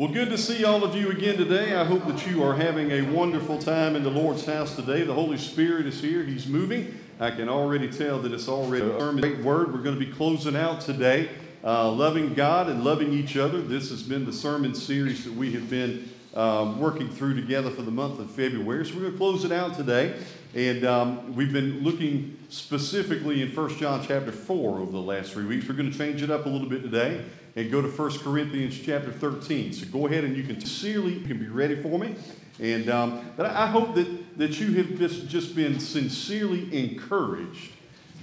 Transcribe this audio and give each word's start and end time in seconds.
Well, 0.00 0.10
good 0.10 0.30
to 0.30 0.38
see 0.38 0.64
all 0.64 0.82
of 0.82 0.96
you 0.96 1.10
again 1.10 1.36
today. 1.36 1.76
I 1.76 1.84
hope 1.84 2.06
that 2.06 2.26
you 2.26 2.42
are 2.42 2.54
having 2.54 2.90
a 2.90 3.02
wonderful 3.02 3.58
time 3.58 3.96
in 3.96 4.02
the 4.02 4.08
Lord's 4.08 4.46
house 4.46 4.74
today. 4.74 5.02
The 5.02 5.12
Holy 5.12 5.36
Spirit 5.36 5.84
is 5.84 6.00
here, 6.00 6.22
He's 6.22 6.46
moving. 6.46 6.98
I 7.20 7.30
can 7.30 7.50
already 7.50 7.92
tell 7.92 8.18
that 8.20 8.32
it's 8.32 8.48
already 8.48 8.82
a 8.82 9.12
great 9.12 9.40
word. 9.40 9.74
We're 9.74 9.82
going 9.82 10.00
to 10.00 10.02
be 10.02 10.10
closing 10.10 10.56
out 10.56 10.80
today, 10.80 11.28
uh, 11.62 11.92
loving 11.92 12.32
God 12.32 12.70
and 12.70 12.82
loving 12.82 13.12
each 13.12 13.36
other. 13.36 13.60
This 13.60 13.90
has 13.90 14.02
been 14.02 14.24
the 14.24 14.32
sermon 14.32 14.74
series 14.74 15.24
that 15.24 15.34
we 15.34 15.52
have 15.52 15.68
been 15.68 16.08
um, 16.32 16.80
working 16.80 17.10
through 17.10 17.34
together 17.34 17.70
for 17.70 17.82
the 17.82 17.90
month 17.90 18.20
of 18.20 18.30
February. 18.30 18.86
So 18.86 18.94
we're 18.94 19.00
going 19.00 19.12
to 19.12 19.18
close 19.18 19.44
it 19.44 19.52
out 19.52 19.74
today. 19.74 20.18
And 20.54 20.82
um, 20.86 21.36
we've 21.36 21.52
been 21.52 21.80
looking 21.80 22.38
specifically 22.48 23.42
in 23.42 23.54
1 23.54 23.76
John 23.76 24.02
chapter 24.02 24.32
4 24.32 24.78
over 24.78 24.90
the 24.90 24.98
last 24.98 25.32
three 25.32 25.44
weeks. 25.44 25.68
We're 25.68 25.74
going 25.74 25.92
to 25.92 25.98
change 25.98 26.22
it 26.22 26.30
up 26.30 26.46
a 26.46 26.48
little 26.48 26.70
bit 26.70 26.82
today 26.82 27.22
and 27.56 27.70
go 27.70 27.82
to 27.82 27.88
1 27.88 28.18
Corinthians 28.18 28.78
chapter 28.78 29.10
13. 29.10 29.72
So 29.72 29.86
go 29.86 30.06
ahead 30.06 30.24
and 30.24 30.36
you 30.36 30.42
can 30.42 30.60
sincerely, 30.60 31.14
you 31.14 31.26
can 31.26 31.38
be 31.38 31.48
ready 31.48 31.80
for 31.80 31.98
me. 31.98 32.14
And 32.60 32.90
um, 32.90 33.24
but 33.36 33.46
I 33.46 33.66
hope 33.66 33.94
that, 33.94 34.38
that 34.38 34.60
you 34.60 34.74
have 34.74 34.98
just, 35.28 35.56
been 35.56 35.80
sincerely 35.80 36.68
encouraged 36.76 37.72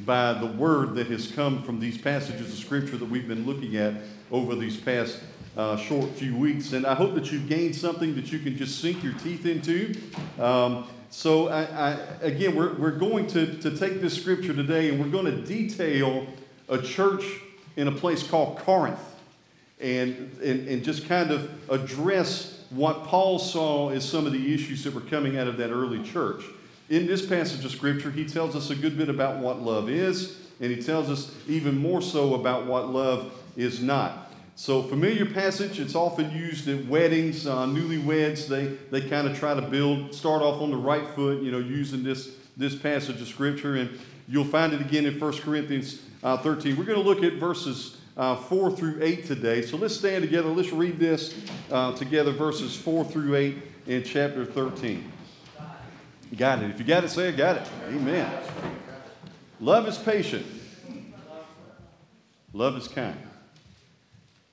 by 0.06 0.34
the 0.34 0.46
word 0.46 0.94
that 0.96 1.08
has 1.08 1.32
come 1.32 1.64
from 1.64 1.80
these 1.80 1.98
passages 1.98 2.54
of 2.54 2.60
Scripture 2.60 2.98
that 2.98 3.10
we've 3.10 3.28
been 3.28 3.48
looking 3.48 3.78
at 3.78 3.96
over 4.32 4.56
these 4.56 4.78
past 4.78 5.20
uh, 5.58 5.76
short 5.76 6.12
few 6.12 6.36
weeks. 6.36 6.74
And 6.74 6.86
I 6.86 6.94
hope 6.94 7.16
that 7.16 7.32
you've 7.32 7.50
gained 7.50 7.76
something 7.76 8.16
that 8.16 8.32
you 8.32 8.38
can 8.38 8.56
just 8.56 8.80
sink 8.80 9.04
your 9.04 9.14
teeth 9.14 9.48
into. 9.48 9.96
Um, 10.40 10.88
so, 11.10 11.48
I, 11.48 11.64
I, 11.64 11.92
again, 12.22 12.54
we're, 12.56 12.74
we're 12.74 12.92
going 12.92 13.26
to, 13.28 13.58
to 13.58 13.76
take 13.76 14.02
this 14.02 14.14
scripture 14.14 14.54
today 14.54 14.90
and 14.90 15.00
we're 15.00 15.10
going 15.10 15.26
to 15.26 15.42
detail 15.42 16.28
a 16.70 16.78
church 16.80 17.24
in 17.76 17.88
a 17.88 17.92
place 17.92 18.28
called 18.28 18.60
Corinth 18.60 19.00
and, 19.80 20.32
and, 20.42 20.68
and 20.68 20.84
just 20.84 21.08
kind 21.08 21.32
of 21.32 21.50
address 21.70 22.64
what 22.70 23.06
Paul 23.06 23.40
saw 23.40 23.90
as 23.90 24.08
some 24.08 24.26
of 24.26 24.34
the 24.34 24.54
issues 24.54 24.84
that 24.84 24.94
were 24.94 25.02
coming 25.02 25.38
out 25.38 25.48
of 25.48 25.58
that 25.58 25.70
early 25.70 26.04
church. 26.04 26.44
In 26.90 27.06
this 27.06 27.26
passage 27.26 27.64
of 27.64 27.72
Scripture, 27.72 28.12
he 28.12 28.26
tells 28.26 28.56
us 28.56 28.70
a 28.70 28.76
good 28.76 28.98
bit 28.98 29.10
about 29.10 29.38
what 29.38 29.62
love 29.62 29.90
is, 29.90 30.40
and 30.60 30.72
he 30.72 30.82
tells 30.82 31.10
us 31.10 31.36
even 31.48 31.78
more 31.78 32.02
so 32.02 32.36
about 32.36 32.66
what 32.66 32.90
love 32.90 33.32
is 33.56 33.82
not. 33.82 34.32
So, 34.56 34.82
familiar 34.82 35.26
passage, 35.26 35.80
it's 35.80 35.94
often 35.94 36.32
used 36.32 36.68
at 36.68 36.86
weddings, 36.88 37.46
uh, 37.46 37.68
newlyweds. 37.68 38.48
They, 38.48 38.66
they 38.90 39.08
kind 39.08 39.28
of 39.28 39.38
try 39.38 39.54
to 39.54 39.62
build, 39.62 40.16
start 40.16 40.42
off 40.42 40.62
on 40.62 40.72
the 40.72 40.78
right 40.78 41.08
foot, 41.10 41.44
you 41.44 41.52
know, 41.52 41.60
using 41.60 42.04
this, 42.04 42.32
this 42.56 42.74
passage 42.74 43.22
of 43.22 43.28
Scripture. 43.28 43.76
And 43.76 44.00
you'll 44.28 44.46
find 44.46 44.74
it 44.74 44.82
again 44.82 45.06
in 45.06 45.20
1 45.20 45.34
Corinthians 45.40 46.02
uh, 46.24 46.38
13. 46.38 46.76
We're 46.76 46.86
going 46.86 46.98
to 46.98 47.08
look 47.08 47.22
at 47.22 47.34
verses 47.34 47.98
uh, 48.18 48.36
4 48.36 48.72
through 48.72 48.98
8 49.02 49.26
today. 49.26 49.62
So 49.62 49.78
let's 49.78 49.96
stand 49.96 50.24
together. 50.24 50.50
Let's 50.50 50.72
read 50.72 51.00
this 51.00 51.40
uh, 51.72 51.94
together, 51.94 52.32
verses 52.32 52.76
4 52.76 53.06
through 53.06 53.36
8 53.36 53.58
in 53.86 54.04
chapter 54.04 54.44
13. 54.44 55.12
Got 56.36 56.64
it. 56.64 56.72
If 56.72 56.80
you 56.80 56.86
got 56.86 57.04
it, 57.04 57.10
say 57.10 57.30
I 57.30 57.32
got 57.32 57.58
it. 57.58 57.68
Amen. 57.88 58.30
Love 59.62 59.88
is 59.88 59.98
patient. 59.98 60.46
Love 62.52 62.76
is 62.76 62.88
kind. 62.88 63.18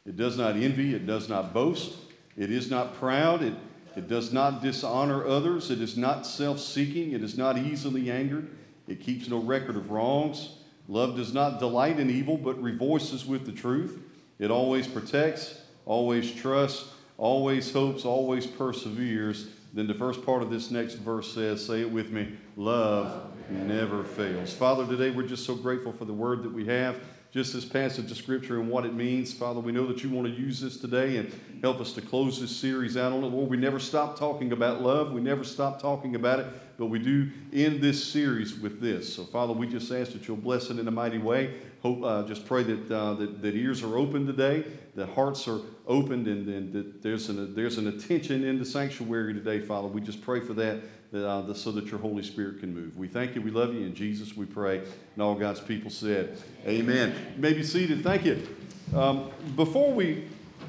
It 0.07 0.17
does 0.17 0.37
not 0.37 0.57
envy. 0.57 0.95
It 0.95 1.07
does 1.07 1.29
not 1.29 1.53
boast. 1.53 1.95
It 2.37 2.51
is 2.51 2.71
not 2.71 2.95
proud. 2.95 3.43
It, 3.43 3.55
it 3.97 4.09
does 4.09 4.33
not 4.33 4.63
dishonor 4.63 5.27
others. 5.27 5.71
It 5.71 5.81
is 5.81 5.97
not 5.97 6.27
self 6.27 6.61
seeking. 6.61 7.13
It 7.13 7.23
is 7.23 7.37
not 7.39 7.57
easily 7.59 8.11
angered. 8.11 8.51
It 8.87 9.01
keeps 9.01 9.29
no 9.29 9.39
record 9.39 9.77
of 9.77 9.91
wrongs. 9.91 10.51
Love 10.89 11.17
does 11.17 11.33
not 11.33 11.59
delight 11.59 11.99
in 11.99 12.11
evil, 12.11 12.37
but 12.37 12.61
rejoices 12.61 13.25
with 13.25 13.47
the 13.47 13.53
truth. 13.53 14.01
It 14.39 14.51
always 14.51 14.87
protects, 14.87 15.61
always 15.87 16.33
trusts, 16.33 16.93
always 17.17 17.73
hopes, 17.73 18.05
always 18.05 18.47
perseveres. 18.47 19.49
Then 19.73 19.87
the 19.87 19.95
first 19.95 20.25
part 20.25 20.43
of 20.43 20.51
this 20.51 20.71
next 20.71 20.95
verse 20.95 21.33
says, 21.33 21.65
say 21.65 21.81
it 21.81 21.91
with 21.91 22.11
me, 22.11 22.37
love 22.57 23.33
never 23.51 24.05
fails. 24.05 24.53
Father, 24.53 24.87
today 24.87 25.11
we're 25.11 25.27
just 25.27 25.45
so 25.45 25.55
grateful 25.55 25.93
for 25.93 26.05
the 26.05 26.13
word 26.13 26.43
that 26.43 26.53
we 26.53 26.67
have 26.67 26.99
just 27.35 27.53
this 27.53 27.65
passage 27.65 28.09
of 28.13 28.17
Scripture 28.17 28.61
and 28.61 28.71
what 28.71 28.87
it 28.87 28.95
means. 28.95 29.35
Father, 29.35 29.59
we 29.59 29.73
know 29.73 29.89
that 29.89 30.05
you 30.05 30.11
want 30.11 30.29
to 30.29 30.33
use 30.33 30.61
this 30.61 30.77
today 30.77 31.17
and 31.17 31.33
help 31.63 31.81
us 31.81 31.93
to 31.93 32.01
close 32.01 32.41
this 32.41 32.57
series 32.57 32.97
out 32.97 33.13
on 33.13 33.25
it. 33.25 33.27
Lord, 33.27 33.51
we 33.51 33.57
never 33.57 33.81
stop 33.81 34.17
talking 34.17 34.53
about 34.53 34.83
love. 34.83 35.13
We 35.13 35.21
never 35.21 35.43
stop 35.43 35.83
talking 35.83 36.15
about 36.15 36.39
it, 36.39 36.47
but 36.77 36.87
we 36.87 36.99
do 36.99 37.31
end 37.53 37.81
this 37.81 38.03
series 38.03 38.59
with 38.59 38.81
this. 38.81 39.15
So, 39.15 39.25
Father, 39.25 39.53
we 39.53 39.67
just 39.67 39.91
ask 39.93 40.13
that 40.13 40.27
you'll 40.27 40.37
bless 40.37 40.71
it 40.71 40.79
in 40.79 40.89
a 40.89 40.91
mighty 40.91 41.19
way. 41.19 41.55
Hope, 41.83 42.03
uh, 42.03 42.23
just 42.27 42.47
pray 42.47 42.63
that, 42.63 42.91
uh, 42.91 43.15
that, 43.15 43.43
that 43.43 43.55
ears 43.55 43.83
are 43.83 43.97
open 43.97 44.27
today, 44.27 44.65
that 44.95 45.11
hearts 45.11 45.47
are 45.47 45.61
opened, 45.87 46.27
and, 46.27 46.49
and 46.49 46.73
that 46.73 47.03
there's 47.03 47.29
an, 47.29 47.55
there's 47.55 47.79
an 47.79 47.89
attention 47.89 48.45
in 48.45 48.59
the 48.59 48.65
sanctuary 48.65 49.35
today, 49.35 49.61
Father. 49.61 49.87
We 49.87 50.01
just 50.01 50.23
pray 50.23 50.41
for 50.41 50.55
that 50.55 50.81
uh, 51.15 51.53
so 51.55 51.71
that 51.73 51.87
your 51.87 52.01
Holy 52.01 52.23
Spirit 52.23 52.61
can 52.61 52.75
move. 52.75 52.97
We 52.97 53.07
thank 53.07 53.35
you. 53.35 53.43
We 53.43 53.51
love 53.51 53.75
you. 53.75 53.81
In 53.81 53.95
Jesus 53.95 54.37
we 54.37 54.47
pray. 54.47 54.79
And 54.79 55.23
all 55.23 55.35
God's 55.35 55.61
people 55.61 55.91
said, 55.91 56.39
Amen. 56.67 57.15
You 57.37 57.43
may 57.43 57.53
be 57.53 57.63
seated. 57.63 58.03
Thank 58.03 58.25
you. 58.25 58.47
Um, 58.95 59.31
before 59.57 59.93
we 59.93 60.25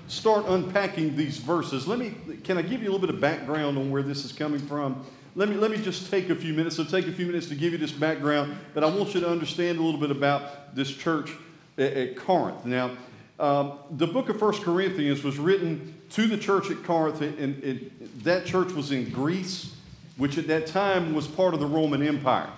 start 0.07 0.45
unpacking 0.47 1.15
these 1.15 1.37
verses, 1.37 1.87
let 1.87 1.97
me, 1.97 2.13
can 2.43 2.57
I 2.57 2.61
give 2.61 2.83
you 2.83 2.89
a 2.89 2.91
little 2.91 2.99
bit 2.99 3.09
of 3.09 3.19
background 3.19 3.77
on 3.77 3.89
where 3.89 4.03
this 4.03 4.23
is 4.23 4.31
coming 4.31 4.59
from? 4.59 5.05
Let 5.35 5.49
me, 5.49 5.55
let 5.55 5.69
me 5.69 5.77
just 5.77 6.09
take 6.09 6.29
a 6.29 6.35
few 6.35 6.53
minutes. 6.53 6.77
So 6.77 6.83
take 6.83 7.07
a 7.07 7.11
few 7.11 7.25
minutes 7.25 7.47
to 7.47 7.55
give 7.55 7.73
you 7.73 7.77
this 7.77 7.91
background, 7.91 8.57
but 8.73 8.83
I 8.83 8.87
want 8.87 9.13
you 9.13 9.21
to 9.21 9.29
understand 9.29 9.77
a 9.77 9.81
little 9.81 9.99
bit 9.99 10.11
about 10.11 10.75
this 10.75 10.89
church 10.89 11.31
at, 11.77 11.93
at 11.93 12.15
Corinth. 12.15 12.65
Now, 12.65 12.91
um, 13.39 13.79
the 13.91 14.07
book 14.07 14.29
of 14.29 14.39
First 14.39 14.63
Corinthians 14.63 15.23
was 15.23 15.37
written 15.37 15.93
to 16.11 16.27
the 16.27 16.37
church 16.37 16.71
at 16.71 16.83
Corinth, 16.83 17.21
and, 17.21 17.61
and 17.63 17.91
that 18.23 18.45
church 18.45 18.71
was 18.71 18.91
in 18.91 19.09
Greece 19.09 19.75
which 20.17 20.37
at 20.37 20.47
that 20.47 20.67
time 20.67 21.13
was 21.13 21.27
part 21.27 21.53
of 21.53 21.59
the 21.59 21.65
Roman 21.65 22.05
Empire. 22.05 22.49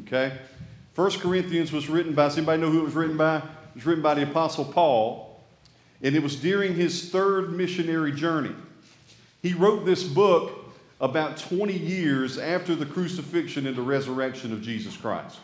Okay? 0.00 0.38
First 0.94 1.20
Corinthians 1.20 1.72
was 1.72 1.88
written 1.88 2.14
by, 2.14 2.24
does 2.24 2.36
anybody 2.36 2.62
know 2.62 2.70
who 2.70 2.80
it 2.80 2.84
was 2.84 2.94
written 2.94 3.16
by? 3.16 3.38
It 3.38 3.44
was 3.74 3.86
written 3.86 4.02
by 4.02 4.14
the 4.14 4.22
Apostle 4.22 4.64
Paul, 4.64 5.40
and 6.02 6.14
it 6.14 6.22
was 6.22 6.36
during 6.36 6.74
his 6.74 7.10
third 7.10 7.52
missionary 7.52 8.12
journey. 8.12 8.54
He 9.42 9.54
wrote 9.54 9.84
this 9.84 10.04
book 10.04 10.65
about 11.00 11.36
20 11.36 11.72
years 11.72 12.38
after 12.38 12.74
the 12.74 12.86
crucifixion 12.86 13.66
and 13.66 13.76
the 13.76 13.82
resurrection 13.82 14.52
of 14.52 14.62
Jesus 14.62 14.96
Christ. 14.96 15.38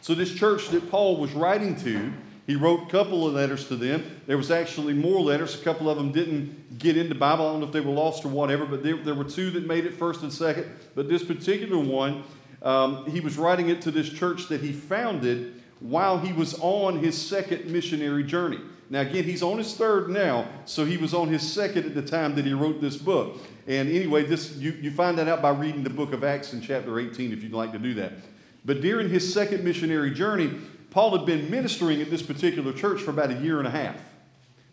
So, 0.00 0.14
this 0.14 0.32
church 0.32 0.68
that 0.68 0.90
Paul 0.90 1.16
was 1.16 1.32
writing 1.32 1.76
to 1.82 2.12
he 2.46 2.54
wrote 2.54 2.84
a 2.84 2.86
couple 2.86 3.26
of 3.26 3.34
letters 3.34 3.66
to 3.68 3.76
them. 3.76 4.04
There 4.26 4.36
was 4.36 4.52
actually 4.52 4.94
more 4.94 5.20
letters. 5.20 5.60
A 5.60 5.64
couple 5.64 5.90
of 5.90 5.96
them 5.96 6.12
didn't 6.12 6.78
get 6.78 6.96
into 6.96 7.14
Bible. 7.14 7.46
I 7.46 7.50
don't 7.50 7.60
know 7.60 7.66
if 7.66 7.72
they 7.72 7.80
were 7.80 7.92
lost 7.92 8.24
or 8.24 8.28
whatever, 8.28 8.64
but 8.64 8.84
there, 8.84 8.96
there 8.96 9.16
were 9.16 9.24
two 9.24 9.50
that 9.50 9.66
made 9.66 9.84
it 9.84 9.94
first 9.94 10.22
and 10.22 10.32
second. 10.32 10.70
But 10.94 11.08
this 11.08 11.24
particular 11.24 11.78
one, 11.78 12.22
um, 12.62 13.10
he 13.10 13.18
was 13.18 13.36
writing 13.36 13.68
it 13.68 13.82
to 13.82 13.90
this 13.90 14.08
church 14.08 14.46
that 14.48 14.60
he 14.60 14.72
founded 14.72 15.60
while 15.80 16.18
he 16.18 16.32
was 16.32 16.56
on 16.60 17.00
his 17.00 17.20
second 17.20 17.66
missionary 17.66 18.22
journey. 18.22 18.60
Now, 18.88 19.00
again, 19.00 19.24
he's 19.24 19.42
on 19.42 19.58
his 19.58 19.74
third 19.74 20.08
now, 20.08 20.46
so 20.64 20.84
he 20.84 20.96
was 20.96 21.12
on 21.12 21.28
his 21.28 21.42
second 21.42 21.86
at 21.86 21.94
the 21.94 22.02
time 22.02 22.36
that 22.36 22.44
he 22.44 22.52
wrote 22.52 22.80
this 22.80 22.96
book. 22.96 23.38
And 23.66 23.88
anyway, 23.88 24.24
this 24.24 24.56
you, 24.56 24.72
you 24.80 24.92
find 24.92 25.18
that 25.18 25.26
out 25.26 25.42
by 25.42 25.50
reading 25.50 25.82
the 25.82 25.90
book 25.90 26.12
of 26.12 26.22
Acts 26.22 26.52
in 26.52 26.60
chapter 26.60 27.00
18 27.00 27.32
if 27.32 27.42
you'd 27.42 27.52
like 27.52 27.72
to 27.72 27.78
do 27.78 27.94
that. 27.94 28.12
But 28.64 28.80
during 28.80 29.08
his 29.08 29.32
second 29.32 29.64
missionary 29.64 30.12
journey, 30.12 30.52
Paul 30.90 31.16
had 31.16 31.26
been 31.26 31.50
ministering 31.50 32.00
at 32.00 32.10
this 32.10 32.22
particular 32.22 32.72
church 32.72 33.02
for 33.02 33.10
about 33.10 33.30
a 33.30 33.34
year 33.34 33.58
and 33.58 33.66
a 33.66 33.70
half. 33.70 33.96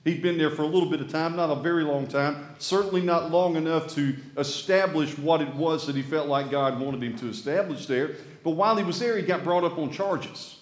He'd 0.03 0.21
been 0.21 0.37
there 0.37 0.51
for 0.51 0.63
a 0.63 0.67
little 0.67 0.89
bit 0.89 0.99
of 0.99 1.09
time, 1.09 1.35
not 1.35 1.49
a 1.49 1.55
very 1.55 1.83
long 1.83 2.07
time, 2.07 2.55
certainly 2.59 3.01
not 3.01 3.31
long 3.31 3.55
enough 3.55 3.93
to 3.95 4.15
establish 4.37 5.17
what 5.17 5.41
it 5.41 5.53
was 5.55 5.87
that 5.87 5.95
he 5.95 6.01
felt 6.01 6.27
like 6.27 6.51
God 6.51 6.79
wanted 6.79 7.01
him 7.01 7.15
to 7.17 7.29
establish 7.29 7.85
there. 7.85 8.11
But 8.43 8.51
while 8.51 8.75
he 8.75 8.83
was 8.83 8.99
there, 8.99 9.17
he 9.17 9.23
got 9.23 9.43
brought 9.43 9.63
up 9.63 9.77
on 9.77 9.91
charges. 9.91 10.59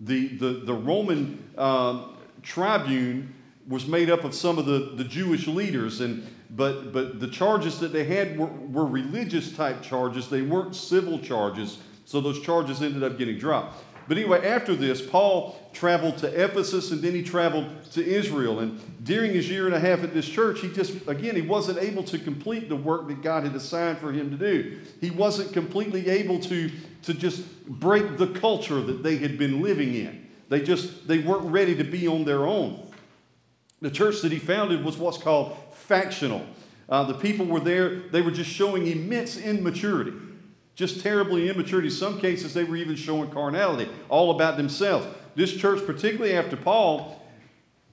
The, 0.00 0.28
the, 0.28 0.52
the 0.64 0.74
Roman 0.74 1.48
uh, 1.56 2.08
tribune 2.42 3.34
was 3.68 3.86
made 3.86 4.10
up 4.10 4.24
of 4.24 4.34
some 4.34 4.58
of 4.58 4.66
the, 4.66 4.92
the 4.96 5.04
Jewish 5.04 5.46
leaders, 5.46 6.00
and, 6.00 6.26
but, 6.50 6.92
but 6.92 7.20
the 7.20 7.28
charges 7.28 7.78
that 7.80 7.92
they 7.92 8.04
had 8.04 8.38
were, 8.38 8.46
were 8.46 8.86
religious 8.86 9.54
type 9.54 9.82
charges, 9.82 10.28
they 10.28 10.42
weren't 10.42 10.74
civil 10.74 11.18
charges, 11.18 11.78
so 12.04 12.20
those 12.20 12.40
charges 12.40 12.82
ended 12.82 13.02
up 13.02 13.16
getting 13.18 13.38
dropped. 13.38 13.84
But 14.10 14.18
anyway, 14.18 14.44
after 14.44 14.74
this, 14.74 15.00
Paul 15.00 15.56
traveled 15.72 16.18
to 16.18 16.26
Ephesus 16.26 16.90
and 16.90 17.00
then 17.00 17.12
he 17.12 17.22
traveled 17.22 17.68
to 17.92 18.04
Israel. 18.04 18.58
And 18.58 18.80
during 19.04 19.32
his 19.32 19.48
year 19.48 19.66
and 19.66 19.74
a 19.74 19.78
half 19.78 20.02
at 20.02 20.12
this 20.12 20.28
church, 20.28 20.62
he 20.62 20.68
just, 20.68 21.06
again, 21.06 21.36
he 21.36 21.42
wasn't 21.42 21.78
able 21.78 22.02
to 22.02 22.18
complete 22.18 22.68
the 22.68 22.74
work 22.74 23.06
that 23.06 23.22
God 23.22 23.44
had 23.44 23.54
assigned 23.54 23.98
for 23.98 24.10
him 24.10 24.28
to 24.30 24.36
do. 24.36 24.80
He 25.00 25.10
wasn't 25.10 25.52
completely 25.52 26.08
able 26.08 26.40
to, 26.40 26.72
to 27.02 27.14
just 27.14 27.64
break 27.66 28.16
the 28.16 28.26
culture 28.26 28.80
that 28.80 29.04
they 29.04 29.16
had 29.16 29.38
been 29.38 29.62
living 29.62 29.94
in. 29.94 30.19
They 30.50 30.60
just, 30.60 31.08
they 31.08 31.18
weren't 31.18 31.50
ready 31.50 31.74
to 31.76 31.84
be 31.84 32.06
on 32.06 32.24
their 32.24 32.46
own. 32.46 32.86
The 33.80 33.90
church 33.90 34.20
that 34.20 34.32
he 34.32 34.38
founded 34.38 34.84
was 34.84 34.98
what's 34.98 35.16
called 35.16 35.56
factional. 35.72 36.44
Uh, 36.90 37.04
the 37.04 37.14
people 37.14 37.46
were 37.46 37.60
there, 37.60 38.00
they 38.00 38.20
were 38.20 38.30
just 38.30 38.50
showing 38.50 38.86
immense 38.86 39.38
immaturity 39.38 40.12
just 40.80 41.02
terribly 41.02 41.50
immaturity. 41.50 41.88
In 41.88 41.94
some 41.94 42.18
cases, 42.18 42.54
they 42.54 42.64
were 42.64 42.76
even 42.76 42.96
showing 42.96 43.30
carnality, 43.30 43.86
all 44.08 44.30
about 44.30 44.56
themselves. 44.56 45.06
This 45.34 45.54
church, 45.54 45.84
particularly 45.84 46.34
after 46.34 46.56
Paul, 46.56 47.20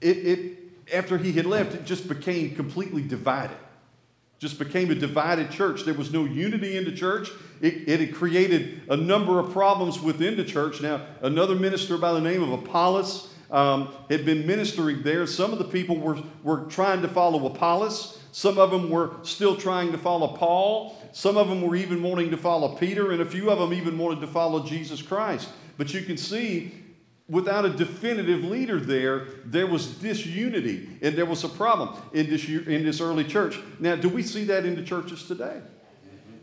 it, 0.00 0.16
it 0.16 0.58
after 0.94 1.18
he 1.18 1.32
had 1.32 1.44
left, 1.44 1.74
it 1.74 1.84
just 1.84 2.08
became 2.08 2.54
completely 2.54 3.02
divided. 3.02 3.58
Just 4.38 4.58
became 4.58 4.90
a 4.90 4.94
divided 4.94 5.50
church. 5.50 5.84
There 5.84 5.94
was 5.94 6.12
no 6.12 6.24
unity 6.24 6.76
in 6.76 6.84
the 6.84 6.92
church. 6.92 7.30
It, 7.60 7.88
it 7.88 8.00
had 8.00 8.14
created 8.14 8.82
a 8.88 8.96
number 8.96 9.40
of 9.40 9.52
problems 9.52 10.00
within 10.00 10.36
the 10.36 10.44
church. 10.44 10.80
Now, 10.80 11.06
another 11.22 11.56
minister 11.56 11.98
by 11.98 12.12
the 12.12 12.20
name 12.20 12.42
of 12.42 12.52
Apollos 12.52 13.34
um, 13.50 13.92
had 14.08 14.24
been 14.24 14.46
ministering 14.46 15.02
there. 15.02 15.26
Some 15.26 15.52
of 15.52 15.58
the 15.58 15.64
people 15.64 15.96
were, 15.96 16.18
were 16.44 16.66
trying 16.66 17.02
to 17.02 17.08
follow 17.08 17.46
Apollos. 17.46 18.18
Some 18.30 18.58
of 18.58 18.70
them 18.70 18.90
were 18.90 19.12
still 19.22 19.56
trying 19.56 19.90
to 19.90 19.98
follow 19.98 20.36
Paul. 20.36 20.96
Some 21.12 21.36
of 21.36 21.48
them 21.48 21.62
were 21.62 21.74
even 21.74 22.02
wanting 22.02 22.30
to 22.30 22.36
follow 22.36 22.76
Peter, 22.76 23.10
and 23.10 23.20
a 23.20 23.24
few 23.24 23.50
of 23.50 23.58
them 23.58 23.72
even 23.72 23.98
wanted 23.98 24.20
to 24.20 24.26
follow 24.26 24.64
Jesus 24.64 25.02
Christ. 25.02 25.48
But 25.76 25.92
you 25.94 26.02
can 26.02 26.16
see 26.16 26.72
without 27.28 27.64
a 27.64 27.70
definitive 27.70 28.42
leader 28.44 28.80
there, 28.80 29.26
there 29.44 29.66
was 29.66 29.86
disunity 29.86 30.88
and 31.02 31.14
there 31.14 31.26
was 31.26 31.44
a 31.44 31.48
problem 31.48 32.00
in 32.12 32.30
this, 32.30 32.48
in 32.48 32.84
this 32.84 33.00
early 33.00 33.24
church. 33.24 33.58
Now, 33.78 33.96
do 33.96 34.08
we 34.08 34.22
see 34.22 34.44
that 34.44 34.64
in 34.64 34.74
the 34.74 34.82
churches 34.82 35.26
today? 35.26 35.60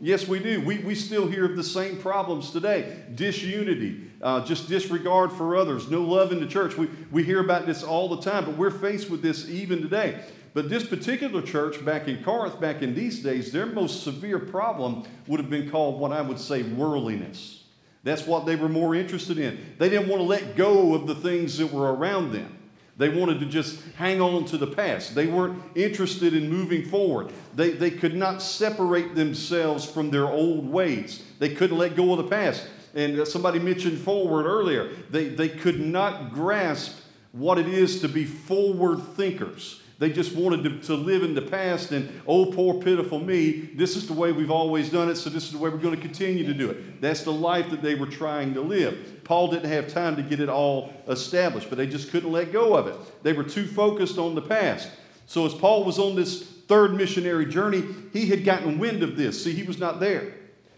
Yes, 0.00 0.28
we 0.28 0.38
do. 0.38 0.60
We, 0.60 0.78
we 0.78 0.94
still 0.94 1.26
hear 1.26 1.46
of 1.46 1.56
the 1.56 1.64
same 1.64 1.96
problems 1.96 2.50
today 2.50 3.04
disunity, 3.14 4.10
uh, 4.20 4.44
just 4.44 4.68
disregard 4.68 5.32
for 5.32 5.56
others, 5.56 5.90
no 5.90 6.02
love 6.02 6.32
in 6.32 6.40
the 6.40 6.46
church. 6.46 6.76
We, 6.76 6.88
we 7.10 7.24
hear 7.24 7.40
about 7.40 7.66
this 7.66 7.82
all 7.82 8.08
the 8.14 8.20
time, 8.20 8.44
but 8.44 8.56
we're 8.56 8.70
faced 8.70 9.08
with 9.08 9.22
this 9.22 9.48
even 9.48 9.80
today. 9.80 10.22
But 10.52 10.70
this 10.70 10.86
particular 10.86 11.42
church 11.42 11.84
back 11.84 12.08
in 12.08 12.22
Corinth, 12.22 12.60
back 12.60 12.82
in 12.82 12.94
these 12.94 13.22
days, 13.22 13.52
their 13.52 13.66
most 13.66 14.02
severe 14.02 14.38
problem 14.38 15.04
would 15.26 15.40
have 15.40 15.50
been 15.50 15.70
called 15.70 16.00
what 16.00 16.12
I 16.12 16.22
would 16.22 16.38
say 16.38 16.62
worldliness. 16.62 17.64
That's 18.06 18.24
what 18.24 18.46
they 18.46 18.54
were 18.54 18.68
more 18.68 18.94
interested 18.94 19.36
in. 19.36 19.58
They 19.78 19.88
didn't 19.88 20.06
want 20.06 20.20
to 20.20 20.26
let 20.26 20.54
go 20.54 20.94
of 20.94 21.08
the 21.08 21.14
things 21.16 21.58
that 21.58 21.72
were 21.72 21.92
around 21.92 22.30
them. 22.30 22.56
They 22.96 23.08
wanted 23.08 23.40
to 23.40 23.46
just 23.46 23.82
hang 23.96 24.20
on 24.20 24.44
to 24.44 24.56
the 24.56 24.68
past. 24.68 25.16
They 25.16 25.26
weren't 25.26 25.60
interested 25.74 26.32
in 26.32 26.48
moving 26.48 26.84
forward. 26.84 27.32
They, 27.56 27.70
they 27.70 27.90
could 27.90 28.14
not 28.14 28.42
separate 28.42 29.16
themselves 29.16 29.84
from 29.84 30.10
their 30.10 30.26
old 30.26 30.70
ways. 30.70 31.24
They 31.40 31.52
couldn't 31.52 31.78
let 31.78 31.96
go 31.96 32.12
of 32.12 32.18
the 32.18 32.30
past. 32.30 32.68
And 32.94 33.26
somebody 33.26 33.58
mentioned 33.58 33.98
forward 33.98 34.46
earlier. 34.46 34.88
They, 35.10 35.26
they 35.26 35.48
could 35.48 35.80
not 35.80 36.32
grasp 36.32 36.96
what 37.32 37.58
it 37.58 37.66
is 37.66 38.00
to 38.02 38.08
be 38.08 38.24
forward 38.24 39.02
thinkers. 39.16 39.82
They 39.98 40.10
just 40.10 40.34
wanted 40.34 40.62
to, 40.64 40.86
to 40.88 40.94
live 40.94 41.22
in 41.22 41.34
the 41.34 41.40
past 41.40 41.90
and, 41.90 42.20
oh, 42.26 42.46
poor, 42.46 42.74
pitiful 42.74 43.18
me. 43.18 43.52
This 43.74 43.96
is 43.96 44.06
the 44.06 44.12
way 44.12 44.30
we've 44.30 44.50
always 44.50 44.90
done 44.90 45.08
it, 45.08 45.16
so 45.16 45.30
this 45.30 45.44
is 45.44 45.52
the 45.52 45.58
way 45.58 45.70
we're 45.70 45.78
going 45.78 45.96
to 45.96 46.00
continue 46.00 46.44
to 46.46 46.52
do 46.52 46.68
it. 46.68 47.00
That's 47.00 47.22
the 47.22 47.32
life 47.32 47.70
that 47.70 47.80
they 47.80 47.94
were 47.94 48.06
trying 48.06 48.52
to 48.54 48.60
live. 48.60 49.22
Paul 49.24 49.50
didn't 49.50 49.70
have 49.70 49.88
time 49.88 50.14
to 50.16 50.22
get 50.22 50.38
it 50.38 50.50
all 50.50 50.92
established, 51.08 51.70
but 51.70 51.78
they 51.78 51.86
just 51.86 52.10
couldn't 52.10 52.30
let 52.30 52.52
go 52.52 52.76
of 52.76 52.86
it. 52.88 52.96
They 53.22 53.32
were 53.32 53.42
too 53.42 53.66
focused 53.66 54.18
on 54.18 54.34
the 54.34 54.42
past. 54.42 54.90
So 55.24 55.46
as 55.46 55.54
Paul 55.54 55.84
was 55.84 55.98
on 55.98 56.14
this 56.14 56.42
third 56.42 56.94
missionary 56.94 57.46
journey, 57.46 57.82
he 58.12 58.26
had 58.26 58.44
gotten 58.44 58.78
wind 58.78 59.02
of 59.02 59.16
this. 59.16 59.42
See, 59.42 59.52
he 59.52 59.62
was 59.62 59.78
not 59.78 59.98
there, 59.98 60.34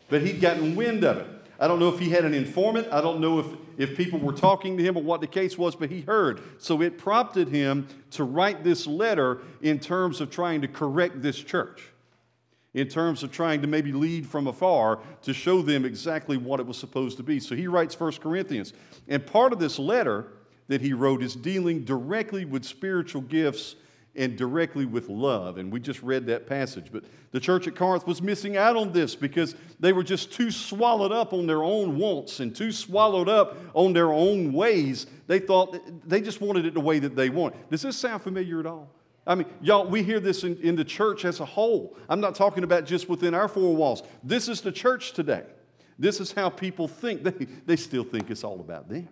but 0.08 0.22
he'd 0.22 0.40
gotten 0.40 0.76
wind 0.76 1.02
of 1.02 1.18
it. 1.18 1.26
I 1.58 1.66
don't 1.66 1.80
know 1.80 1.88
if 1.88 1.98
he 1.98 2.10
had 2.10 2.24
an 2.24 2.34
informant. 2.34 2.86
I 2.92 3.00
don't 3.00 3.20
know 3.20 3.40
if, 3.40 3.46
if 3.76 3.96
people 3.96 4.20
were 4.20 4.32
talking 4.32 4.76
to 4.76 4.82
him 4.82 4.96
or 4.96 5.02
what 5.02 5.20
the 5.20 5.26
case 5.26 5.58
was, 5.58 5.74
but 5.74 5.90
he 5.90 6.02
heard. 6.02 6.40
So 6.58 6.82
it 6.82 6.98
prompted 6.98 7.48
him 7.48 7.88
to 8.12 8.22
write 8.22 8.62
this 8.62 8.86
letter 8.86 9.38
in 9.60 9.80
terms 9.80 10.20
of 10.20 10.30
trying 10.30 10.60
to 10.60 10.68
correct 10.68 11.20
this 11.20 11.36
church, 11.36 11.82
in 12.74 12.86
terms 12.86 13.24
of 13.24 13.32
trying 13.32 13.60
to 13.62 13.66
maybe 13.66 13.92
lead 13.92 14.24
from 14.24 14.46
afar 14.46 15.00
to 15.22 15.34
show 15.34 15.60
them 15.60 15.84
exactly 15.84 16.36
what 16.36 16.60
it 16.60 16.66
was 16.66 16.78
supposed 16.78 17.16
to 17.16 17.24
be. 17.24 17.40
So 17.40 17.56
he 17.56 17.66
writes 17.66 17.98
1 17.98 18.12
Corinthians. 18.12 18.72
And 19.08 19.26
part 19.26 19.52
of 19.52 19.58
this 19.58 19.80
letter 19.80 20.26
that 20.68 20.80
he 20.80 20.92
wrote 20.92 21.22
is 21.22 21.34
dealing 21.34 21.82
directly 21.82 22.44
with 22.44 22.64
spiritual 22.64 23.22
gifts 23.22 23.74
and 24.18 24.36
directly 24.36 24.84
with 24.84 25.08
love. 25.08 25.56
And 25.56 25.72
we 25.72 25.80
just 25.80 26.02
read 26.02 26.26
that 26.26 26.46
passage. 26.46 26.88
But 26.92 27.04
the 27.30 27.40
church 27.40 27.66
at 27.68 27.76
Corinth 27.76 28.06
was 28.06 28.20
missing 28.20 28.56
out 28.56 28.76
on 28.76 28.92
this 28.92 29.14
because 29.14 29.54
they 29.80 29.92
were 29.92 30.02
just 30.02 30.32
too 30.32 30.50
swallowed 30.50 31.12
up 31.12 31.32
on 31.32 31.46
their 31.46 31.62
own 31.62 31.96
wants 31.96 32.40
and 32.40 32.54
too 32.54 32.72
swallowed 32.72 33.28
up 33.28 33.56
on 33.74 33.92
their 33.92 34.12
own 34.12 34.52
ways. 34.52 35.06
They 35.28 35.38
thought 35.38 35.78
they 36.06 36.20
just 36.20 36.40
wanted 36.40 36.66
it 36.66 36.74
the 36.74 36.80
way 36.80 36.98
that 36.98 37.16
they 37.16 37.30
want. 37.30 37.70
Does 37.70 37.82
this 37.82 37.96
sound 37.96 38.22
familiar 38.22 38.60
at 38.60 38.66
all? 38.66 38.90
I 39.26 39.34
mean, 39.34 39.46
y'all, 39.60 39.86
we 39.86 40.02
hear 40.02 40.20
this 40.20 40.42
in, 40.42 40.56
in 40.62 40.74
the 40.74 40.84
church 40.84 41.24
as 41.24 41.40
a 41.40 41.44
whole. 41.44 41.96
I'm 42.08 42.20
not 42.20 42.34
talking 42.34 42.64
about 42.64 42.86
just 42.86 43.08
within 43.08 43.34
our 43.34 43.46
four 43.46 43.76
walls. 43.76 44.02
This 44.24 44.48
is 44.48 44.62
the 44.62 44.72
church 44.72 45.12
today. 45.12 45.44
This 45.98 46.18
is 46.20 46.32
how 46.32 46.48
people 46.48 46.88
think. 46.88 47.22
They, 47.22 47.46
they 47.66 47.76
still 47.76 48.04
think 48.04 48.30
it's 48.30 48.42
all 48.42 48.60
about 48.60 48.88
them. 48.88 49.08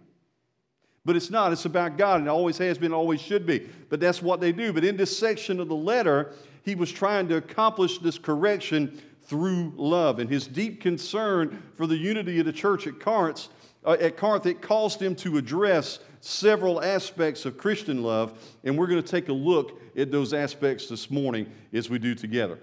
But 1.07 1.15
it's 1.15 1.31
not. 1.31 1.53
It's 1.53 1.67
about 1.67 1.97
God, 1.97 2.19
and 2.19 2.27
it 2.27 2.31
always 2.31 2.59
has 2.59 2.79
been, 2.79 2.93
always 2.93 3.21
should 3.21 3.47
be. 3.47 3.61
But 3.89 4.01
that's 4.01 4.21
what 4.21 4.41
they 4.41 4.51
do. 4.51 4.73
But 4.73 4.85
in 4.85 4.97
this 4.97 5.17
section 5.17 5.61
of 5.61 5.69
the 5.69 5.77
letter, 5.77 6.33
he 6.65 6.75
was 6.75 6.91
trying 6.91 7.29
to 7.29 7.37
accomplish 7.37 7.99
this 7.99 8.19
correction 8.19 9.01
through 9.23 9.73
love. 9.77 10.19
And 10.19 10.29
his 10.29 10.49
deep 10.49 10.81
concern 10.81 11.63
for 11.77 11.87
the 11.87 11.97
unity 11.97 12.41
of 12.41 12.47
the 12.47 12.53
church 12.53 12.89
at 12.89 12.99
Corinth, 12.99 13.47
uh, 13.85 13.97
at 14.01 14.17
Corinth 14.17 14.47
it 14.47 14.61
caused 14.61 15.01
him 15.01 15.15
to 15.17 15.39
address 15.39 16.01
several 16.21 16.83
aspects 16.83 17.45
of 17.45 17.57
Christian 17.57 18.03
love. 18.03 18.37
And 18.65 18.77
we're 18.77 18.89
going 18.89 19.01
to 19.01 19.09
take 19.09 19.29
a 19.29 19.33
look 19.33 19.81
at 19.97 20.11
those 20.11 20.35
aspects 20.35 20.89
this 20.89 21.09
morning 21.09 21.47
as 21.73 21.89
we 21.89 22.01
do 22.01 22.17
together. 22.17 22.59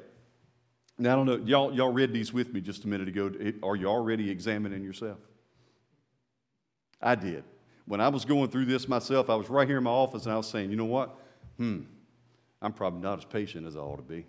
Now, 0.97 1.13
I 1.13 1.15
don't 1.15 1.25
know, 1.25 1.37
y'all, 1.45 1.73
y'all 1.73 1.93
read 1.93 2.11
these 2.11 2.33
with 2.33 2.53
me 2.53 2.59
just 2.59 2.83
a 2.83 2.89
minute 2.89 3.07
ago. 3.07 3.31
Are 3.63 3.77
you 3.77 3.87
already 3.87 4.29
examining 4.29 4.83
yourself? 4.83 5.19
I 7.01 7.15
did 7.15 7.45
when 7.85 8.01
I 8.01 8.07
was 8.09 8.25
going 8.25 8.49
through 8.49 8.65
this 8.65 8.87
myself, 8.87 9.29
I 9.29 9.35
was 9.35 9.49
right 9.49 9.67
here 9.67 9.77
in 9.77 9.83
my 9.83 9.91
office 9.91 10.25
and 10.25 10.33
I 10.33 10.37
was 10.37 10.47
saying, 10.47 10.69
you 10.69 10.75
know 10.75 10.85
what? 10.85 11.15
Hmm, 11.57 11.81
I'm 12.61 12.73
probably 12.73 13.01
not 13.01 13.19
as 13.19 13.25
patient 13.25 13.67
as 13.67 13.75
I 13.75 13.79
ought 13.79 13.97
to 13.97 14.03
be. 14.03 14.25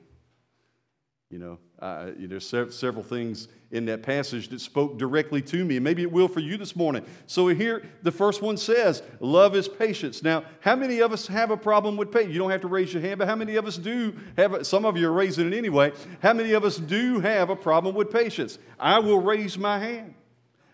You 1.30 1.38
know, 1.38 1.58
uh, 1.80 2.10
there's 2.16 2.46
several 2.46 3.02
things 3.02 3.48
in 3.72 3.86
that 3.86 4.04
passage 4.04 4.48
that 4.48 4.60
spoke 4.60 4.98
directly 4.98 5.42
to 5.42 5.64
me, 5.64 5.76
and 5.76 5.82
maybe 5.82 6.02
it 6.02 6.12
will 6.12 6.28
for 6.28 6.38
you 6.38 6.56
this 6.56 6.76
morning. 6.76 7.04
So 7.26 7.48
here, 7.48 7.82
the 8.02 8.12
first 8.12 8.40
one 8.40 8.56
says, 8.56 9.02
"Love 9.18 9.56
is 9.56 9.66
patience." 9.66 10.22
Now, 10.22 10.44
how 10.60 10.76
many 10.76 11.00
of 11.00 11.12
us 11.12 11.26
have 11.26 11.50
a 11.50 11.56
problem 11.56 11.96
with 11.96 12.12
patience? 12.12 12.34
You 12.34 12.38
don't 12.38 12.52
have 12.52 12.60
to 12.60 12.68
raise 12.68 12.92
your 12.92 13.02
hand, 13.02 13.18
but 13.18 13.26
how 13.26 13.34
many 13.34 13.56
of 13.56 13.66
us 13.66 13.76
do 13.78 14.14
have? 14.36 14.52
A, 14.52 14.64
some 14.64 14.84
of 14.84 14.96
you 14.96 15.08
are 15.08 15.12
raising 15.12 15.52
it 15.52 15.56
anyway. 15.56 15.92
How 16.22 16.34
many 16.34 16.52
of 16.52 16.62
us 16.62 16.76
do 16.76 17.18
have 17.18 17.50
a 17.50 17.56
problem 17.56 17.96
with 17.96 18.12
patience? 18.12 18.58
I 18.78 19.00
will 19.00 19.20
raise 19.20 19.58
my 19.58 19.80
hand. 19.80 20.14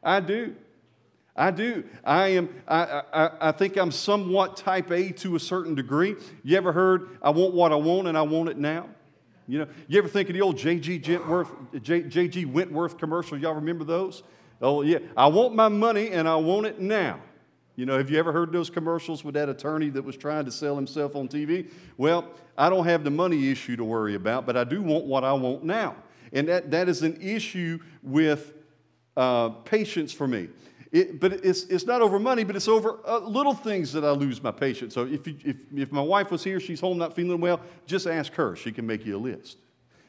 I 0.02 0.20
do. 0.20 0.56
I 1.40 1.50
do. 1.50 1.84
I 2.04 2.28
am. 2.28 2.50
I, 2.68 3.02
I, 3.12 3.30
I 3.48 3.52
think 3.52 3.78
I'm 3.78 3.90
somewhat 3.90 4.58
type 4.58 4.90
A 4.90 5.10
to 5.12 5.36
a 5.36 5.40
certain 5.40 5.74
degree. 5.74 6.16
You 6.42 6.58
ever 6.58 6.70
heard, 6.70 7.16
"I 7.22 7.30
want 7.30 7.54
what 7.54 7.72
I 7.72 7.76
want 7.76 8.08
and 8.08 8.18
I 8.18 8.20
want 8.20 8.50
it 8.50 8.58
now"? 8.58 8.90
You 9.48 9.60
know. 9.60 9.66
You 9.88 9.98
ever 9.98 10.08
think 10.08 10.28
of 10.28 10.34
the 10.34 10.42
old 10.42 10.58
J.G. 10.58 11.00
Wentworth, 11.08 11.48
J.G. 11.82 12.44
Wentworth 12.44 12.98
commercial? 12.98 13.38
Y'all 13.38 13.54
remember 13.54 13.84
those? 13.84 14.22
Oh 14.60 14.82
yeah. 14.82 14.98
I 15.16 15.28
want 15.28 15.54
my 15.54 15.68
money 15.68 16.10
and 16.10 16.28
I 16.28 16.36
want 16.36 16.66
it 16.66 16.78
now. 16.78 17.18
You 17.74 17.86
know, 17.86 17.96
have 17.96 18.10
you 18.10 18.18
ever 18.18 18.32
heard 18.32 18.52
those 18.52 18.68
commercials 18.68 19.24
with 19.24 19.32
that 19.32 19.48
attorney 19.48 19.88
that 19.90 20.02
was 20.02 20.18
trying 20.18 20.44
to 20.44 20.50
sell 20.50 20.76
himself 20.76 21.16
on 21.16 21.26
TV? 21.26 21.70
Well, 21.96 22.26
I 22.58 22.68
don't 22.68 22.84
have 22.84 23.02
the 23.02 23.10
money 23.10 23.50
issue 23.50 23.76
to 23.76 23.84
worry 23.84 24.14
about, 24.14 24.44
but 24.44 24.58
I 24.58 24.64
do 24.64 24.82
want 24.82 25.06
what 25.06 25.24
I 25.24 25.32
want 25.32 25.64
now. 25.64 25.96
And 26.34 26.48
that, 26.48 26.70
that 26.72 26.90
is 26.90 27.00
an 27.00 27.18
issue 27.22 27.78
with 28.02 28.52
uh, 29.16 29.48
patience 29.48 30.12
for 30.12 30.28
me. 30.28 30.48
It, 30.92 31.20
but 31.20 31.32
it's, 31.32 31.64
it's 31.64 31.86
not 31.86 32.02
over 32.02 32.18
money, 32.18 32.42
but 32.42 32.56
it's 32.56 32.66
over 32.66 32.98
uh, 33.06 33.20
little 33.20 33.54
things 33.54 33.92
that 33.92 34.04
I 34.04 34.10
lose 34.10 34.42
my 34.42 34.50
patience. 34.50 34.92
So 34.92 35.06
if, 35.06 35.24
you, 35.26 35.36
if, 35.44 35.56
if 35.74 35.92
my 35.92 36.00
wife 36.00 36.32
was 36.32 36.42
here, 36.42 36.58
she's 36.58 36.80
home 36.80 36.98
not 36.98 37.14
feeling 37.14 37.40
well, 37.40 37.60
just 37.86 38.08
ask 38.08 38.32
her. 38.34 38.56
She 38.56 38.72
can 38.72 38.86
make 38.86 39.06
you 39.06 39.16
a 39.16 39.18
list. 39.18 39.58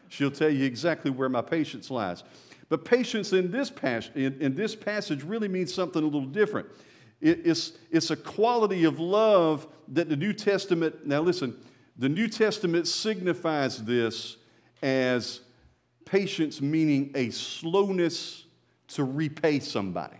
She'll 0.09 0.31
tell 0.31 0.49
you 0.49 0.65
exactly 0.65 1.11
where 1.11 1.29
my 1.29 1.41
patience 1.41 1.91
lies. 1.91 2.23
But 2.67 2.83
patience 2.83 3.31
in 3.31 3.51
this, 3.51 3.69
pas- 3.69 4.09
in, 4.15 4.41
in 4.41 4.55
this 4.55 4.75
passage 4.75 5.23
really 5.23 5.47
means 5.47 5.71
something 5.73 6.01
a 6.01 6.05
little 6.05 6.25
different. 6.25 6.67
It, 7.19 7.41
it's, 7.45 7.73
it's 7.91 8.09
a 8.09 8.15
quality 8.15 8.85
of 8.85 8.99
love 8.99 9.67
that 9.89 10.09
the 10.09 10.15
New 10.15 10.33
Testament, 10.33 11.05
now 11.05 11.21
listen, 11.21 11.55
the 11.97 12.09
New 12.09 12.27
Testament 12.27 12.87
signifies 12.87 13.83
this 13.83 14.37
as 14.81 15.41
patience 16.05 16.59
meaning 16.59 17.11
a 17.13 17.29
slowness 17.29 18.45
to 18.87 19.03
repay 19.03 19.59
somebody 19.59 20.17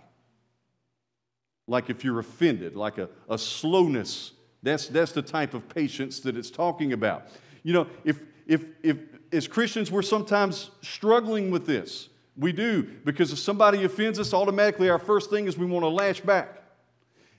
like 1.71 1.89
if 1.89 2.03
you're 2.03 2.19
offended, 2.19 2.75
like 2.75 2.97
a, 2.97 3.09
a 3.29 3.37
slowness. 3.37 4.33
That's, 4.61 4.87
that's 4.87 5.13
the 5.13 5.21
type 5.21 5.53
of 5.53 5.67
patience 5.69 6.19
that 6.19 6.37
it's 6.37 6.51
talking 6.51 6.93
about. 6.93 7.27
You 7.63 7.73
know, 7.73 7.87
if, 8.03 8.19
if, 8.45 8.65
if 8.83 8.97
as 9.31 9.47
Christians 9.47 9.89
we're 9.89 10.01
sometimes 10.01 10.69
struggling 10.81 11.49
with 11.49 11.65
this, 11.65 12.09
we 12.37 12.51
do, 12.51 12.83
because 13.05 13.31
if 13.31 13.39
somebody 13.39 13.83
offends 13.83 14.19
us, 14.19 14.33
automatically 14.33 14.89
our 14.89 14.99
first 14.99 15.29
thing 15.29 15.47
is 15.47 15.57
we 15.57 15.65
want 15.65 15.83
to 15.83 15.89
lash 15.89 16.21
back. 16.21 16.61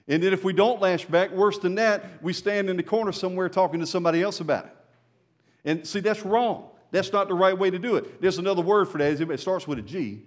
And 0.08 0.22
then 0.22 0.32
if 0.32 0.44
we 0.44 0.52
don't 0.52 0.80
lash 0.80 1.04
back, 1.04 1.30
worse 1.30 1.58
than 1.58 1.74
that, 1.76 2.04
we 2.22 2.32
stand 2.32 2.68
in 2.68 2.76
the 2.76 2.82
corner 2.82 3.12
somewhere 3.12 3.48
talking 3.48 3.80
to 3.80 3.86
somebody 3.86 4.22
else 4.22 4.40
about 4.40 4.66
it. 4.66 4.76
And 5.64 5.86
see, 5.86 6.00
that's 6.00 6.24
wrong. 6.24 6.70
That's 6.90 7.12
not 7.12 7.28
the 7.28 7.34
right 7.34 7.56
way 7.56 7.70
to 7.70 7.78
do 7.78 7.96
it. 7.96 8.20
There's 8.20 8.38
another 8.38 8.62
word 8.62 8.88
for 8.88 8.98
that. 8.98 9.20
It 9.20 9.40
starts 9.40 9.68
with 9.68 9.78
a 9.78 9.82
G 9.82 10.22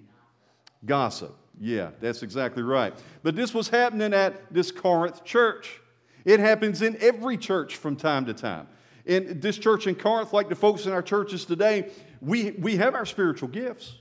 gossip. 0.86 1.36
Yeah, 1.60 1.92
that's 2.02 2.22
exactly 2.24 2.64
right. 2.64 2.94
But 3.24 3.36
this 3.36 3.54
was 3.54 3.70
happening 3.70 4.14
at 4.14 4.54
this 4.54 4.72
Corinth 4.72 5.24
church. 5.24 5.80
It 6.26 6.40
happens 6.40 6.82
in 6.82 6.98
every 7.02 7.38
church 7.38 7.76
from 7.78 7.96
time 7.96 8.26
to 8.26 8.34
time. 8.34 8.68
in 9.06 9.40
this 9.40 9.58
church 9.58 9.88
in 9.88 9.96
Corinth, 9.96 10.34
like 10.34 10.50
the 10.50 10.56
folks 10.56 10.86
in 10.86 10.92
our 10.92 11.04
churches 11.04 11.46
today, 11.46 11.92
we, 12.22 12.52
we 12.52 12.78
have 12.78 12.96
our 12.96 13.06
spiritual 13.06 13.50
gifts. 13.50 14.00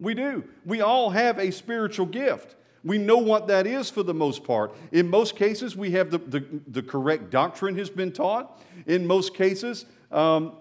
We 0.00 0.14
do. 0.14 0.44
We 0.64 0.80
all 0.80 1.10
have 1.10 1.38
a 1.38 1.52
spiritual 1.52 2.06
gift. 2.06 2.56
We 2.82 2.98
know 2.98 3.18
what 3.18 3.46
that 3.46 3.66
is 3.66 3.88
for 3.88 4.02
the 4.02 4.12
most 4.12 4.44
part. 4.44 4.74
In 4.92 5.08
most 5.08 5.36
cases, 5.36 5.76
we 5.76 5.92
have 5.92 6.10
the, 6.10 6.18
the, 6.18 6.44
the 6.66 6.82
correct 6.82 7.30
doctrine 7.30 7.78
has 7.78 7.88
been 7.88 8.12
taught. 8.12 8.60
In 8.86 9.06
most 9.06 9.34
cases, 9.34 9.86
um, 10.10 10.56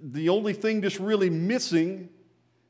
the 0.00 0.28
only 0.28 0.54
thing 0.54 0.80
that's 0.80 1.00
really 1.00 1.28
missing, 1.28 2.08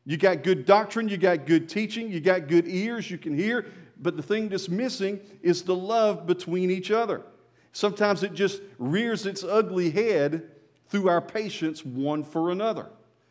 you 0.08 0.16
got 0.16 0.42
good 0.42 0.64
doctrine, 0.64 1.06
you 1.06 1.18
got 1.18 1.44
good 1.44 1.68
teaching, 1.68 2.10
you 2.10 2.18
got 2.18 2.48
good 2.48 2.66
ears, 2.66 3.10
you 3.10 3.18
can 3.18 3.36
hear, 3.36 3.66
but 4.00 4.16
the 4.16 4.22
thing 4.22 4.48
that's 4.48 4.70
missing 4.70 5.20
is 5.42 5.62
the 5.64 5.74
love 5.74 6.26
between 6.26 6.70
each 6.70 6.90
other. 6.90 7.20
Sometimes 7.72 8.22
it 8.22 8.32
just 8.32 8.62
rears 8.78 9.26
its 9.26 9.44
ugly 9.44 9.90
head 9.90 10.48
through 10.88 11.10
our 11.10 11.20
patience 11.20 11.84
one 11.84 12.24
for 12.24 12.50
another 12.50 12.86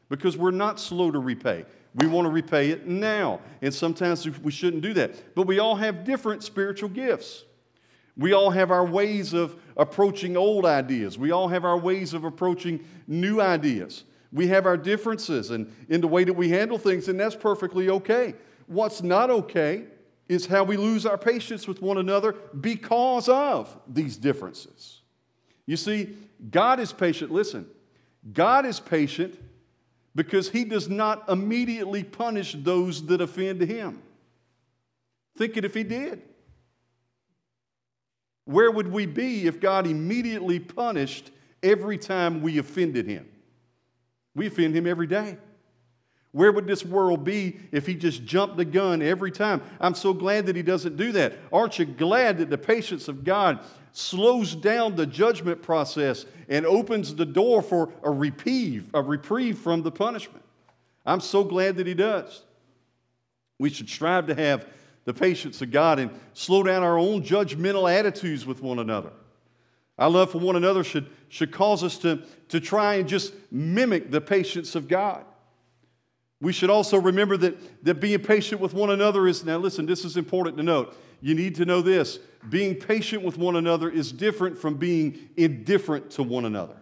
because 0.09 0.37
we're 0.37 0.51
not 0.51 0.79
slow 0.79 1.09
to 1.09 1.17
repay. 1.17 1.65
We 1.95 2.05
want 2.05 2.27
to 2.27 2.29
repay 2.29 2.69
it 2.69 2.85
now. 2.85 3.39
And 3.63 3.73
sometimes 3.73 4.29
we 4.39 4.51
shouldn't 4.51 4.83
do 4.83 4.93
that. 4.93 5.33
But 5.33 5.47
we 5.47 5.57
all 5.57 5.77
have 5.77 6.03
different 6.03 6.43
spiritual 6.43 6.89
gifts. 6.89 7.43
We 8.15 8.33
all 8.33 8.51
have 8.51 8.69
our 8.69 8.85
ways 8.85 9.33
of 9.33 9.59
approaching 9.77 10.37
old 10.37 10.63
ideas. 10.63 11.17
We 11.17 11.31
all 11.31 11.47
have 11.47 11.65
our 11.65 11.77
ways 11.77 12.13
of 12.13 12.23
approaching 12.23 12.85
new 13.07 13.41
ideas. 13.41 14.03
We 14.31 14.47
have 14.47 14.65
our 14.65 14.77
differences 14.77 15.51
and 15.51 15.73
in 15.89 16.01
the 16.01 16.07
way 16.07 16.23
that 16.23 16.33
we 16.33 16.49
handle 16.49 16.77
things, 16.77 17.07
and 17.07 17.19
that's 17.19 17.35
perfectly 17.35 17.89
okay. 17.89 18.35
What's 18.67 19.01
not 19.01 19.29
okay 19.29 19.85
is 20.27 20.45
how 20.45 20.63
we 20.63 20.75
lose 20.77 21.05
our 21.05 21.17
patience 21.17 21.67
with 21.67 21.81
one 21.81 21.97
another 21.97 22.33
because 22.59 23.29
of 23.29 23.75
these 23.87 24.17
differences. 24.17 25.01
You 25.65 25.77
see, 25.77 26.15
God 26.51 26.79
is 26.79 26.91
patient. 26.91 27.31
Listen, 27.31 27.65
God 28.33 28.65
is 28.65 28.79
patient 28.79 29.39
because 30.15 30.49
he 30.49 30.63
does 30.63 30.89
not 30.89 31.29
immediately 31.29 32.03
punish 32.03 32.55
those 32.57 33.05
that 33.05 33.21
offend 33.21 33.61
him. 33.61 34.01
Think 35.37 35.55
it 35.55 35.63
if 35.63 35.73
he 35.73 35.83
did. 35.83 36.23
Where 38.45 38.71
would 38.71 38.91
we 38.91 39.05
be 39.05 39.45
if 39.45 39.59
God 39.59 39.85
immediately 39.85 40.59
punished 40.59 41.31
every 41.61 41.97
time 41.97 42.41
we 42.41 42.57
offended 42.57 43.05
him? 43.05 43.29
We 44.37 44.47
offend 44.47 44.75
him 44.75 44.85
every 44.85 45.07
day. 45.07 45.37
Where 46.31 46.51
would 46.51 46.67
this 46.67 46.85
world 46.85 47.23
be 47.23 47.57
if 47.71 47.87
he 47.87 47.95
just 47.95 48.23
jumped 48.23 48.57
the 48.57 48.65
gun 48.65 49.01
every 49.01 49.31
time? 49.31 49.63
I'm 49.79 49.95
so 49.95 50.13
glad 50.13 50.45
that 50.45 50.55
he 50.55 50.61
doesn't 50.61 50.95
do 50.95 51.11
that. 51.13 51.33
Aren't 51.51 51.79
you 51.79 51.85
glad 51.85 52.37
that 52.37 52.51
the 52.51 52.57
patience 52.57 53.07
of 53.07 53.23
God 53.23 53.59
slows 53.93 54.53
down 54.53 54.95
the 54.95 55.07
judgment 55.07 55.63
process 55.63 56.27
and 56.47 56.67
opens 56.67 57.15
the 57.15 57.25
door 57.25 57.63
for 57.63 57.89
a 58.03 58.11
reprieve, 58.11 58.91
a 58.93 59.01
reprieve 59.01 59.57
from 59.57 59.81
the 59.81 59.91
punishment? 59.91 60.43
I'm 61.03 61.21
so 61.21 61.43
glad 61.43 61.77
that 61.77 61.87
he 61.87 61.95
does. 61.95 62.43
We 63.57 63.71
should 63.71 63.89
strive 63.89 64.27
to 64.27 64.35
have 64.35 64.67
the 65.05 65.15
patience 65.15 65.63
of 65.63 65.71
God 65.71 65.97
and 65.97 66.11
slow 66.33 66.61
down 66.61 66.83
our 66.83 66.99
own 66.99 67.23
judgmental 67.23 67.91
attitudes 67.91 68.45
with 68.45 68.61
one 68.61 68.77
another. 68.77 69.09
Our 69.97 70.09
love 70.09 70.31
for 70.31 70.39
one 70.39 70.55
another 70.55 70.83
should, 70.83 71.09
should 71.29 71.51
cause 71.51 71.83
us 71.83 71.97
to, 71.99 72.21
to 72.49 72.59
try 72.59 72.95
and 72.95 73.07
just 73.07 73.33
mimic 73.51 74.11
the 74.11 74.21
patience 74.21 74.75
of 74.75 74.87
God. 74.87 75.25
We 76.39 76.53
should 76.53 76.69
also 76.69 76.99
remember 76.99 77.35
that, 77.37 77.83
that 77.83 77.95
being 77.95 78.19
patient 78.19 78.61
with 78.61 78.73
one 78.73 78.91
another 78.91 79.27
is, 79.27 79.43
now 79.43 79.57
listen, 79.57 79.87
this 79.87 80.05
is 80.05 80.17
important 80.17 80.57
to 80.57 80.63
note. 80.63 80.95
You 81.19 81.33
need 81.33 81.55
to 81.55 81.65
know 81.65 81.81
this 81.81 82.19
being 82.49 82.75
patient 82.75 83.23
with 83.23 83.37
one 83.37 83.55
another 83.55 83.89
is 83.89 84.11
different 84.11 84.57
from 84.57 84.75
being 84.75 85.29
indifferent 85.35 86.11
to 86.11 86.23
one 86.23 86.45
another. 86.45 86.77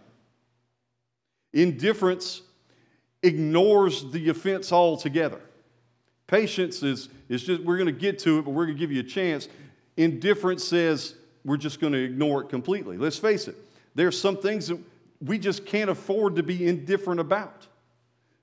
Indifference 1.54 2.42
ignores 3.24 4.12
the 4.12 4.30
offense 4.30 4.72
altogether. 4.72 5.40
Patience 6.28 6.84
is, 6.84 7.10
is 7.30 7.44
just, 7.44 7.64
we're 7.64 7.78
going 7.78 7.88
to 7.88 7.94
get 7.94 8.20
to 8.20 8.40
it, 8.40 8.42
but 8.44 8.52
we're 8.52 8.66
going 8.66 8.78
to 8.78 8.80
give 8.80 8.92
you 8.92 9.00
a 9.00 9.04
chance. 9.04 9.48
Indifference 9.96 10.64
says 10.66 11.16
we're 11.46 11.58
just 11.58 11.80
going 11.80 11.94
to 11.94 12.04
ignore 12.04 12.42
it 12.42 12.50
completely. 12.50 12.98
Let's 12.98 13.18
face 13.18 13.48
it, 13.48 13.56
there 13.94 14.08
are 14.08 14.12
some 14.12 14.36
things 14.36 14.68
that 14.68 14.80
we 15.22 15.40
just 15.40 15.66
can't 15.66 15.90
afford 15.90 16.36
to 16.36 16.44
be 16.44 16.68
indifferent 16.68 17.20
about. 17.20 17.68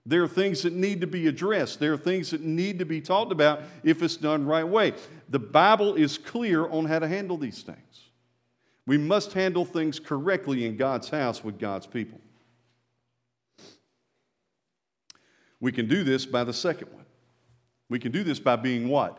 There 0.07 0.23
are 0.23 0.29
things 0.29 0.63
that 0.63 0.73
need 0.73 1.01
to 1.03 1.07
be 1.07 1.29
addressed. 1.29 1.79
There 1.79 1.93
are 1.93 1.99
things 1.99 2.31
that 2.31 2.41
need 2.41 2.79
to 2.79 2.85
be 2.85 3.01
talked 3.01 3.31
about 3.31 3.63
if 3.85 4.03
it's 4.03 4.17
done 4.17 4.47
right 4.47 4.67
way. 4.67 4.95
The 5.29 5.39
Bible 5.39 5.95
is 5.95 6.19
clear 6.19 6.69
on 6.69 6.87
how 6.87 6.99
to 6.99 7.07
handle 7.07 7.37
these 7.37 7.63
things. 7.63 7.79
We 8.87 8.99
must 8.99 9.33
handle 9.33 9.65
things 9.65 10.01
correctly 10.01 10.67
in 10.67 10.77
God's 10.77 11.09
house 11.09 11.45
with 11.45 11.59
God's 11.59 11.87
people. 11.87 12.21
We 15.61 15.71
can 15.71 15.87
do 15.87 16.03
this 16.03 16.27
by 16.27 16.43
the 16.43 16.53
second 16.53 16.89
one. 16.93 17.05
We 17.89 18.01
can 18.01 18.11
do 18.11 18.25
this 18.25 18.41
by 18.41 18.57
being 18.57 18.89
what? 18.89 19.19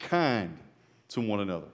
Kind 0.00 0.58
to 1.10 1.20
one 1.20 1.38
another. 1.38 1.68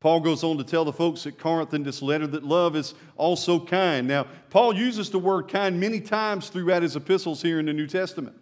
Paul 0.00 0.20
goes 0.20 0.44
on 0.44 0.58
to 0.58 0.64
tell 0.64 0.84
the 0.84 0.92
folks 0.92 1.26
at 1.26 1.38
Corinth 1.38 1.72
in 1.72 1.82
this 1.82 2.02
letter 2.02 2.26
that 2.26 2.44
love 2.44 2.76
is 2.76 2.94
also 3.16 3.58
kind. 3.58 4.06
Now, 4.06 4.26
Paul 4.50 4.74
uses 4.74 5.10
the 5.10 5.18
word 5.18 5.48
kind 5.48 5.80
many 5.80 6.00
times 6.00 6.48
throughout 6.48 6.82
his 6.82 6.96
epistles 6.96 7.42
here 7.42 7.58
in 7.58 7.66
the 7.66 7.72
New 7.72 7.86
Testament. 7.86 8.36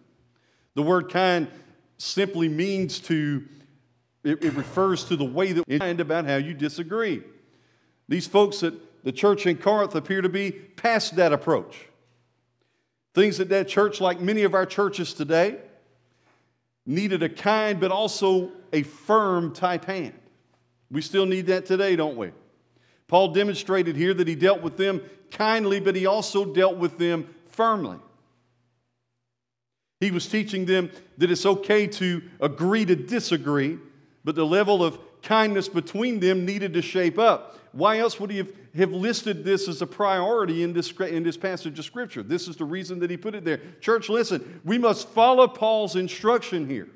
The 0.75 0.83
word 0.83 1.11
kind 1.11 1.49
simply 1.97 2.49
means 2.49 2.99
to, 3.01 3.45
it, 4.25 4.43
it 4.45 4.53
refers 4.55 5.05
to 5.05 5.17
the 5.17 5.25
way 5.25 5.53
that 5.53 5.65
it's 5.69 5.79
kind 5.79 6.01
about 6.01 6.27
how 6.27 6.37
you 6.37 6.55
disagree. 6.55 7.23
These 8.09 8.27
folks 8.27 8.63
at 8.63 8.75
the 9.05 9.13
church 9.13 9.47
in 9.47 9.57
Corinth 9.57 9.95
appear 9.95 10.23
to 10.23 10.29
be 10.29 10.51
past 10.51 11.17
that 11.17 11.33
approach. 11.33 11.87
Things 13.15 13.39
that 13.39 13.49
that 13.51 13.69
church, 13.69 14.01
like 14.01 14.21
many 14.21 14.43
of 14.43 14.55
our 14.55 14.67
churches 14.67 15.15
today, 15.15 15.59
needed 16.85 17.23
a 17.23 17.29
kind 17.29 17.79
but 17.79 17.93
also 17.93 18.51
a 18.73 18.83
firm 18.83 19.53
type 19.53 19.85
hand. 19.85 20.15
We 20.95 21.03
still 21.03 21.27
need 21.27 21.47
that 21.47 21.67
today, 21.67 21.97
don't 21.97 22.17
we? 22.17 22.31
Paul 23.09 23.33
demonstrated 23.33 23.97
here 23.97 24.15
that 24.15 24.29
he 24.29 24.37
dealt 24.37 24.63
with 24.63 24.77
them 24.77 25.03
kindly, 25.33 25.81
but 25.81 25.97
he 25.97 26.07
also 26.07 26.45
dealt 26.45 26.77
with 26.77 26.99
them 26.99 27.35
firmly. 27.49 27.99
He 29.99 30.13
was 30.13 30.29
teaching 30.29 30.67
them 30.67 30.93
that 31.19 31.33
it's 31.33 31.45
okay 31.45 31.89
to 31.89 32.23
agree 32.41 32.85
to 32.85 32.95
disagree, 32.95 33.79
but 34.25 34.37
the 34.37 34.47
level 34.47 34.85
of 34.85 35.01
kindness 35.21 35.69
between 35.69 36.21
them 36.21 36.45
needed 36.47 36.73
to 36.75 36.83
shape 36.83 37.19
up. 37.19 37.59
Why 37.73 37.99
else 37.99 38.21
would 38.21 38.31
he 38.31 38.37
have, 38.37 38.53
have 38.77 38.93
listed 38.93 39.45
this 39.45 39.67
as 39.67 39.83
a 39.83 39.87
priority 39.89 40.63
in 40.63 40.73
this, 40.73 40.93
in 40.93 41.25
this 41.25 41.37
passage 41.37 41.77
of 41.77 41.85
Scripture? 41.85 42.23
This 42.23 42.47
is 42.47 42.55
the 42.55 42.65
reason 42.65 43.01
that 43.01 43.11
he 43.11 43.17
put 43.17 43.35
it 43.35 43.45
there. 43.45 43.61
Church, 43.81 44.09
listen, 44.09 44.61
we 44.65 44.79
must 44.79 45.09
follow 45.09 45.49
Paul's 45.49 45.97
instruction 45.97 46.69
here. 46.69 46.89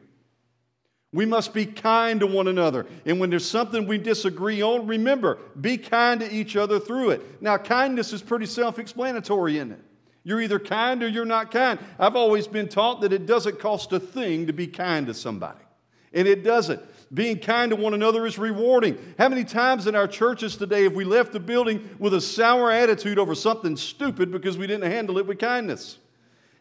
We 1.12 1.24
must 1.24 1.54
be 1.54 1.64
kind 1.64 2.20
to 2.20 2.26
one 2.26 2.48
another. 2.48 2.86
And 3.06 3.18
when 3.18 3.30
there's 3.30 3.48
something 3.48 3.86
we 3.86 3.96
disagree 3.96 4.60
on, 4.60 4.86
remember, 4.86 5.38
be 5.58 5.78
kind 5.78 6.20
to 6.20 6.30
each 6.30 6.54
other 6.54 6.78
through 6.78 7.10
it. 7.10 7.42
Now, 7.42 7.56
kindness 7.56 8.12
is 8.12 8.20
pretty 8.20 8.46
self 8.46 8.78
explanatory, 8.78 9.56
isn't 9.56 9.72
it? 9.72 9.80
You're 10.22 10.42
either 10.42 10.58
kind 10.58 11.02
or 11.02 11.08
you're 11.08 11.24
not 11.24 11.50
kind. 11.50 11.78
I've 11.98 12.16
always 12.16 12.46
been 12.46 12.68
taught 12.68 13.00
that 13.00 13.14
it 13.14 13.24
doesn't 13.24 13.58
cost 13.58 13.92
a 13.92 14.00
thing 14.00 14.46
to 14.48 14.52
be 14.52 14.66
kind 14.66 15.06
to 15.06 15.14
somebody, 15.14 15.64
and 16.12 16.28
it 16.28 16.44
doesn't. 16.44 16.82
Being 17.14 17.38
kind 17.38 17.70
to 17.70 17.76
one 17.76 17.94
another 17.94 18.26
is 18.26 18.36
rewarding. 18.36 18.98
How 19.16 19.30
many 19.30 19.44
times 19.44 19.86
in 19.86 19.94
our 19.94 20.06
churches 20.06 20.58
today 20.58 20.82
have 20.82 20.92
we 20.92 21.04
left 21.04 21.32
the 21.32 21.40
building 21.40 21.88
with 21.98 22.12
a 22.12 22.20
sour 22.20 22.70
attitude 22.70 23.18
over 23.18 23.34
something 23.34 23.78
stupid 23.78 24.30
because 24.30 24.58
we 24.58 24.66
didn't 24.66 24.90
handle 24.90 25.16
it 25.16 25.26
with 25.26 25.38
kindness? 25.38 25.96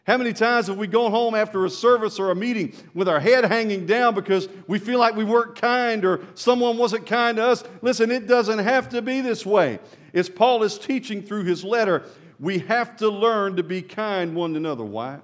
How 0.08 0.16
many 0.16 0.32
times 0.32 0.68
have 0.68 0.78
we 0.78 0.86
gone 0.86 1.10
home 1.10 1.34
after 1.34 1.66
a 1.66 1.70
service 1.70 2.18
or 2.18 2.30
a 2.30 2.34
meeting 2.34 2.72
with 2.94 3.10
our 3.10 3.20
head 3.20 3.44
hanging 3.44 3.84
down 3.84 4.14
because 4.14 4.48
we 4.66 4.78
feel 4.78 4.98
like 4.98 5.14
we 5.14 5.22
weren't 5.22 5.54
kind 5.54 6.02
or 6.02 6.24
someone 6.32 6.78
wasn't 6.78 7.04
kind 7.04 7.36
to 7.36 7.46
us? 7.46 7.62
Listen, 7.82 8.10
it 8.10 8.26
doesn't 8.26 8.60
have 8.60 8.88
to 8.88 9.02
be 9.02 9.20
this 9.20 9.44
way. 9.44 9.80
As 10.14 10.30
Paul 10.30 10.62
is 10.62 10.78
teaching 10.78 11.20
through 11.20 11.44
his 11.44 11.62
letter, 11.62 12.04
we 12.40 12.60
have 12.60 12.96
to 12.96 13.10
learn 13.10 13.56
to 13.56 13.62
be 13.62 13.82
kind 13.82 14.34
one 14.34 14.52
to 14.52 14.56
another. 14.56 14.82
Why? 14.82 15.18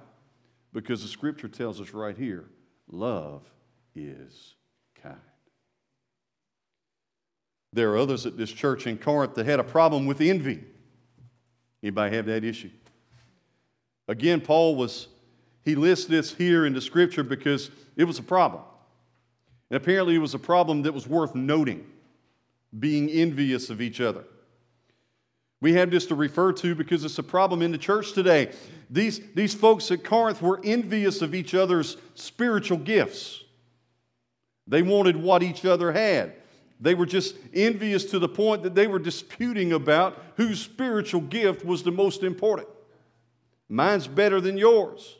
Because 0.71 1.01
the 1.01 1.07
scripture 1.07 1.47
tells 1.47 1.81
us 1.81 1.91
right 1.91 2.15
here 2.15 2.45
love 2.87 3.41
is 3.95 4.53
kind. 5.01 5.15
There 7.73 7.91
are 7.93 7.97
others 7.97 8.27
at 8.27 8.37
this 8.37 8.51
church 8.51 8.85
in 8.85 8.99
Corinth 8.99 9.33
that 9.33 9.47
had 9.47 9.59
a 9.59 9.63
problem 9.63 10.05
with 10.05 10.21
envy. 10.21 10.63
Anybody 11.81 12.15
have 12.15 12.27
that 12.27 12.43
issue? 12.43 12.69
Again, 14.07 14.41
Paul 14.41 14.75
was, 14.75 15.07
he 15.63 15.75
lists 15.75 16.05
this 16.05 16.33
here 16.33 16.65
in 16.65 16.73
the 16.73 16.81
scripture 16.81 17.23
because 17.23 17.71
it 17.95 18.03
was 18.03 18.19
a 18.19 18.23
problem. 18.23 18.63
And 19.69 19.77
apparently, 19.77 20.15
it 20.15 20.19
was 20.19 20.33
a 20.33 20.39
problem 20.39 20.83
that 20.83 20.93
was 20.93 21.07
worth 21.07 21.33
noting, 21.33 21.85
being 22.77 23.09
envious 23.09 23.69
of 23.69 23.81
each 23.81 23.99
other. 23.99 24.23
We 25.61 25.73
have 25.73 25.89
this 25.89 26.05
to 26.07 26.15
refer 26.15 26.51
to 26.53 26.75
because 26.75 27.03
it's 27.03 27.17
a 27.17 27.23
problem 27.23 27.61
in 27.63 27.71
the 27.71 27.77
church 27.77 28.13
today. 28.13 28.51
These, 28.89 29.21
these 29.33 29.55
folks 29.55 29.89
at 29.89 30.03
Corinth 30.03 30.41
were 30.41 30.61
envious 30.63 31.23
of 31.23 31.33
each 31.33 31.55
other's 31.55 31.97
spiritual 32.13 32.77
gifts. 32.77 33.43
They 34.67 34.83
wanted 34.83 35.15
what 35.15 35.41
each 35.41 35.65
other 35.65 35.91
had. 35.91 36.33
They 36.79 36.93
were 36.93 37.05
just 37.05 37.35
envious 37.53 38.05
to 38.05 38.19
the 38.19 38.27
point 38.27 38.63
that 38.63 38.75
they 38.75 38.85
were 38.85 38.99
disputing 38.99 39.71
about 39.71 40.21
whose 40.35 40.59
spiritual 40.59 41.21
gift 41.21 41.65
was 41.65 41.83
the 41.83 41.91
most 41.91 42.21
important. 42.21 42.67
Mine's 43.69 44.07
better 44.07 44.39
than 44.39 44.57
yours. 44.57 45.15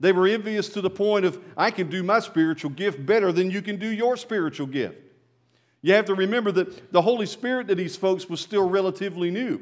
They 0.00 0.12
were 0.12 0.26
envious 0.26 0.68
to 0.70 0.80
the 0.80 0.90
point 0.90 1.24
of, 1.24 1.38
I 1.56 1.70
can 1.70 1.88
do 1.88 2.02
my 2.02 2.20
spiritual 2.20 2.70
gift 2.70 3.04
better 3.04 3.32
than 3.32 3.50
you 3.50 3.62
can 3.62 3.76
do 3.76 3.88
your 3.88 4.16
spiritual 4.16 4.66
gift. 4.66 4.98
You 5.82 5.94
have 5.94 6.06
to 6.06 6.14
remember 6.14 6.50
that 6.52 6.92
the 6.92 7.02
Holy 7.02 7.26
Spirit 7.26 7.68
to 7.68 7.74
these 7.74 7.96
folks 7.96 8.28
was 8.28 8.40
still 8.40 8.68
relatively 8.68 9.30
new. 9.30 9.60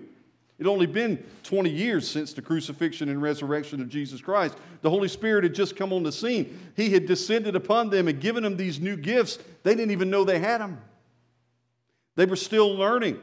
It 0.59 0.66
had 0.66 0.71
only 0.71 0.87
been 0.87 1.25
20 1.42 1.71
years 1.71 2.09
since 2.09 2.33
the 2.33 2.42
crucifixion 2.42 3.09
and 3.09 3.21
resurrection 3.21 3.81
of 3.81 3.88
Jesus 3.88 4.21
Christ. 4.21 4.57
The 4.83 4.90
Holy 4.90 5.09
Spirit 5.09 5.45
had 5.45 5.54
just 5.54 5.75
come 5.75 5.92
on 5.92 6.04
the 6.04 6.12
scene. 6.12 6.59
He 6.76 6.90
had 6.90 7.07
descended 7.07 7.57
upon 7.57 7.90
them 7.90 8.07
and 8.07 8.21
given 8.21 8.45
them 8.45 8.57
these 8.57 8.78
new 8.81 8.97
gifts. 8.97 9.38
They 9.64 9.75
didn't 9.75 9.90
even 9.90 10.11
know 10.11 10.23
they 10.23 10.38
had 10.38 10.61
them. 10.61 10.81
They 12.14 12.26
were 12.26 12.37
still 12.37 12.73
learning. 12.75 13.21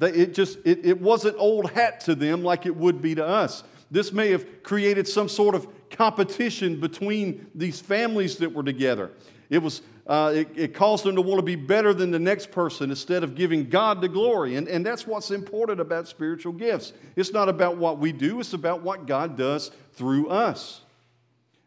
It 0.00 0.34
just 0.34 0.58
it, 0.64 0.86
it 0.86 1.00
wasn't 1.00 1.36
old 1.38 1.70
hat 1.72 2.00
to 2.02 2.14
them 2.14 2.44
like 2.44 2.66
it 2.66 2.76
would 2.76 3.02
be 3.02 3.16
to 3.16 3.26
us. 3.26 3.64
This 3.90 4.12
may 4.12 4.30
have 4.30 4.62
created 4.62 5.08
some 5.08 5.28
sort 5.28 5.54
of 5.54 5.66
competition 5.90 6.80
between 6.80 7.46
these 7.54 7.80
families 7.80 8.36
that 8.38 8.52
were 8.52 8.62
together. 8.62 9.10
It, 9.50 9.62
was, 9.62 9.80
uh, 10.06 10.32
it, 10.34 10.48
it, 10.56 10.74
caused 10.74 11.04
them 11.04 11.14
to 11.16 11.22
want 11.22 11.38
to 11.38 11.42
be 11.42 11.56
better 11.56 11.94
than 11.94 12.10
the 12.10 12.18
next 12.18 12.50
person 12.50 12.90
instead 12.90 13.24
of 13.24 13.34
giving 13.34 13.70
God 13.70 14.02
the 14.02 14.08
glory. 14.08 14.56
And, 14.56 14.68
and 14.68 14.84
that's 14.84 15.06
what's 15.06 15.30
important 15.30 15.80
about 15.80 16.06
spiritual 16.06 16.52
gifts. 16.52 16.92
It's 17.16 17.32
not 17.32 17.48
about 17.48 17.78
what 17.78 17.98
we 17.98 18.12
do, 18.12 18.40
it's 18.40 18.52
about 18.52 18.82
what 18.82 19.06
God 19.06 19.36
does 19.36 19.70
through 19.94 20.28
us. 20.28 20.82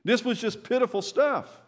This 0.04 0.24
was 0.24 0.40
just 0.40 0.64
pitiful 0.64 1.02
stuff. 1.02 1.61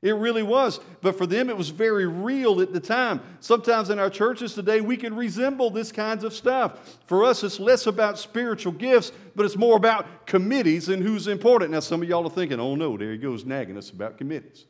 It 0.00 0.12
really 0.12 0.44
was. 0.44 0.78
But 1.00 1.18
for 1.18 1.26
them, 1.26 1.50
it 1.50 1.56
was 1.56 1.70
very 1.70 2.06
real 2.06 2.60
at 2.60 2.72
the 2.72 2.78
time. 2.78 3.20
Sometimes 3.40 3.90
in 3.90 3.98
our 3.98 4.10
churches 4.10 4.54
today, 4.54 4.80
we 4.80 4.96
can 4.96 5.14
resemble 5.16 5.70
this 5.70 5.90
kinds 5.90 6.22
of 6.22 6.32
stuff. 6.32 6.98
For 7.06 7.24
us, 7.24 7.42
it's 7.42 7.58
less 7.58 7.86
about 7.86 8.18
spiritual 8.18 8.72
gifts, 8.72 9.10
but 9.34 9.44
it's 9.44 9.56
more 9.56 9.76
about 9.76 10.26
committees 10.26 10.88
and 10.88 11.02
who's 11.02 11.26
important. 11.26 11.72
Now, 11.72 11.80
some 11.80 12.00
of 12.00 12.08
y'all 12.08 12.24
are 12.24 12.30
thinking, 12.30 12.60
oh 12.60 12.76
no, 12.76 12.96
there 12.96 13.10
he 13.10 13.18
goes 13.18 13.44
nagging 13.44 13.76
us 13.76 13.90
about 13.90 14.18
committees. 14.18 14.66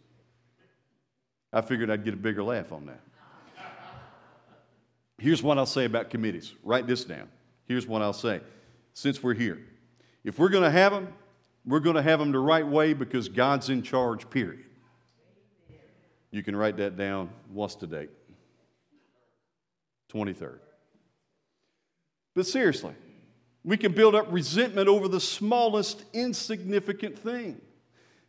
I 1.53 1.61
figured 1.61 1.91
I'd 1.91 2.05
get 2.05 2.15
a 2.15 2.19
bigger 2.19 2.43
laugh 2.43 2.73
on 2.73 2.87
that. 2.87 3.01
Here's 5.19 5.43
what 5.43 5.59
I'll 5.59 5.67
say 5.67 5.85
about 5.85 6.11
committees. 6.11 6.55
Write 6.63 6.87
this 6.87 7.05
down. 7.05 7.29
Here's 7.67 7.87
what 7.87 8.01
I'll 8.01 8.13
say. 8.13 8.41
Since 8.95 9.23
we're 9.23 9.35
here, 9.35 9.59
if 10.25 10.39
we're 10.39 10.49
going 10.49 10.65
to 10.65 10.71
have 10.71 10.93
them, 10.93 11.13
we're 11.67 11.81
going 11.81 11.97
to 11.97 12.03
have 12.03 12.19
them 12.19 12.33
the 12.33 12.39
right 12.39 12.67
way 12.67 12.95
because 12.95 13.29
God's 13.29 13.69
in 13.69 13.83
charge, 13.83 14.31
period. 14.31 14.65
You 16.39 16.45
can 16.45 16.55
write 16.55 16.77
that 16.77 16.97
down. 16.97 17.31
What's 17.53 17.75
the 17.75 17.89
date? 17.89 18.11
23rd. 20.15 20.61
But 22.37 22.47
seriously, 22.47 22.95
we 23.65 23.77
can 23.77 23.91
build 23.91 24.15
up 24.15 24.29
resentment 24.31 24.87
over 24.87 25.09
the 25.09 25.19
smallest 25.19 26.05
insignificant 26.13 27.19
thing. 27.19 27.61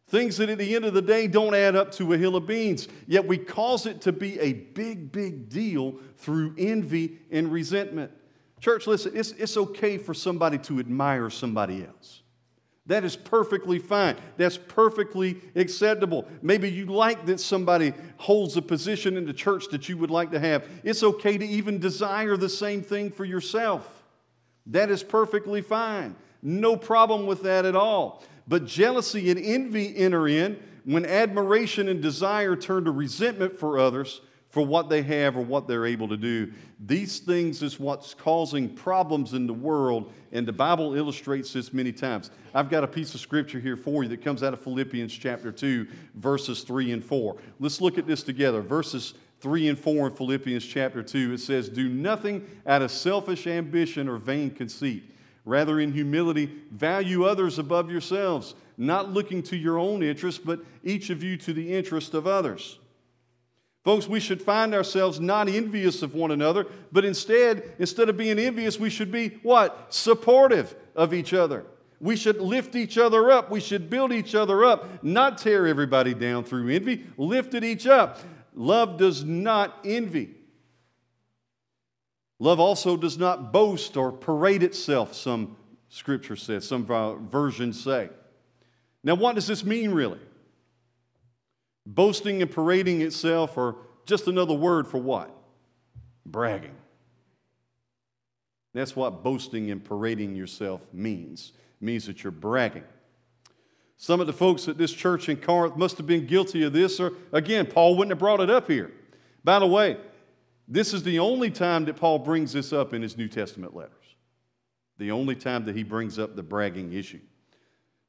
Things 0.07 0.37
that 0.37 0.49
at 0.49 0.57
the 0.57 0.75
end 0.75 0.85
of 0.85 0.95
the 0.95 1.03
day 1.03 1.27
don't 1.27 1.53
add 1.53 1.75
up 1.75 1.91
to 1.97 2.13
a 2.13 2.17
hill 2.17 2.35
of 2.35 2.47
beans, 2.47 2.87
yet 3.05 3.27
we 3.27 3.37
cause 3.37 3.85
it 3.85 4.01
to 4.01 4.11
be 4.11 4.39
a 4.39 4.53
big, 4.53 5.11
big 5.11 5.47
deal 5.47 5.99
through 6.17 6.55
envy 6.57 7.19
and 7.29 7.51
resentment. 7.51 8.11
Church, 8.59 8.87
listen, 8.87 9.11
it's, 9.13 9.33
it's 9.33 9.55
okay 9.55 9.99
for 9.99 10.15
somebody 10.15 10.57
to 10.57 10.79
admire 10.79 11.29
somebody 11.29 11.85
else. 11.85 12.23
That 12.85 13.03
is 13.03 13.15
perfectly 13.15 13.77
fine. 13.77 14.15
That's 14.37 14.57
perfectly 14.57 15.37
acceptable. 15.55 16.27
Maybe 16.41 16.71
you 16.71 16.85
like 16.85 17.25
that 17.27 17.39
somebody 17.39 17.93
holds 18.17 18.57
a 18.57 18.61
position 18.61 19.15
in 19.15 19.25
the 19.25 19.33
church 19.33 19.65
that 19.71 19.87
you 19.87 19.97
would 19.97 20.09
like 20.09 20.31
to 20.31 20.39
have. 20.39 20.65
It's 20.83 21.03
okay 21.03 21.37
to 21.37 21.45
even 21.45 21.79
desire 21.79 22.35
the 22.35 22.49
same 22.49 22.81
thing 22.81 23.11
for 23.11 23.25
yourself. 23.25 24.03
That 24.65 24.89
is 24.89 25.03
perfectly 25.03 25.61
fine. 25.61 26.15
No 26.41 26.75
problem 26.75 27.27
with 27.27 27.43
that 27.43 27.65
at 27.65 27.75
all. 27.75 28.23
But 28.47 28.65
jealousy 28.65 29.29
and 29.29 29.39
envy 29.39 29.95
enter 29.95 30.27
in 30.27 30.59
when 30.83 31.05
admiration 31.05 31.87
and 31.87 32.01
desire 32.01 32.55
turn 32.55 32.85
to 32.85 32.91
resentment 32.91 33.59
for 33.59 33.77
others 33.77 34.21
for 34.49 34.65
what 34.65 34.89
they 34.89 35.03
have 35.03 35.37
or 35.37 35.41
what 35.41 35.67
they're 35.67 35.85
able 35.85 36.07
to 36.07 36.17
do. 36.17 36.51
These 36.85 37.19
things 37.19 37.61
is 37.61 37.79
what's 37.79 38.13
causing 38.15 38.67
problems 38.67 39.33
in 39.33 39.45
the 39.45 39.53
world, 39.53 40.11
and 40.31 40.47
the 40.47 40.53
Bible 40.53 40.95
illustrates 40.95 41.53
this 41.53 41.71
many 41.71 41.91
times. 41.91 42.31
I've 42.53 42.69
got 42.69 42.83
a 42.83 42.87
piece 42.87 43.13
of 43.13 43.19
scripture 43.19 43.59
here 43.59 43.77
for 43.77 44.03
you 44.03 44.09
that 44.09 44.23
comes 44.23 44.41
out 44.41 44.53
of 44.53 44.61
Philippians 44.61 45.13
chapter 45.13 45.51
2, 45.51 45.87
verses 46.15 46.63
3 46.63 46.91
and 46.93 47.05
4. 47.05 47.37
Let's 47.59 47.79
look 47.79 47.99
at 47.99 48.07
this 48.07 48.23
together. 48.23 48.61
Verses 48.61 49.13
3 49.41 49.69
and 49.69 49.79
4 49.79 50.07
in 50.07 50.15
Philippians 50.15 50.65
chapter 50.65 51.03
2, 51.03 51.33
it 51.33 51.39
says, 51.39 51.69
Do 51.69 51.87
nothing 51.87 52.45
out 52.65 52.81
of 52.81 52.91
selfish 52.91 53.45
ambition 53.45 54.09
or 54.09 54.17
vain 54.17 54.49
conceit. 54.49 55.15
Rather, 55.45 55.79
in 55.79 55.93
humility, 55.93 56.47
value 56.71 57.23
others 57.23 57.59
above 57.59 57.89
yourselves, 57.89 58.55
not 58.77 59.11
looking 59.11 59.41
to 59.43 59.55
your 59.55 59.77
own 59.77 60.01
interest, 60.01 60.45
but 60.45 60.59
each 60.83 61.09
of 61.09 61.23
you 61.23 61.37
to 61.37 61.53
the 61.53 61.73
interest 61.73 62.13
of 62.13 62.27
others. 62.27 62.79
Folks, 63.89 64.07
we 64.07 64.19
should 64.19 64.39
find 64.39 64.75
ourselves 64.75 65.19
not 65.19 65.49
envious 65.49 66.03
of 66.03 66.13
one 66.13 66.29
another, 66.29 66.67
but 66.91 67.03
instead, 67.03 67.73
instead 67.79 68.07
of 68.07 68.15
being 68.15 68.37
envious, 68.37 68.79
we 68.79 68.87
should 68.87 69.11
be 69.11 69.29
what? 69.41 69.91
Supportive 69.91 70.75
of 70.95 71.11
each 71.11 71.33
other. 71.33 71.65
We 71.99 72.15
should 72.15 72.39
lift 72.39 72.75
each 72.75 72.99
other 72.99 73.31
up. 73.31 73.49
We 73.49 73.59
should 73.59 73.89
build 73.89 74.13
each 74.13 74.35
other 74.35 74.63
up, 74.63 75.03
not 75.03 75.39
tear 75.39 75.65
everybody 75.65 76.13
down 76.13 76.43
through 76.43 76.69
envy. 76.69 77.03
Lift 77.17 77.55
it 77.55 77.63
each 77.63 77.87
up. 77.87 78.19
Love 78.53 78.97
does 78.97 79.23
not 79.23 79.79
envy. 79.83 80.35
Love 82.37 82.59
also 82.59 82.95
does 82.95 83.17
not 83.17 83.51
boast 83.51 83.97
or 83.97 84.11
parade 84.11 84.61
itself, 84.61 85.15
some 85.15 85.57
scripture 85.89 86.35
says, 86.35 86.67
some 86.67 86.85
versions 86.85 87.83
say. 87.83 88.09
Now, 89.03 89.15
what 89.15 89.33
does 89.33 89.47
this 89.47 89.63
mean 89.63 89.89
really? 89.89 90.19
Boasting 91.91 92.43
and 92.43 92.51
parading 92.51 93.01
itself 93.01 93.57
are 93.57 93.75
just 94.05 94.27
another 94.27 94.53
word 94.53 94.87
for 94.87 94.99
what? 94.99 95.35
Bragging. 96.23 96.75
That's 98.75 98.95
what 98.95 99.23
boasting 99.23 99.71
and 99.71 99.83
parading 99.83 100.35
yourself 100.35 100.81
means. 100.93 101.51
It 101.81 101.85
means 101.85 102.05
that 102.05 102.23
you're 102.23 102.29
bragging. 102.29 102.83
Some 103.97 104.21
of 104.21 104.27
the 104.27 104.33
folks 104.33 104.67
at 104.67 104.77
this 104.77 104.93
church 104.93 105.29
in 105.29 105.37
Corinth 105.37 105.77
must 105.77 105.97
have 105.97 106.05
been 106.05 106.27
guilty 106.27 106.61
of 106.61 106.73
this, 106.73 106.99
or 106.99 107.13
again, 107.31 107.65
Paul 107.65 107.95
wouldn't 107.95 108.11
have 108.11 108.19
brought 108.19 108.39
it 108.39 108.51
up 108.51 108.67
here. 108.67 108.91
By 109.43 109.57
the 109.57 109.65
way, 109.65 109.97
this 110.67 110.93
is 110.93 111.01
the 111.01 111.17
only 111.17 111.49
time 111.49 111.85
that 111.85 111.95
Paul 111.95 112.19
brings 112.19 112.53
this 112.53 112.71
up 112.71 112.93
in 112.93 113.01
his 113.01 113.17
New 113.17 113.27
Testament 113.27 113.75
letters. 113.75 113.95
The 114.99 115.09
only 115.09 115.33
time 115.33 115.65
that 115.65 115.75
he 115.75 115.81
brings 115.81 116.19
up 116.19 116.35
the 116.35 116.43
bragging 116.43 116.93
issue. 116.93 117.21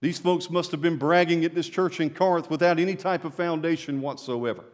These 0.01 0.19
folks 0.19 0.49
must 0.49 0.71
have 0.71 0.81
been 0.81 0.97
bragging 0.97 1.45
at 1.45 1.55
this 1.55 1.69
church 1.69 2.01
in 2.01 2.11
Corinth 2.11 2.49
without 2.49 2.79
any 2.79 2.97
type 2.97 3.25
of 3.25 3.35
foundation 3.35 4.01
whatsoever. 4.01 4.65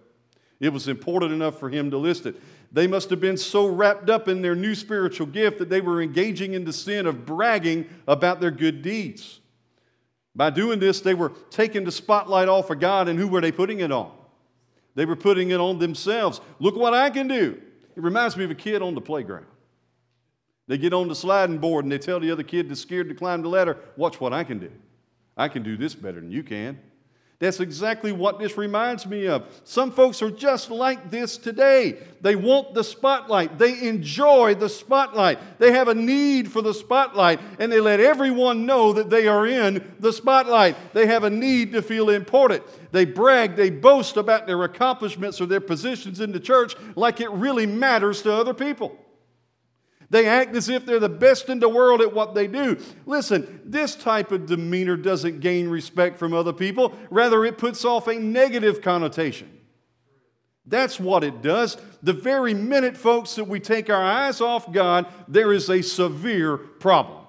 It 0.60 0.72
was 0.72 0.88
important 0.88 1.32
enough 1.32 1.58
for 1.58 1.68
him 1.68 1.90
to 1.90 1.98
list 1.98 2.26
it. 2.26 2.36
They 2.72 2.86
must 2.86 3.10
have 3.10 3.20
been 3.20 3.36
so 3.36 3.66
wrapped 3.66 4.08
up 4.08 4.28
in 4.28 4.42
their 4.42 4.54
new 4.54 4.74
spiritual 4.74 5.26
gift 5.26 5.58
that 5.58 5.68
they 5.68 5.80
were 5.80 6.00
engaging 6.00 6.54
in 6.54 6.64
the 6.64 6.72
sin 6.72 7.06
of 7.06 7.26
bragging 7.26 7.88
about 8.06 8.40
their 8.40 8.50
good 8.50 8.82
deeds. 8.82 9.40
By 10.34 10.50
doing 10.50 10.78
this, 10.78 11.00
they 11.00 11.14
were 11.14 11.32
taking 11.50 11.84
the 11.84 11.92
spotlight 11.92 12.48
off 12.48 12.70
of 12.70 12.78
God, 12.78 13.08
and 13.08 13.18
who 13.18 13.28
were 13.28 13.40
they 13.40 13.52
putting 13.52 13.80
it 13.80 13.90
on? 13.90 14.12
They 14.94 15.04
were 15.04 15.16
putting 15.16 15.50
it 15.50 15.60
on 15.60 15.78
themselves. 15.78 16.40
Look 16.58 16.76
what 16.76 16.94
I 16.94 17.10
can 17.10 17.28
do. 17.28 17.60
It 17.96 18.02
reminds 18.02 18.36
me 18.36 18.44
of 18.44 18.50
a 18.50 18.54
kid 18.54 18.82
on 18.82 18.94
the 18.94 19.00
playground. 19.00 19.46
They 20.68 20.78
get 20.78 20.92
on 20.92 21.08
the 21.08 21.14
sliding 21.14 21.58
board 21.58 21.84
and 21.84 21.92
they 21.92 21.98
tell 21.98 22.18
the 22.18 22.30
other 22.30 22.42
kid 22.42 22.68
that's 22.68 22.80
scared 22.80 23.08
to 23.08 23.14
climb 23.14 23.42
the 23.42 23.48
ladder, 23.48 23.78
Watch 23.96 24.20
what 24.20 24.32
I 24.32 24.44
can 24.44 24.58
do. 24.58 24.70
I 25.36 25.48
can 25.48 25.62
do 25.62 25.76
this 25.76 25.94
better 25.94 26.20
than 26.20 26.30
you 26.30 26.42
can. 26.42 26.78
That's 27.38 27.60
exactly 27.60 28.12
what 28.12 28.38
this 28.38 28.56
reminds 28.56 29.06
me 29.06 29.26
of. 29.26 29.44
Some 29.64 29.90
folks 29.90 30.22
are 30.22 30.30
just 30.30 30.70
like 30.70 31.10
this 31.10 31.36
today. 31.36 31.98
They 32.22 32.34
want 32.34 32.72
the 32.72 32.82
spotlight. 32.82 33.58
They 33.58 33.86
enjoy 33.86 34.54
the 34.54 34.70
spotlight. 34.70 35.58
They 35.58 35.72
have 35.72 35.88
a 35.88 35.94
need 35.94 36.50
for 36.50 36.62
the 36.62 36.72
spotlight, 36.72 37.40
and 37.58 37.70
they 37.70 37.78
let 37.78 38.00
everyone 38.00 38.64
know 38.64 38.94
that 38.94 39.10
they 39.10 39.28
are 39.28 39.46
in 39.46 39.96
the 40.00 40.14
spotlight. 40.14 40.76
They 40.94 41.06
have 41.08 41.24
a 41.24 41.30
need 41.30 41.72
to 41.72 41.82
feel 41.82 42.08
important. 42.08 42.62
They 42.90 43.04
brag, 43.04 43.54
they 43.54 43.68
boast 43.68 44.16
about 44.16 44.46
their 44.46 44.64
accomplishments 44.64 45.38
or 45.38 45.44
their 45.44 45.60
positions 45.60 46.20
in 46.20 46.32
the 46.32 46.40
church 46.40 46.74
like 46.94 47.20
it 47.20 47.30
really 47.32 47.66
matters 47.66 48.22
to 48.22 48.32
other 48.32 48.54
people. 48.54 48.98
They 50.08 50.26
act 50.26 50.54
as 50.54 50.68
if 50.68 50.86
they're 50.86 51.00
the 51.00 51.08
best 51.08 51.48
in 51.48 51.58
the 51.58 51.68
world 51.68 52.00
at 52.00 52.14
what 52.14 52.34
they 52.34 52.46
do. 52.46 52.78
Listen, 53.06 53.60
this 53.64 53.96
type 53.96 54.30
of 54.30 54.46
demeanor 54.46 54.96
doesn't 54.96 55.40
gain 55.40 55.68
respect 55.68 56.18
from 56.18 56.32
other 56.32 56.52
people, 56.52 56.92
rather, 57.10 57.44
it 57.44 57.58
puts 57.58 57.84
off 57.84 58.06
a 58.06 58.14
negative 58.14 58.80
connotation. 58.82 59.50
That's 60.66 60.98
what 60.98 61.22
it 61.22 61.42
does. 61.42 61.76
The 62.02 62.12
very 62.12 62.54
minute, 62.54 62.96
folks, 62.96 63.36
that 63.36 63.44
we 63.44 63.60
take 63.60 63.88
our 63.88 64.02
eyes 64.02 64.40
off 64.40 64.72
God, 64.72 65.06
there 65.28 65.52
is 65.52 65.70
a 65.70 65.82
severe 65.82 66.56
problem. 66.56 67.25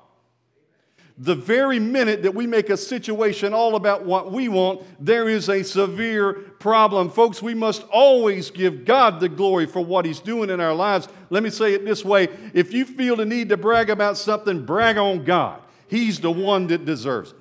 The 1.20 1.36
very 1.36 1.80
minute 1.80 2.22
that 2.24 2.36
we 2.36 2.46
make 2.46 2.70
a 2.70 2.78
situation 2.78 3.54
all 3.54 3.76
about 3.76 4.06
what 4.06 4.32
we 4.32 4.50
want, 4.50 4.84
there 5.04 5.28
is 5.28 5.50
a 5.50 5.64
severe 5.64 6.34
problem. 6.60 7.10
Folks, 7.10 7.42
we 7.42 7.56
must 7.56 7.84
always 7.92 8.52
give 8.52 8.86
God 8.86 9.20
the 9.20 9.30
glory 9.30 9.66
for 9.66 9.84
what 9.84 10.06
He's 10.06 10.20
doing 10.20 10.52
in 10.52 10.60
our 10.60 10.76
lives. 10.76 11.08
Let 11.32 11.42
me 11.42 11.50
say 11.50 11.74
it 11.74 11.86
this 11.86 12.06
way 12.06 12.30
if 12.54 12.72
you 12.72 12.86
feel 12.86 13.16
the 13.16 13.26
need 13.26 13.50
to 13.50 13.58
brag 13.58 13.90
about 13.90 14.18
something, 14.18 14.64
brag 14.64 14.98
on 14.98 15.24
God. 15.24 15.62
He's 15.88 16.20
the 16.20 16.32
one 16.32 16.68
that 16.68 16.86
deserves 16.86 17.32
it. 17.32 17.38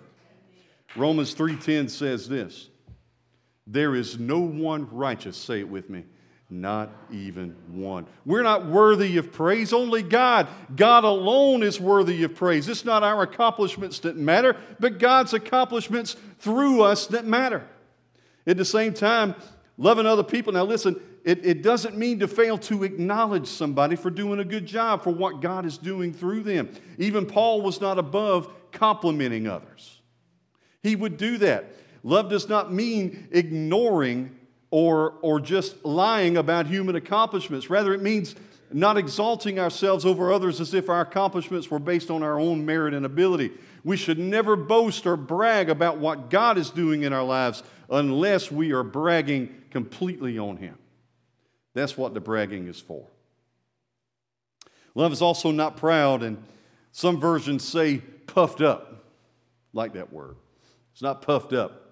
Romans 0.96 1.34
3:10 1.34 1.90
says 1.90 2.28
this. 2.28 2.70
There 3.66 3.94
is 3.94 4.18
no 4.18 4.38
one 4.38 4.88
righteous, 4.90 5.36
say 5.36 5.60
it 5.60 5.68
with 5.68 5.90
me, 5.90 6.04
not 6.48 6.90
even 7.10 7.56
one. 7.68 8.06
We're 8.24 8.44
not 8.44 8.66
worthy 8.66 9.16
of 9.16 9.32
praise, 9.32 9.72
only 9.72 10.02
God. 10.02 10.46
God 10.74 11.02
alone 11.04 11.62
is 11.62 11.80
worthy 11.80 12.22
of 12.22 12.36
praise. 12.36 12.68
It's 12.68 12.84
not 12.84 13.02
our 13.02 13.22
accomplishments 13.22 13.98
that 14.00 14.16
matter, 14.16 14.56
but 14.78 14.98
God's 14.98 15.34
accomplishments 15.34 16.16
through 16.38 16.82
us 16.82 17.08
that 17.08 17.24
matter. 17.24 17.66
At 18.46 18.56
the 18.56 18.64
same 18.64 18.94
time, 18.94 19.34
loving 19.76 20.06
other 20.06 20.22
people. 20.22 20.52
Now, 20.52 20.64
listen, 20.64 21.00
it, 21.24 21.44
it 21.44 21.62
doesn't 21.62 21.96
mean 21.96 22.20
to 22.20 22.28
fail 22.28 22.56
to 22.58 22.84
acknowledge 22.84 23.48
somebody 23.48 23.96
for 23.96 24.10
doing 24.10 24.38
a 24.38 24.44
good 24.44 24.66
job 24.66 25.02
for 25.02 25.10
what 25.10 25.40
God 25.40 25.66
is 25.66 25.76
doing 25.76 26.12
through 26.12 26.44
them. 26.44 26.70
Even 26.98 27.26
Paul 27.26 27.62
was 27.62 27.80
not 27.80 27.98
above 27.98 28.48
complimenting 28.70 29.48
others, 29.48 30.00
he 30.82 30.94
would 30.94 31.16
do 31.16 31.38
that. 31.38 31.72
Love 32.04 32.30
does 32.30 32.48
not 32.48 32.72
mean 32.72 33.26
ignoring 33.32 34.36
or, 34.76 35.14
or 35.22 35.40
just 35.40 35.82
lying 35.86 36.36
about 36.36 36.66
human 36.66 36.96
accomplishments. 36.96 37.70
Rather, 37.70 37.94
it 37.94 38.02
means 38.02 38.34
not 38.70 38.98
exalting 38.98 39.58
ourselves 39.58 40.04
over 40.04 40.30
others 40.30 40.60
as 40.60 40.74
if 40.74 40.90
our 40.90 41.00
accomplishments 41.00 41.70
were 41.70 41.78
based 41.78 42.10
on 42.10 42.22
our 42.22 42.38
own 42.38 42.66
merit 42.66 42.92
and 42.92 43.06
ability. 43.06 43.52
We 43.84 43.96
should 43.96 44.18
never 44.18 44.54
boast 44.54 45.06
or 45.06 45.16
brag 45.16 45.70
about 45.70 45.96
what 45.96 46.28
God 46.28 46.58
is 46.58 46.68
doing 46.68 47.04
in 47.04 47.14
our 47.14 47.24
lives 47.24 47.62
unless 47.88 48.52
we 48.52 48.72
are 48.72 48.82
bragging 48.82 49.62
completely 49.70 50.38
on 50.38 50.58
Him. 50.58 50.76
That's 51.72 51.96
what 51.96 52.12
the 52.12 52.20
bragging 52.20 52.68
is 52.68 52.78
for. 52.78 53.06
Love 54.94 55.10
is 55.10 55.22
also 55.22 55.52
not 55.52 55.78
proud, 55.78 56.22
and 56.22 56.36
some 56.92 57.18
versions 57.18 57.64
say 57.64 58.02
puffed 58.26 58.60
up, 58.60 59.06
like 59.72 59.94
that 59.94 60.12
word. 60.12 60.36
It's 60.92 61.00
not 61.00 61.22
puffed 61.22 61.54
up. 61.54 61.85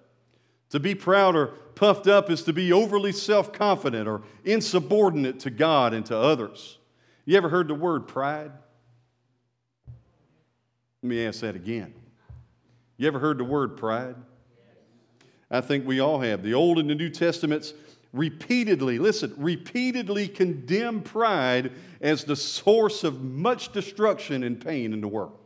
To 0.75 0.81
be 0.81 0.97
proud 0.97 1.37
or 1.37 1.47
puffed 1.77 2.09
up 2.09 2.29
is 2.29 2.43
to 2.43 2.53
be 2.53 2.73
overly 2.73 3.13
self 3.13 3.53
confident 3.53 4.09
or 4.09 4.23
insubordinate 4.45 5.39
to 5.39 5.51
God 5.51 5.95
and 5.95 6.05
to 6.07 6.19
others. 6.19 6.79
You 7.25 7.37
ever 7.37 7.49
heard 7.49 7.69
the 7.69 7.77
word 7.77 8.09
pride? 8.09 8.51
Let 11.01 11.09
me 11.09 11.25
ask 11.25 11.43
that 11.43 11.55
again. 11.55 11.95
You 12.97 13.07
ever 13.07 13.21
heard 13.21 13.39
the 13.39 13.45
word 13.45 13.77
pride? 13.77 14.17
I 15.49 15.61
think 15.61 15.87
we 15.87 16.01
all 16.01 16.19
have. 16.19 16.43
The 16.43 16.55
Old 16.55 16.81
and 16.81 16.91
the 16.91 16.97
New 16.97 17.11
Testaments 17.11 17.73
repeatedly, 18.13 18.99
listen, 18.99 19.33
repeatedly 19.37 20.27
condemn 20.27 21.03
pride 21.03 21.71
as 22.01 22.25
the 22.25 22.35
source 22.35 23.05
of 23.05 23.23
much 23.23 23.73
destruction 23.73 24.43
and 24.43 24.61
pain 24.61 24.93
in 24.93 25.01
the 25.01 25.07
world. 25.07 25.39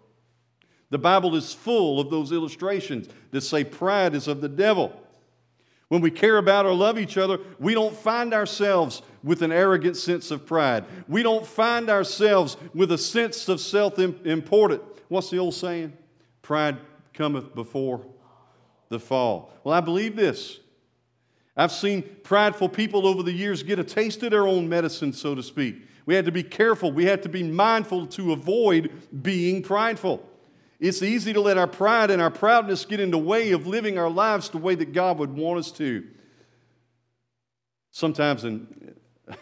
The 0.88 0.96
Bible 0.96 1.36
is 1.36 1.52
full 1.52 2.00
of 2.00 2.08
those 2.08 2.32
illustrations 2.32 3.10
that 3.32 3.42
say 3.42 3.62
pride 3.62 4.14
is 4.14 4.26
of 4.26 4.40
the 4.40 4.48
devil. 4.48 5.04
When 5.88 6.02
we 6.02 6.10
care 6.10 6.36
about 6.36 6.66
or 6.66 6.74
love 6.74 6.98
each 6.98 7.16
other, 7.16 7.38
we 7.58 7.72
don't 7.72 7.96
find 7.96 8.34
ourselves 8.34 9.02
with 9.22 9.42
an 9.42 9.52
arrogant 9.52 9.96
sense 9.96 10.30
of 10.30 10.44
pride. 10.44 10.84
We 11.08 11.22
don't 11.22 11.46
find 11.46 11.88
ourselves 11.88 12.56
with 12.74 12.92
a 12.92 12.98
sense 12.98 13.48
of 13.48 13.60
self 13.60 13.98
importance. 13.98 14.82
What's 15.08 15.30
the 15.30 15.38
old 15.38 15.54
saying? 15.54 15.94
Pride 16.42 16.76
cometh 17.14 17.54
before 17.54 18.04
the 18.90 19.00
fall. 19.00 19.50
Well, 19.64 19.74
I 19.74 19.80
believe 19.80 20.14
this. 20.14 20.60
I've 21.56 21.72
seen 21.72 22.04
prideful 22.22 22.68
people 22.68 23.06
over 23.06 23.22
the 23.22 23.32
years 23.32 23.62
get 23.62 23.78
a 23.78 23.84
taste 23.84 24.22
of 24.22 24.30
their 24.30 24.46
own 24.46 24.68
medicine, 24.68 25.12
so 25.12 25.34
to 25.34 25.42
speak. 25.42 25.82
We 26.06 26.14
had 26.14 26.24
to 26.26 26.32
be 26.32 26.42
careful. 26.42 26.92
We 26.92 27.04
had 27.04 27.22
to 27.24 27.28
be 27.28 27.42
mindful 27.42 28.06
to 28.08 28.32
avoid 28.32 28.92
being 29.22 29.62
prideful. 29.62 30.24
It's 30.80 31.02
easy 31.02 31.32
to 31.32 31.40
let 31.40 31.58
our 31.58 31.66
pride 31.66 32.10
and 32.10 32.22
our 32.22 32.30
proudness 32.30 32.84
get 32.84 33.00
in 33.00 33.10
the 33.10 33.18
way 33.18 33.50
of 33.50 33.66
living 33.66 33.98
our 33.98 34.10
lives 34.10 34.48
the 34.50 34.58
way 34.58 34.74
that 34.76 34.92
God 34.92 35.18
would 35.18 35.36
want 35.36 35.58
us 35.58 35.72
to. 35.72 36.06
Sometimes, 37.90 38.44
and 38.44 38.94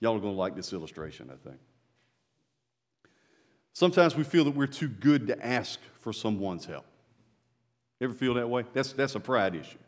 y'all 0.00 0.16
are 0.16 0.20
going 0.20 0.34
to 0.34 0.38
like 0.38 0.56
this 0.56 0.72
illustration, 0.72 1.30
I 1.32 1.48
think. 1.48 1.60
Sometimes 3.74 4.16
we 4.16 4.24
feel 4.24 4.44
that 4.44 4.56
we're 4.56 4.66
too 4.66 4.88
good 4.88 5.28
to 5.28 5.46
ask 5.46 5.78
for 6.00 6.12
someone's 6.12 6.64
help. 6.64 6.84
Ever 8.00 8.12
feel 8.12 8.34
that 8.34 8.50
way? 8.50 8.64
That's, 8.72 8.92
that's 8.92 9.14
a 9.14 9.20
pride 9.20 9.54
issue. 9.54 9.78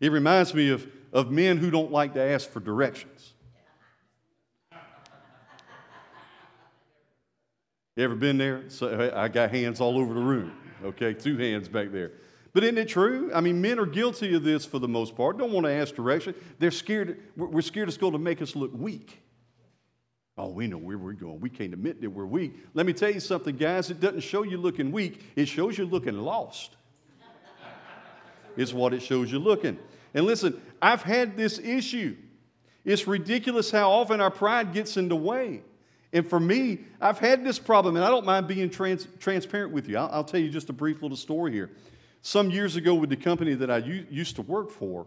It 0.00 0.12
reminds 0.12 0.54
me 0.54 0.70
of, 0.70 0.86
of 1.12 1.30
men 1.30 1.56
who 1.56 1.70
don't 1.70 1.90
like 1.90 2.14
to 2.14 2.20
ask 2.20 2.48
for 2.48 2.60
directions. 2.60 3.33
You 7.96 8.02
ever 8.02 8.16
been 8.16 8.38
there? 8.38 8.64
So 8.68 9.12
I 9.14 9.28
got 9.28 9.50
hands 9.50 9.80
all 9.80 9.98
over 9.98 10.14
the 10.14 10.20
room. 10.20 10.52
Okay, 10.84 11.14
two 11.14 11.36
hands 11.38 11.68
back 11.68 11.92
there. 11.92 12.12
But 12.52 12.64
isn't 12.64 12.78
it 12.78 12.88
true? 12.88 13.30
I 13.32 13.40
mean, 13.40 13.60
men 13.60 13.78
are 13.78 13.86
guilty 13.86 14.34
of 14.34 14.42
this 14.42 14.64
for 14.64 14.78
the 14.78 14.88
most 14.88 15.16
part. 15.16 15.38
Don't 15.38 15.52
want 15.52 15.66
to 15.66 15.72
ask 15.72 15.94
direction. 15.94 16.34
They're 16.58 16.70
scared. 16.70 17.20
We're 17.36 17.62
scared 17.62 17.88
it's 17.88 17.96
going 17.96 18.12
to 18.12 18.18
make 18.18 18.42
us 18.42 18.56
look 18.56 18.72
weak. 18.74 19.20
Oh, 20.36 20.48
we 20.48 20.66
know 20.66 20.78
where 20.78 20.98
we're 20.98 21.12
going. 21.12 21.38
We 21.40 21.48
can't 21.48 21.72
admit 21.72 22.00
that 22.00 22.10
we're 22.10 22.26
weak. 22.26 22.56
Let 22.74 22.86
me 22.86 22.92
tell 22.92 23.10
you 23.10 23.20
something, 23.20 23.56
guys. 23.56 23.90
It 23.90 24.00
doesn't 24.00 24.20
show 24.20 24.42
you 24.42 24.56
looking 24.56 24.90
weak. 24.90 25.22
It 25.36 25.46
shows 25.46 25.78
you 25.78 25.86
looking 25.86 26.18
lost. 26.18 26.76
is 28.56 28.74
what 28.74 28.92
it 28.92 29.02
shows 29.02 29.30
you 29.30 29.38
looking. 29.38 29.78
And 30.12 30.26
listen, 30.26 30.60
I've 30.82 31.02
had 31.02 31.36
this 31.36 31.60
issue. 31.60 32.16
It's 32.84 33.06
ridiculous 33.06 33.70
how 33.70 33.90
often 33.90 34.20
our 34.20 34.30
pride 34.30 34.72
gets 34.72 34.96
in 34.96 35.08
the 35.08 35.16
way. 35.16 35.62
And 36.14 36.26
for 36.26 36.38
me, 36.38 36.78
I've 37.00 37.18
had 37.18 37.44
this 37.44 37.58
problem, 37.58 37.96
and 37.96 38.04
I 38.04 38.08
don't 38.08 38.24
mind 38.24 38.46
being 38.46 38.70
trans- 38.70 39.08
transparent 39.18 39.72
with 39.72 39.88
you. 39.88 39.98
I'll, 39.98 40.08
I'll, 40.12 40.24
tell 40.24 40.40
you 40.40 40.48
just 40.48 40.70
a 40.70 40.72
brief 40.72 41.02
little 41.02 41.16
story 41.16 41.52
here. 41.52 41.72
Some 42.22 42.50
years 42.50 42.76
ago, 42.76 42.94
with 42.94 43.10
the 43.10 43.16
company 43.16 43.54
that 43.54 43.68
I 43.68 43.78
u- 43.78 44.06
used 44.08 44.36
to 44.36 44.42
work 44.42 44.70
for, 44.70 45.06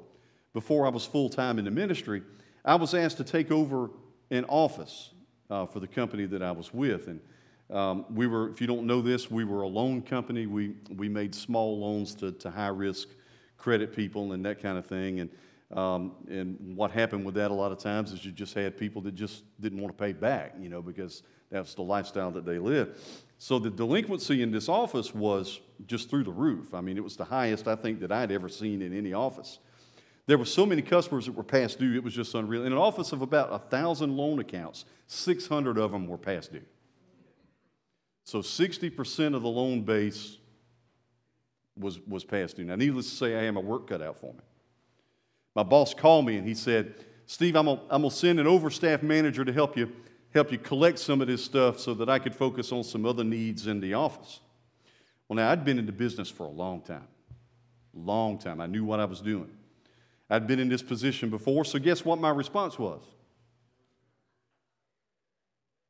before 0.53 0.85
I 0.85 0.89
was 0.89 1.05
full 1.05 1.29
time 1.29 1.59
in 1.59 1.65
the 1.65 1.71
ministry, 1.71 2.23
I 2.65 2.75
was 2.75 2.93
asked 2.93 3.17
to 3.17 3.23
take 3.23 3.51
over 3.51 3.89
an 4.31 4.43
office 4.49 5.11
uh, 5.49 5.65
for 5.65 5.79
the 5.79 5.87
company 5.87 6.25
that 6.25 6.43
I 6.43 6.51
was 6.51 6.73
with. 6.73 7.07
And 7.07 7.21
um, 7.69 8.05
we 8.13 8.27
were, 8.27 8.49
if 8.49 8.59
you 8.59 8.67
don't 8.67 8.85
know 8.85 9.01
this, 9.01 9.31
we 9.31 9.45
were 9.45 9.61
a 9.61 9.67
loan 9.67 10.01
company. 10.01 10.45
We, 10.45 10.75
we 10.93 11.07
made 11.07 11.33
small 11.33 11.79
loans 11.79 12.15
to, 12.15 12.33
to 12.33 12.51
high 12.51 12.67
risk 12.67 13.07
credit 13.57 13.95
people 13.95 14.33
and 14.33 14.43
that 14.45 14.61
kind 14.61 14.77
of 14.77 14.85
thing. 14.85 15.21
And 15.21 15.29
um, 15.71 16.13
and 16.29 16.57
what 16.77 16.91
happened 16.91 17.25
with 17.25 17.35
that 17.35 17.51
a 17.51 17.53
lot 17.53 17.71
of 17.71 17.77
times 17.77 18.13
is 18.13 18.23
you 18.23 18.31
just 18.31 18.53
had 18.53 18.77
people 18.77 19.01
that 19.01 19.15
just 19.15 19.43
didn't 19.59 19.81
want 19.81 19.95
to 19.97 20.01
pay 20.01 20.13
back, 20.13 20.55
you 20.59 20.69
know, 20.69 20.81
because 20.81 21.23
that's 21.51 21.73
the 21.73 21.81
lifestyle 21.81 22.31
that 22.31 22.45
they 22.45 22.57
live. 22.57 22.97
So 23.37 23.59
the 23.59 23.69
delinquency 23.69 24.41
in 24.41 24.51
this 24.51 24.69
office 24.69 25.13
was 25.13 25.59
just 25.85 26.09
through 26.09 26.23
the 26.23 26.31
roof. 26.31 26.73
I 26.73 26.81
mean, 26.81 26.95
it 26.97 27.03
was 27.03 27.17
the 27.17 27.25
highest 27.25 27.67
I 27.67 27.75
think 27.75 27.99
that 27.99 28.11
I'd 28.11 28.31
ever 28.31 28.47
seen 28.47 28.81
in 28.81 28.97
any 28.97 29.13
office. 29.13 29.59
There 30.25 30.37
were 30.37 30.45
so 30.45 30.65
many 30.65 30.81
customers 30.81 31.25
that 31.25 31.33
were 31.33 31.43
past 31.43 31.79
due, 31.79 31.95
it 31.95 32.03
was 32.03 32.13
just 32.13 32.33
unreal. 32.33 32.65
In 32.65 32.71
an 32.71 32.77
office 32.77 33.11
of 33.11 33.21
about 33.21 33.51
a 33.51 33.59
thousand 33.59 34.15
loan 34.15 34.39
accounts, 34.39 34.85
600 35.07 35.77
of 35.77 35.91
them 35.91 36.07
were 36.07 36.17
past 36.17 36.53
due. 36.53 36.65
So 38.23 38.39
60% 38.39 39.35
of 39.35 39.41
the 39.41 39.49
loan 39.49 39.83
base 39.83 40.37
was, 41.77 41.99
was 42.07 42.23
past 42.23 42.57
due. 42.57 42.65
Now, 42.65 42.75
needless 42.75 43.09
to 43.09 43.15
say, 43.15 43.37
I 43.37 43.43
had 43.43 43.51
my 43.51 43.61
work 43.61 43.87
cut 43.87 44.01
out 44.01 44.19
for 44.19 44.33
me 44.33 44.39
my 45.57 45.63
boss 45.63 45.91
called 45.91 46.23
me 46.27 46.37
and 46.37 46.47
he 46.47 46.53
said, 46.53 46.93
Steve, 47.25 47.55
I'm 47.55 47.65
going 47.65 48.03
to 48.03 48.11
send 48.11 48.39
an 48.39 48.45
overstaff 48.45 49.01
manager 49.01 49.43
to 49.43 49.51
help 49.51 49.75
you, 49.75 49.91
help 50.31 50.51
you 50.51 50.59
collect 50.59 50.99
some 50.99 51.19
of 51.19 51.25
this 51.25 51.43
stuff 51.43 51.79
so 51.79 51.95
that 51.95 52.07
I 52.07 52.19
could 52.19 52.35
focus 52.35 52.71
on 52.71 52.83
some 52.83 53.07
other 53.07 53.23
needs 53.23 53.65
in 53.65 53.79
the 53.79 53.95
office. 53.95 54.39
Well, 55.27 55.37
now, 55.37 55.49
I'd 55.49 55.65
been 55.65 55.79
in 55.79 55.87
the 55.87 55.91
business 55.91 56.29
for 56.29 56.43
a 56.43 56.49
long 56.49 56.81
time. 56.81 57.07
Long 57.95 58.37
time. 58.37 58.61
I 58.61 58.67
knew 58.67 58.85
what 58.85 58.99
I 58.99 59.05
was 59.05 59.19
doing. 59.19 59.49
I'd 60.29 60.45
been 60.45 60.59
in 60.59 60.69
this 60.69 60.83
position 60.83 61.31
before, 61.31 61.65
so 61.65 61.79
guess 61.79 62.05
what 62.05 62.19
my 62.19 62.29
response 62.29 62.77
was? 62.77 63.01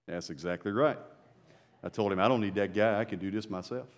That's 0.07 0.29
exactly 0.29 0.71
right. 0.71 0.97
I 1.83 1.89
told 1.89 2.13
him, 2.13 2.19
I 2.19 2.29
don't 2.29 2.39
need 2.39 2.55
that 2.55 2.73
guy. 2.73 3.01
I 3.01 3.03
can 3.03 3.19
do 3.19 3.31
this 3.31 3.49
myself. 3.49 3.89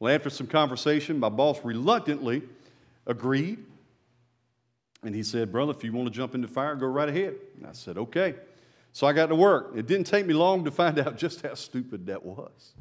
Well, 0.00 0.12
after 0.12 0.30
some 0.30 0.48
conversation, 0.48 1.20
my 1.20 1.28
boss 1.28 1.60
reluctantly 1.62 2.42
agreed. 3.06 3.64
And 5.02 5.14
he 5.14 5.22
said, 5.22 5.50
Brother, 5.50 5.72
if 5.72 5.82
you 5.82 5.92
want 5.92 6.08
to 6.08 6.14
jump 6.14 6.34
into 6.34 6.48
fire, 6.48 6.74
go 6.76 6.86
right 6.86 7.08
ahead. 7.08 7.36
And 7.56 7.66
I 7.66 7.72
said, 7.72 7.98
Okay. 7.98 8.34
So 8.92 9.06
I 9.06 9.14
got 9.14 9.26
to 9.26 9.34
work. 9.34 9.72
It 9.74 9.86
didn't 9.86 10.06
take 10.06 10.26
me 10.26 10.34
long 10.34 10.64
to 10.64 10.70
find 10.70 10.98
out 11.00 11.16
just 11.16 11.42
how 11.42 11.54
stupid 11.54 12.06
that 12.06 12.24
was. 12.24 12.74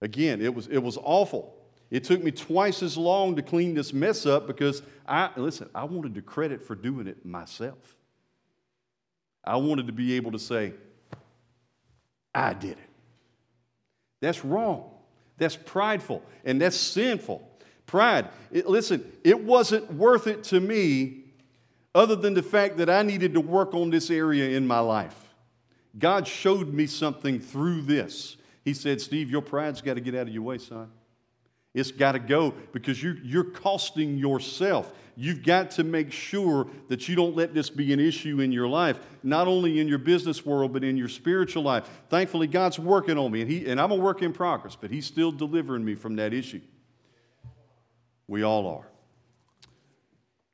Again, 0.00 0.40
it 0.40 0.54
was, 0.54 0.66
it 0.68 0.78
was 0.78 0.98
awful. 1.02 1.54
It 1.90 2.04
took 2.04 2.22
me 2.22 2.30
twice 2.30 2.82
as 2.82 2.96
long 2.96 3.36
to 3.36 3.42
clean 3.42 3.74
this 3.74 3.92
mess 3.92 4.24
up 4.24 4.46
because 4.46 4.82
I, 5.06 5.30
listen, 5.36 5.68
I 5.74 5.84
wanted 5.84 6.14
the 6.14 6.22
credit 6.22 6.62
for 6.62 6.74
doing 6.74 7.06
it 7.06 7.24
myself. 7.24 7.96
I 9.44 9.56
wanted 9.56 9.88
to 9.88 9.92
be 9.92 10.14
able 10.14 10.32
to 10.32 10.38
say, 10.38 10.72
I 12.34 12.54
did 12.54 12.72
it. 12.72 12.90
That's 14.20 14.44
wrong. 14.44 14.90
That's 15.36 15.56
prideful. 15.56 16.22
And 16.44 16.60
that's 16.60 16.76
sinful. 16.76 17.48
Pride. 17.92 18.28
It, 18.50 18.66
listen, 18.66 19.04
it 19.22 19.44
wasn't 19.44 19.92
worth 19.92 20.26
it 20.26 20.44
to 20.44 20.60
me 20.60 21.24
other 21.94 22.16
than 22.16 22.32
the 22.32 22.42
fact 22.42 22.78
that 22.78 22.88
I 22.88 23.02
needed 23.02 23.34
to 23.34 23.40
work 23.42 23.74
on 23.74 23.90
this 23.90 24.10
area 24.10 24.56
in 24.56 24.66
my 24.66 24.78
life. 24.78 25.14
God 25.98 26.26
showed 26.26 26.72
me 26.72 26.86
something 26.86 27.38
through 27.38 27.82
this. 27.82 28.38
He 28.64 28.72
said, 28.72 29.02
Steve, 29.02 29.30
your 29.30 29.42
pride's 29.42 29.82
got 29.82 29.94
to 29.94 30.00
get 30.00 30.14
out 30.14 30.22
of 30.22 30.30
your 30.30 30.42
way, 30.42 30.56
son. 30.56 30.90
It's 31.74 31.90
got 31.90 32.12
to 32.12 32.18
go 32.18 32.54
because 32.72 33.02
you're, 33.02 33.18
you're 33.22 33.44
costing 33.44 34.16
yourself. 34.16 34.90
You've 35.14 35.42
got 35.42 35.72
to 35.72 35.84
make 35.84 36.12
sure 36.12 36.68
that 36.88 37.10
you 37.10 37.14
don't 37.14 37.36
let 37.36 37.52
this 37.52 37.68
be 37.68 37.92
an 37.92 38.00
issue 38.00 38.40
in 38.40 38.52
your 38.52 38.68
life, 38.68 39.00
not 39.22 39.48
only 39.48 39.80
in 39.80 39.86
your 39.86 39.98
business 39.98 40.46
world, 40.46 40.72
but 40.72 40.82
in 40.82 40.96
your 40.96 41.10
spiritual 41.10 41.62
life. 41.62 41.90
Thankfully, 42.08 42.46
God's 42.46 42.78
working 42.78 43.18
on 43.18 43.30
me, 43.30 43.42
and, 43.42 43.50
he, 43.50 43.66
and 43.66 43.78
I'm 43.78 43.90
a 43.90 43.96
work 43.96 44.22
in 44.22 44.32
progress, 44.32 44.78
but 44.80 44.90
He's 44.90 45.04
still 45.04 45.30
delivering 45.30 45.84
me 45.84 45.94
from 45.94 46.16
that 46.16 46.32
issue. 46.32 46.62
We 48.32 48.44
all 48.44 48.66
are. 48.66 48.88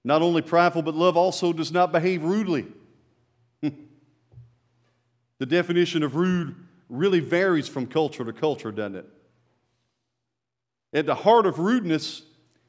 Not 0.02 0.20
only 0.20 0.42
prideful, 0.42 0.82
but 0.82 0.96
love 0.96 1.16
also 1.16 1.52
does 1.52 1.70
not 1.70 1.92
behave 1.92 2.24
rudely. 2.24 2.66
the 3.62 5.46
definition 5.46 6.02
of 6.02 6.16
rude 6.16 6.56
really 6.88 7.20
varies 7.20 7.68
from 7.68 7.86
culture 7.86 8.24
to 8.24 8.32
culture, 8.32 8.72
doesn't 8.72 8.96
it? 8.96 9.06
At 10.92 11.06
the 11.06 11.14
heart 11.14 11.46
of 11.46 11.60
rudeness 11.60 12.22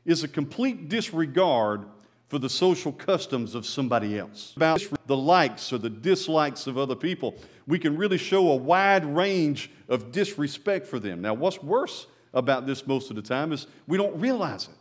is 0.06 0.24
a 0.24 0.28
complete 0.28 0.90
disregard 0.90 1.86
for 2.28 2.38
the 2.38 2.50
social 2.50 2.92
customs 2.92 3.56
of 3.56 3.66
somebody 3.66 4.20
else. 4.20 4.54
About 4.56 4.80
the 5.08 5.18
likes 5.18 5.74
or 5.74 5.80
the 5.80 5.90
dislikes 5.90 6.68
of 6.68 6.78
other 6.78 6.96
people, 6.96 7.34
we 7.66 7.80
can 7.80 7.98
really 7.98 8.20
show 8.20 8.52
a 8.52 8.56
wide 8.56 9.06
range 9.06 9.72
of 9.88 10.12
disrespect 10.12 10.86
for 10.86 11.00
them. 11.00 11.20
Now, 11.20 11.34
what's 11.34 11.64
worse 11.64 12.06
about 12.32 12.68
this 12.68 12.86
most 12.86 13.10
of 13.10 13.16
the 13.16 13.24
time 13.24 13.52
is 13.52 13.66
we 13.88 13.98
don't 13.98 14.16
realize 14.20 14.66
it. 14.68 14.76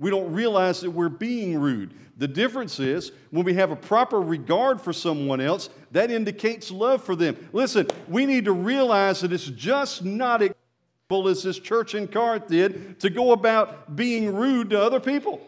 We 0.00 0.10
don't 0.10 0.32
realize 0.32 0.80
that 0.80 0.90
we're 0.90 1.10
being 1.10 1.60
rude. 1.60 1.92
The 2.16 2.26
difference 2.26 2.80
is 2.80 3.12
when 3.30 3.44
we 3.44 3.54
have 3.54 3.70
a 3.70 3.76
proper 3.76 4.20
regard 4.20 4.80
for 4.80 4.92
someone 4.92 5.40
else, 5.40 5.68
that 5.92 6.10
indicates 6.10 6.70
love 6.70 7.04
for 7.04 7.14
them. 7.14 7.36
Listen, 7.52 7.86
we 8.08 8.26
need 8.26 8.46
to 8.46 8.52
realize 8.52 9.20
that 9.20 9.32
it's 9.32 9.46
just 9.46 10.04
not 10.04 10.42
acceptable, 10.42 11.28
as 11.28 11.42
this 11.42 11.58
church 11.58 11.94
in 11.94 12.06
Corinth 12.08 12.46
did 12.48 13.00
to 13.00 13.10
go 13.10 13.32
about 13.32 13.96
being 13.96 14.34
rude 14.34 14.70
to 14.70 14.80
other 14.80 15.00
people. 15.00 15.40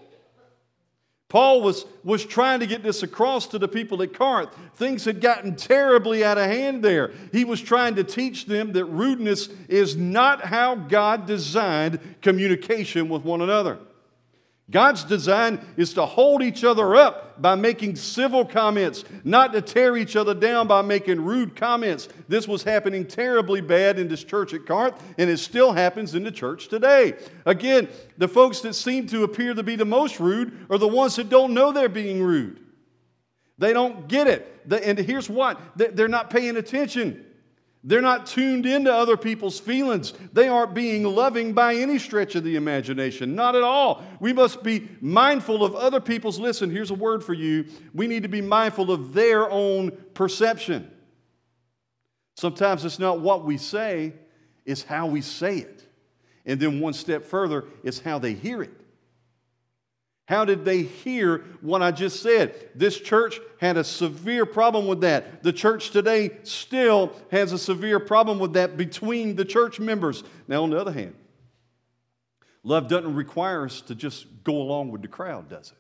Paul 1.29 1.63
was, 1.63 1.87
was 2.05 2.27
trying 2.27 2.61
to 2.61 2.67
get 2.67 2.83
this 2.83 3.03
across 3.03 3.47
to 3.49 3.59
the 3.59 3.69
people 3.69 4.03
at 4.03 4.13
Corinth. 4.13 4.51
Things 4.75 5.07
had 5.07 5.21
gotten 5.21 5.57
terribly 5.57 6.25
out 6.25 6.37
of 6.37 6.45
hand 6.45 6.85
there. 6.85 7.13
He 7.33 7.45
was 7.45 7.61
trying 7.61 7.95
to 7.95 8.05
teach 8.05 8.45
them 8.45 8.73
that 8.73 8.85
rudeness 8.85 9.49
is 9.69 9.97
not 9.97 10.45
how 10.45 10.75
God 10.75 11.27
designed 11.27 12.01
communication 12.21 13.09
with 13.09 13.23
one 13.23 13.41
another. 13.41 13.79
God's 14.71 15.05
design 15.05 15.61
is 15.77 15.93
to 15.95 16.07
hold 16.07 16.43
each 16.43 16.65
other 16.65 16.97
up 16.97 17.43
by 17.43 17.55
making 17.57 17.97
civil 17.97 18.45
comments, 18.45 19.05
not 19.25 19.53
to 19.53 19.61
tear 19.61 19.97
each 19.97 20.17
other 20.17 20.33
down 20.33 20.67
by 20.67 20.81
making 20.81 21.23
rude 21.23 21.57
comments. 21.57 22.09
This 22.29 22.49
was 22.49 22.63
happening 22.63 23.05
terribly 23.05 23.61
bad 23.61 23.99
in 23.99 24.09
this 24.09 24.25
church 24.25 24.55
at 24.55 24.65
Corinth, 24.65 25.03
and 25.19 25.29
it 25.29 25.39
still 25.39 25.73
happens 25.73 26.15
in 26.15 26.23
the 26.23 26.31
church 26.31 26.69
today. 26.69 27.15
Again, 27.45 27.89
the 28.17 28.29
folks 28.29 28.61
that 28.61 28.75
seem 28.75 29.07
to 29.09 29.25
appear 29.25 29.53
to 29.53 29.63
be 29.63 29.77
the 29.77 29.85
most 29.85 30.21
rude 30.21 30.67
are 30.71 30.79
the 30.79 30.89
ones 30.89 31.17
that 31.17 31.29
don't 31.29 31.53
know 31.53 31.73
they're 31.73 31.89
being 31.89 32.23
rude. 32.23 32.61
They 33.59 33.73
don't 33.73 34.09
get 34.09 34.27
it. 34.27 34.67
And 34.71 34.99
here's 34.99 35.29
what 35.29 35.61
they're 35.77 36.09
not 36.09 36.31
paying 36.31 36.57
attention. 36.57 37.27
They're 37.85 38.01
not 38.01 38.27
tuned 38.27 38.65
into 38.65 38.95
other 38.95 39.17
people's 39.17 39.59
feelings. 39.59 40.13
They 40.33 40.47
aren't 40.49 40.73
being 40.73 41.03
loving 41.03 41.53
by 41.53 41.75
any 41.75 41.99
stretch 41.99 42.37
of 42.37 42.45
the 42.45 42.55
imagination. 42.55 43.35
Not 43.35 43.57
at 43.57 43.65
all. 43.65 44.05
We 44.21 44.33
must 44.33 44.63
be 44.63 44.89
mindful 45.01 45.65
of 45.65 45.75
other 45.75 46.01
people's. 46.01 46.39
Listen, 46.39 46.71
here's 46.71 46.93
a 46.93 46.95
word 46.95 47.25
for 47.25 47.35
you. 47.35 47.67
We 47.93 48.07
need 48.07 48.23
to 48.23 48.29
be 48.29 48.41
mindful 48.41 48.93
of 48.93 49.13
their 49.15 49.51
own 49.51 49.91
perception. 50.15 50.91
Sometimes 52.37 52.85
it's 52.85 53.01
not 53.01 53.21
what 53.21 53.45
we 53.45 53.59
say, 53.59 54.15
it's 54.65 54.85
how 54.85 55.07
we 55.07 55.21
say 55.21 55.59
it. 55.59 55.85
And 56.47 56.59
then 56.61 56.81
one 56.81 56.93
step 56.93 57.25
further, 57.25 57.65
it's 57.83 57.99
how 57.99 58.19
they 58.19 58.33
hear 58.33 58.63
it. 58.63 58.82
How 60.27 60.45
did 60.45 60.65
they 60.65 60.83
hear 60.83 61.39
what 61.61 61.83
I 61.83 61.91
just 61.91 62.23
said? 62.23 62.71
This 62.75 62.99
church 62.99 63.41
had 63.61 63.77
a 63.77 63.85
severe 63.85 64.47
problem 64.47 64.87
with 64.87 65.01
that. 65.01 65.43
The 65.43 65.53
church 65.53 65.91
today 65.91 66.39
still 66.45 67.13
has 67.31 67.53
a 67.53 67.59
severe 67.59 67.99
problem 67.99 68.39
with 68.39 68.53
that 68.53 68.77
between 68.77 69.35
the 69.35 69.45
church 69.45 69.81
members. 69.81 70.23
Now, 70.47 70.63
on 70.63 70.71
the 70.71 70.81
other 70.81 70.93
hand, 70.93 71.15
love 72.63 72.89
doesn't 72.89 73.15
require 73.15 73.65
us 73.67 73.81
to 73.83 73.95
just 73.95 74.27
go 74.45 74.55
along 74.55 74.91
with 74.93 75.03
the 75.03 75.09
crowd, 75.09 75.49
does 75.49 75.73
it? 75.73 75.79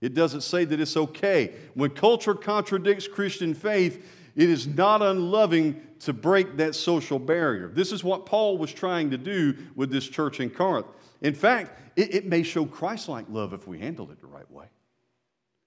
It 0.00 0.14
doesn't 0.14 0.42
say 0.42 0.64
that 0.64 0.78
it's 0.78 0.96
okay. 0.96 1.54
When 1.74 1.90
culture 1.90 2.34
contradicts 2.34 3.08
Christian 3.08 3.52
faith, 3.52 4.06
it 4.36 4.48
is 4.48 4.68
not 4.68 5.02
unloving 5.02 5.80
to 6.00 6.12
break 6.12 6.58
that 6.58 6.76
social 6.76 7.18
barrier. 7.18 7.66
This 7.66 7.90
is 7.90 8.04
what 8.04 8.24
Paul 8.24 8.58
was 8.58 8.72
trying 8.72 9.10
to 9.10 9.18
do 9.18 9.56
with 9.74 9.90
this 9.90 10.08
church 10.08 10.38
in 10.38 10.50
Corinth. 10.50 10.86
In 11.20 11.34
fact, 11.34 11.78
it, 11.96 12.14
it 12.14 12.26
may 12.26 12.42
show 12.42 12.64
Christ 12.64 13.08
like 13.08 13.26
love 13.28 13.52
if 13.52 13.66
we 13.66 13.78
handle 13.78 14.10
it 14.10 14.20
the 14.20 14.26
right 14.26 14.50
way. 14.50 14.66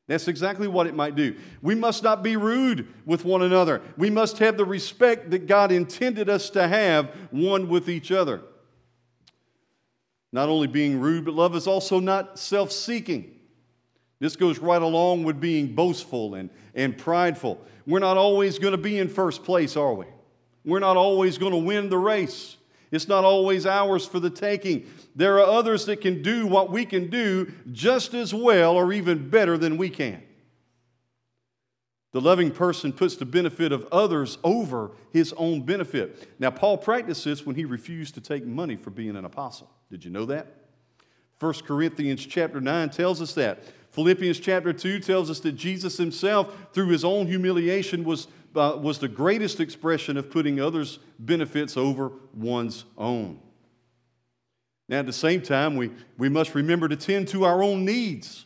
That's 0.08 0.28
exactly 0.28 0.68
what 0.68 0.88
it 0.88 0.96
might 0.96 1.16
do. 1.16 1.36
We 1.62 1.76
must 1.76 2.04
not 2.04 2.22
be 2.22 2.36
rude 2.36 2.88
with 3.06 3.24
one 3.24 3.42
another. 3.42 3.82
We 3.98 4.10
must 4.10 4.40
have 4.40 4.58
the 4.58 4.66
respect 4.66 5.32
that 5.32 5.48
God 5.48 5.72
intended 5.72 6.30
us 6.30 6.50
to 6.52 6.68
have 6.68 7.10
one 7.30 7.70
with 7.70 7.88
each 7.88 8.12
other. 8.12 8.42
Not 10.34 10.50
only 10.50 10.68
being 10.68 11.00
rude, 11.00 11.26
but 11.26 11.34
love 11.34 11.56
is 11.56 11.68
also 11.68 12.00
not 12.00 12.40
self 12.40 12.72
seeking. 12.72 13.38
This 14.20 14.36
goes 14.36 14.60
right 14.60 14.82
along 14.82 15.24
with 15.24 15.40
being 15.40 15.74
boastful 15.74 16.36
and, 16.36 16.50
and 16.76 16.98
prideful. 16.98 17.60
We're 17.88 18.00
not 18.00 18.18
always 18.18 18.60
going 18.60 18.74
to 18.74 18.78
be 18.78 19.00
in 19.00 19.10
first 19.10 19.44
place, 19.44 19.76
are 19.76 19.94
we? 19.94 20.06
We're 20.64 20.80
not 20.80 20.96
always 20.96 21.38
going 21.38 21.54
to 21.54 21.58
win 21.58 21.90
the 21.90 21.98
race. 21.98 22.58
It's 22.92 23.08
not 23.08 23.24
always 23.24 23.66
ours 23.66 24.06
for 24.06 24.20
the 24.20 24.30
taking. 24.30 24.86
There 25.16 25.40
are 25.40 25.46
others 25.46 25.86
that 25.86 26.02
can 26.02 26.22
do 26.22 26.46
what 26.46 26.70
we 26.70 26.86
can 26.86 27.10
do 27.10 27.52
just 27.72 28.14
as 28.14 28.34
well 28.34 28.76
or 28.76 28.92
even 28.92 29.30
better 29.30 29.58
than 29.58 29.78
we 29.78 29.90
can. 29.90 30.22
The 32.12 32.20
loving 32.20 32.52
person 32.52 32.92
puts 32.92 33.16
the 33.16 33.26
benefit 33.26 33.72
of 33.72 33.88
others 33.90 34.38
over 34.44 34.92
his 35.14 35.34
own 35.38 35.62
benefit. 35.62 36.28
Now, 36.40 36.52
Paul 36.52 36.78
practiced 36.78 37.24
this 37.24 37.46
when 37.46 37.56
he 37.56 37.64
refused 37.64 38.16
to 38.16 38.22
take 38.22 38.46
money 38.46 38.76
for 38.76 38.90
being 38.90 39.16
an 39.16 39.24
apostle. 39.24 39.70
Did 39.90 40.04
you 40.04 40.12
know 40.12 40.26
that? 40.26 40.48
1 41.40 41.54
Corinthians 41.66 42.26
chapter 42.26 42.60
9 42.60 42.90
tells 42.90 43.22
us 43.22 43.34
that. 43.36 43.64
Philippians 43.92 44.40
chapter 44.40 44.74
2 44.74 45.00
tells 45.00 45.30
us 45.30 45.40
that 45.42 45.54
Jesus 45.54 45.98
himself, 45.98 46.54
through 46.74 46.90
his 46.90 47.04
own 47.04 47.28
humiliation, 47.28 48.04
was 48.04 48.28
uh, 48.56 48.78
was 48.82 49.00
the 49.00 49.08
greatest 49.08 49.60
expression 49.60 50.18
of 50.18 50.30
putting 50.30 50.60
others' 50.60 51.00
benefits 51.20 51.78
over 51.78 52.12
one's 52.34 52.86
own. 52.98 53.40
Now, 54.90 55.00
at 55.00 55.06
the 55.06 55.14
same 55.14 55.42
time, 55.42 55.78
we, 55.78 55.92
we 56.18 56.28
must 56.28 56.54
remember 56.54 56.90
to 56.90 56.98
tend 56.98 57.30
to 57.30 57.46
our 57.46 57.64
own 57.64 57.86
needs. 57.86 58.46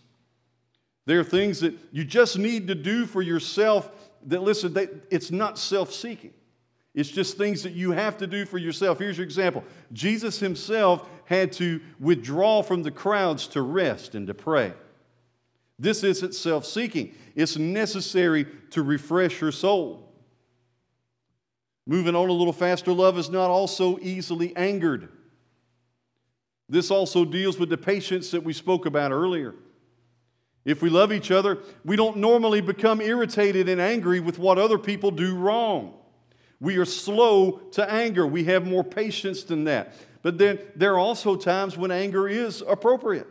There 1.06 1.20
are 1.20 1.24
things 1.24 1.60
that 1.62 1.76
you 1.92 2.04
just 2.04 2.38
need 2.38 2.68
to 2.68 2.76
do 2.76 3.06
for 3.06 3.22
yourself 3.22 3.90
that, 4.28 4.42
listen, 4.42 4.74
they, 4.74 4.88
it's 5.10 5.32
not 5.32 5.58
self 5.58 5.92
seeking. 5.92 6.34
It's 6.94 7.10
just 7.10 7.38
things 7.38 7.64
that 7.64 7.74
you 7.74 7.92
have 7.92 8.18
to 8.20 8.28
do 8.28 8.46
for 8.46 8.58
yourself. 8.58 9.00
Here's 9.00 9.18
your 9.18 9.26
example 9.26 9.64
Jesus 9.92 10.40
himself 10.40 11.08
had 11.26 11.52
to 11.54 11.82
withdraw 12.00 12.62
from 12.62 12.84
the 12.84 12.92
crowds 12.92 13.48
to 13.48 13.62
rest 13.62 14.16
and 14.16 14.28
to 14.28 14.34
pray. 14.34 14.74
This 15.78 16.04
isn't 16.04 16.34
self 16.34 16.66
seeking, 16.66 17.14
it's 17.36 17.58
necessary 17.58 18.48
to 18.72 18.82
refresh 18.82 19.42
your 19.42 19.52
soul. 19.52 20.14
Moving 21.88 22.16
on 22.16 22.30
a 22.30 22.34
little 22.34 22.54
faster, 22.54 22.92
love 22.92 23.18
is 23.18 23.30
not 23.30 23.52
also 23.52 24.00
easily 24.00 24.56
angered. 24.56 25.10
This 26.68 26.90
also 26.90 27.26
deals 27.26 27.60
with 27.60 27.70
the 27.70 27.78
patience 27.78 28.32
that 28.32 28.44
we 28.44 28.54
spoke 28.54 28.88
about 28.88 29.12
earlier. 29.12 29.54
If 30.64 30.82
we 30.82 30.90
love 30.90 31.14
each 31.14 31.30
other, 31.30 31.60
we 31.84 31.96
don't 31.96 32.18
normally 32.18 32.60
become 32.60 33.02
irritated 33.02 33.70
and 33.70 33.80
angry 33.80 34.20
with 34.20 34.40
what 34.40 34.58
other 34.58 34.80
people 34.80 35.12
do 35.12 35.36
wrong. 35.36 35.94
We 36.60 36.78
are 36.78 36.86
slow 36.86 37.60
to 37.74 37.92
anger. 37.92 38.26
We 38.26 38.46
have 38.46 38.66
more 38.66 38.84
patience 38.84 39.44
than 39.44 39.66
that. 39.66 39.94
But 40.24 40.40
then 40.40 40.60
there 40.76 40.94
are 40.94 41.00
also 41.00 41.36
times 41.36 41.78
when 41.78 41.92
anger 41.92 42.28
is 42.28 42.64
appropriate. 42.68 43.28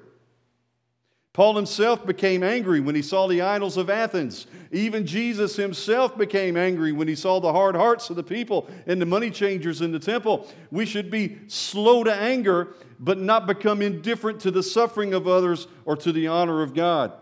Paul 1.34 1.56
himself 1.56 2.06
became 2.06 2.42
angry 2.42 2.80
when 2.80 2.94
he 2.94 3.02
saw 3.02 3.26
the 3.26 3.42
idols 3.42 3.76
of 3.76 3.90
Athens. 3.90 4.46
Even 4.70 5.04
Jesus 5.04 5.56
himself 5.56 6.16
became 6.16 6.56
angry 6.56 6.92
when 6.92 7.08
he 7.08 7.16
saw 7.16 7.40
the 7.40 7.52
hard 7.52 7.74
hearts 7.74 8.08
of 8.08 8.16
the 8.16 8.22
people 8.22 8.68
and 8.86 9.02
the 9.02 9.06
money 9.06 9.30
changers 9.30 9.82
in 9.82 9.92
the 9.92 9.98
temple. 9.98 10.48
We 10.70 10.86
should 10.86 11.10
be 11.10 11.38
slow 11.48 12.04
to 12.04 12.14
anger, 12.14 12.74
but 12.98 13.18
not 13.18 13.46
become 13.46 13.82
indifferent 13.82 14.40
to 14.40 14.52
the 14.52 14.62
suffering 14.62 15.12
of 15.12 15.28
others 15.28 15.66
or 15.84 15.96
to 15.96 16.12
the 16.12 16.28
honor 16.28 16.62
of 16.62 16.72
God. 16.72 17.12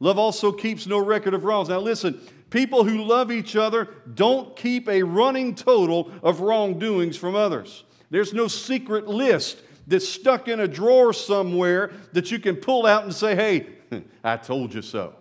Love 0.00 0.18
also 0.18 0.50
keeps 0.50 0.86
no 0.86 0.98
record 0.98 1.34
of 1.34 1.44
wrongs. 1.44 1.68
Now, 1.68 1.80
listen, 1.80 2.20
People 2.50 2.84
who 2.84 3.02
love 3.02 3.32
each 3.32 3.56
other 3.56 3.88
don't 4.14 4.54
keep 4.56 4.88
a 4.88 5.02
running 5.02 5.54
total 5.54 6.12
of 6.22 6.40
wrongdoings 6.40 7.16
from 7.16 7.34
others. 7.34 7.84
There's 8.10 8.32
no 8.32 8.48
secret 8.48 9.08
list 9.08 9.58
that's 9.86 10.08
stuck 10.08 10.48
in 10.48 10.60
a 10.60 10.68
drawer 10.68 11.12
somewhere 11.12 11.92
that 12.12 12.30
you 12.30 12.38
can 12.38 12.56
pull 12.56 12.86
out 12.86 13.04
and 13.04 13.14
say, 13.14 13.34
hey, 13.34 13.66
I 14.24 14.36
told 14.36 14.74
you 14.74 14.82
so. 14.82 15.14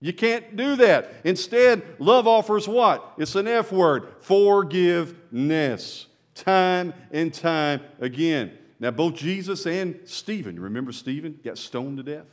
You 0.00 0.12
can't 0.12 0.56
do 0.56 0.76
that. 0.76 1.12
Instead, 1.22 1.82
love 2.00 2.26
offers 2.26 2.66
what? 2.66 3.14
It's 3.18 3.36
an 3.36 3.46
F 3.46 3.70
word 3.70 4.08
forgiveness. 4.20 6.06
Time 6.34 6.92
and 7.12 7.32
time 7.32 7.82
again. 8.00 8.58
Now, 8.80 8.90
both 8.90 9.14
Jesus 9.14 9.64
and 9.64 10.00
Stephen, 10.04 10.58
remember 10.58 10.90
Stephen 10.90 11.38
got 11.44 11.56
stoned 11.56 11.98
to 11.98 12.02
death? 12.02 12.26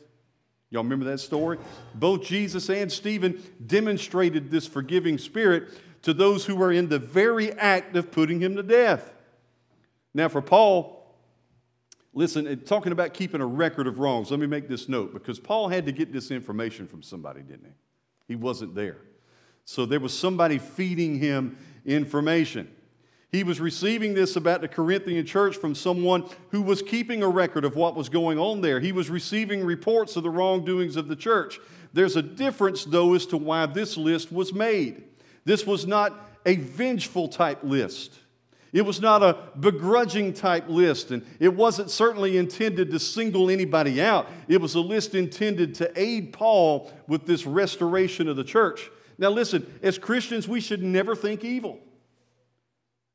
Y'all 0.72 0.84
remember 0.84 1.06
that 1.06 1.20
story? 1.20 1.60
Both 1.94 2.24
Jesus 2.24 2.70
and 2.70 2.92
Stephen 2.92 3.42
demonstrated 3.66 4.50
this 4.50 4.66
forgiving 4.68 5.20
spirit 5.20 5.70
to 6.04 6.14
those 6.14 6.46
who 6.46 6.56
were 6.56 6.72
in 6.72 6.90
the 6.90 6.98
very 6.98 7.52
act 7.54 7.96
of 7.96 8.12
putting 8.12 8.40
him 8.40 8.56
to 8.56 8.64
death. 8.64 9.12
Now, 10.14 10.28
for 10.28 10.42
Paul, 10.42 11.16
listen, 12.14 12.60
talking 12.62 12.92
about 12.92 13.14
keeping 13.14 13.42
a 13.42 13.46
record 13.46 13.88
of 13.88 14.00
wrongs, 14.00 14.32
let 14.32 14.40
me 14.40 14.48
make 14.48 14.68
this 14.68 14.90
note 14.90 15.14
because 15.14 15.40
Paul 15.40 15.70
had 15.70 15.86
to 15.86 15.92
get 15.92 16.12
this 16.12 16.32
information 16.32 16.88
from 16.88 17.04
somebody, 17.04 17.42
didn't 17.42 17.66
he? 17.66 17.74
He 18.28 18.36
wasn't 18.36 18.76
there. 18.76 18.98
So 19.66 19.86
there 19.86 20.00
was 20.00 20.18
somebody 20.18 20.58
feeding 20.58 21.20
him 21.20 21.58
information. 21.86 22.70
He 23.32 23.44
was 23.44 23.60
receiving 23.60 24.16
this 24.16 24.36
about 24.36 24.62
the 24.62 24.68
Corinthian 24.68 25.24
church 25.26 25.56
from 25.58 25.76
someone 25.76 26.26
who 26.50 26.64
was 26.64 26.82
keeping 26.82 27.22
a 27.22 27.30
record 27.30 27.64
of 27.64 27.76
what 27.76 27.96
was 27.96 28.10
going 28.10 28.40
on 28.40 28.62
there. 28.62 28.80
He 28.80 28.92
was 28.92 29.10
receiving 29.12 29.64
reports 29.64 30.16
of 30.16 30.24
the 30.24 30.32
wrongdoings 30.32 30.96
of 30.96 31.08
the 31.08 31.16
church. 31.16 31.60
There's 31.94 32.16
a 32.16 32.24
difference, 32.24 32.86
though, 32.86 33.14
as 33.14 33.28
to 33.28 33.38
why 33.38 33.68
this 33.68 33.98
list 33.98 34.32
was 34.32 34.52
made. 34.52 35.04
This 35.46 35.68
was 35.68 35.86
not 35.86 36.32
a 36.46 36.56
vengeful 36.56 37.28
type 37.28 37.60
list. 37.64 38.18
It 38.72 38.84
was 38.84 39.02
not 39.02 39.24
a 39.24 39.38
begrudging 39.60 40.34
type 40.34 40.70
list, 40.70 41.12
and 41.12 41.26
it 41.40 41.54
wasn't 41.54 41.90
certainly 41.90 42.38
intended 42.38 42.92
to 42.92 43.00
single 43.00 43.50
anybody 43.50 44.02
out. 44.02 44.28
It 44.48 44.62
was 44.62 44.76
a 44.76 44.80
list 44.80 45.16
intended 45.16 45.76
to 45.76 45.92
aid 46.00 46.34
Paul 46.34 46.92
with 47.08 47.26
this 47.26 47.46
restoration 47.46 48.28
of 48.28 48.36
the 48.36 48.44
church. 48.44 48.90
Now, 49.18 49.30
listen, 49.30 49.66
as 49.82 49.98
Christians, 49.98 50.48
we 50.48 50.62
should 50.62 50.84
never 50.84 51.16
think 51.16 51.44
evil. 51.44 51.80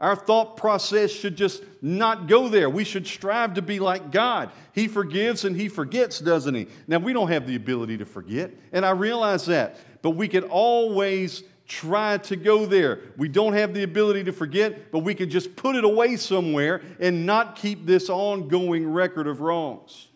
Our 0.01 0.17
thought 0.17 0.57
process 0.57 1.13
should 1.13 1.37
just 1.37 1.63
not 1.81 2.27
go 2.27 2.49
there. 2.49 2.69
We 2.69 2.85
should 2.85 3.07
strive 3.07 3.55
to 3.55 3.63
be 3.63 3.79
like 3.79 4.11
God. 4.11 4.51
He 4.73 4.89
forgives 4.89 5.45
and 5.45 5.57
He 5.57 5.69
forgets, 5.69 6.19
doesn't 6.19 6.55
He? 6.55 6.67
Now, 6.89 6.99
we 6.99 7.13
don't 7.13 7.29
have 7.29 7.47
the 7.47 7.55
ability 7.55 7.99
to 7.99 8.05
forget, 8.05 8.51
and 8.73 8.85
I 8.85 8.91
realize 8.91 9.47
that, 9.47 9.77
but 10.03 10.11
we 10.11 10.27
can 10.29 10.45
always 10.45 11.45
try 11.67 12.19
to 12.19 12.37
go 12.37 12.67
there. 12.67 13.01
We 13.17 13.29
don't 13.29 13.55
have 13.55 13.75
the 13.75 13.83
ability 13.83 14.25
to 14.25 14.33
forget, 14.33 14.93
but 14.93 15.01
we 15.01 15.15
can 15.15 15.31
just 15.31 15.57
put 15.57 15.77
it 15.77 15.85
away 15.85 16.17
somewhere 16.17 16.83
and 17.01 17.25
not 17.25 17.57
keep 17.57 17.87
this 17.87 18.11
ongoing 18.11 18.93
record 18.93 19.27
of 19.27 19.41
wrongs. 19.41 20.09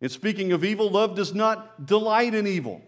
And 0.00 0.10
speaking 0.10 0.52
of 0.52 0.64
evil, 0.64 0.90
love 0.90 1.14
does 1.14 1.34
not 1.34 1.86
delight 1.86 2.34
in 2.34 2.46
evil. 2.46 2.82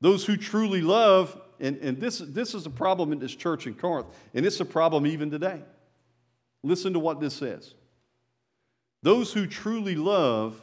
Those 0.00 0.26
who 0.26 0.36
truly 0.36 0.82
love, 0.82 1.40
and, 1.60 1.76
and 1.78 2.00
this, 2.00 2.18
this 2.18 2.54
is 2.54 2.66
a 2.66 2.70
problem 2.70 3.12
in 3.12 3.18
this 3.18 3.34
church 3.34 3.66
in 3.66 3.74
Corinth, 3.74 4.08
and 4.34 4.44
it's 4.44 4.60
a 4.60 4.64
problem 4.64 5.06
even 5.06 5.30
today. 5.30 5.62
Listen 6.64 6.92
to 6.92 6.98
what 6.98 7.20
this 7.20 7.34
says. 7.34 7.74
Those 9.02 9.32
who 9.32 9.46
truly 9.46 9.94
love 9.94 10.60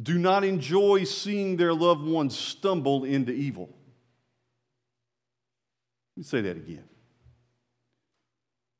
do 0.00 0.18
not 0.18 0.44
enjoy 0.44 1.04
seeing 1.04 1.56
their 1.56 1.74
loved 1.74 2.06
ones 2.06 2.36
stumble 2.36 3.04
into 3.04 3.32
evil. 3.32 3.68
Me 6.20 6.24
say 6.24 6.42
that 6.42 6.58
again. 6.58 6.84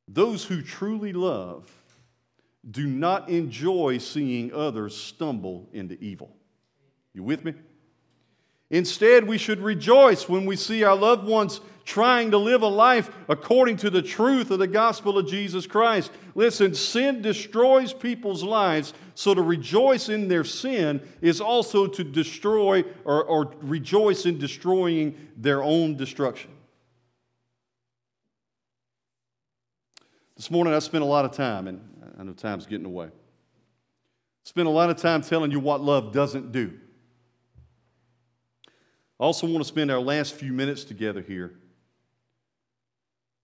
Those 0.07 0.44
who 0.44 0.61
truly 0.61 1.14
love 1.14 1.72
do 2.70 2.87
not 2.87 3.31
enjoy 3.31 3.96
seeing 3.96 4.53
others 4.53 4.94
stumble 4.94 5.66
into 5.72 5.98
evil. 6.05 6.37
You 7.14 7.22
with 7.22 7.42
me? 7.42 7.55
Instead, 8.68 9.26
we 9.26 9.38
should 9.38 9.61
rejoice 9.61 10.29
when 10.29 10.44
we 10.44 10.55
see 10.55 10.85
our 10.85 10.94
loved 10.94 11.26
ones 11.26 11.62
trying 11.87 12.31
to 12.33 12.37
live 12.37 12.61
a 12.61 12.68
life 12.68 13.09
according 13.26 13.79
to 13.79 13.88
the 13.88 14.03
truth 14.03 14.50
of 14.50 14.59
the 14.59 14.66
gospel 14.66 15.16
of 15.16 15.26
Jesus 15.26 15.66
Christ. 15.66 16.12
Listen, 16.35 16.74
sin 16.74 17.22
destroys 17.22 17.94
people's 17.94 18.44
lives, 18.44 18.92
so 19.14 19.33
to 19.33 19.40
rejoice 19.40 20.11
in 20.11 20.29
their 20.29 20.44
sin 20.44 21.00
is 21.22 21.40
also 21.40 21.87
to 21.87 22.05
destroy 22.05 22.85
or, 23.07 23.24
or 23.24 23.55
rejoice 23.62 24.26
in 24.26 24.37
destroying 24.37 25.16
their 25.38 25.62
own 25.62 25.96
destruction. 25.96 26.50
This 30.40 30.50
morning 30.50 30.72
I 30.72 30.79
spent 30.79 31.05
a 31.05 31.07
lot 31.07 31.26
of 31.26 31.33
time, 31.33 31.68
and 31.68 31.83
I 32.18 32.22
know 32.22 32.33
time's 32.33 32.64
getting 32.64 32.87
away. 32.87 33.11
Spent 34.42 34.66
a 34.66 34.70
lot 34.70 34.88
of 34.88 34.96
time 34.96 35.20
telling 35.20 35.50
you 35.50 35.61
what 35.61 35.83
love 35.83 36.14
doesn't 36.14 36.50
do. 36.50 36.72
I 38.64 39.24
also 39.24 39.46
want 39.46 39.59
to 39.59 39.68
spend 39.68 39.90
our 39.90 40.00
last 40.00 40.35
few 40.35 40.55
minutes 40.55 40.85
together 40.85 41.20
here 41.20 41.53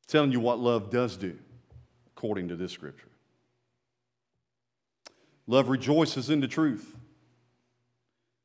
telling 0.07 0.33
you 0.33 0.41
what 0.41 0.59
love 0.59 0.89
does 0.89 1.19
do, 1.19 1.37
according 2.17 2.49
to 2.49 2.57
this 2.57 2.73
scripture. 2.73 3.11
Love 5.47 5.69
rejoices 5.69 6.31
in 6.31 6.41
the 6.41 6.49
truth. 6.49 6.97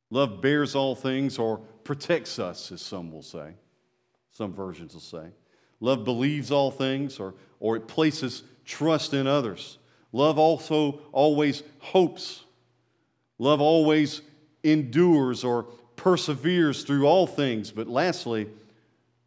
Love 0.09 0.41
bears 0.41 0.75
all 0.75 0.93
things 0.93 1.39
or 1.39 1.59
protects 1.85 2.37
us, 2.37 2.69
as 2.73 2.81
some 2.81 3.13
will 3.13 3.23
say. 3.23 3.53
Some 4.29 4.53
versions 4.53 4.93
will 4.93 4.99
say. 4.99 5.29
Love 5.81 6.05
believes 6.05 6.51
all 6.51 6.71
things 6.71 7.19
or, 7.19 7.33
or 7.59 7.75
it 7.75 7.87
places 7.87 8.43
trust 8.63 9.13
in 9.13 9.27
others. 9.27 9.79
Love 10.13 10.37
also 10.37 11.01
always 11.11 11.63
hopes. 11.79 12.43
Love 13.39 13.59
always 13.59 14.21
endures 14.63 15.43
or 15.43 15.63
perseveres 15.95 16.83
through 16.83 17.05
all 17.05 17.27
things. 17.27 17.71
But 17.71 17.87
lastly, 17.87 18.47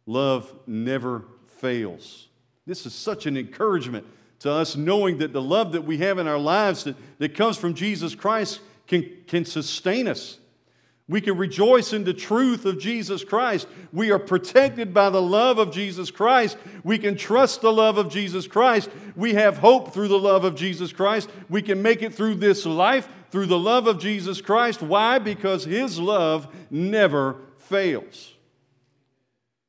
love 0.05 0.51
never 0.65 1.25
fails. 1.57 2.29
This 2.65 2.85
is 2.85 2.93
such 2.93 3.25
an 3.25 3.37
encouragement 3.37 4.05
to 4.39 4.51
us 4.51 4.75
knowing 4.75 5.17
that 5.19 5.33
the 5.33 5.41
love 5.41 5.73
that 5.73 5.83
we 5.83 5.97
have 5.97 6.17
in 6.17 6.27
our 6.27 6.37
lives 6.37 6.85
that, 6.85 6.95
that 7.19 7.35
comes 7.35 7.57
from 7.57 7.73
Jesus 7.73 8.15
Christ 8.15 8.61
can, 8.87 9.09
can 9.27 9.45
sustain 9.45 10.07
us. 10.07 10.37
We 11.07 11.21
can 11.21 11.37
rejoice 11.37 11.93
in 11.93 12.03
the 12.03 12.15
truth 12.15 12.65
of 12.65 12.79
Jesus 12.79 13.23
Christ. 13.23 13.67
We 13.93 14.11
are 14.11 14.17
protected 14.17 14.91
by 14.91 15.11
the 15.11 15.21
love 15.21 15.59
of 15.59 15.71
Jesus 15.71 16.09
Christ. 16.09 16.57
We 16.83 16.97
can 16.97 17.15
trust 17.15 17.61
the 17.61 17.71
love 17.71 17.99
of 17.99 18.09
Jesus 18.09 18.47
Christ. 18.47 18.89
We 19.15 19.35
have 19.35 19.59
hope 19.59 19.93
through 19.93 20.07
the 20.07 20.17
love 20.17 20.45
of 20.45 20.55
Jesus 20.55 20.91
Christ. 20.91 21.29
We 21.47 21.61
can 21.61 21.83
make 21.83 22.01
it 22.01 22.15
through 22.15 22.35
this 22.35 22.65
life 22.65 23.07
through 23.35 23.45
the 23.47 23.59
love 23.59 23.85
of 23.85 23.99
Jesus 23.99 24.39
Christ. 24.39 24.81
Why? 24.81 25.19
Because 25.19 25.65
His 25.65 25.99
love 25.99 26.47
never 26.71 27.35
fails. 27.57 28.33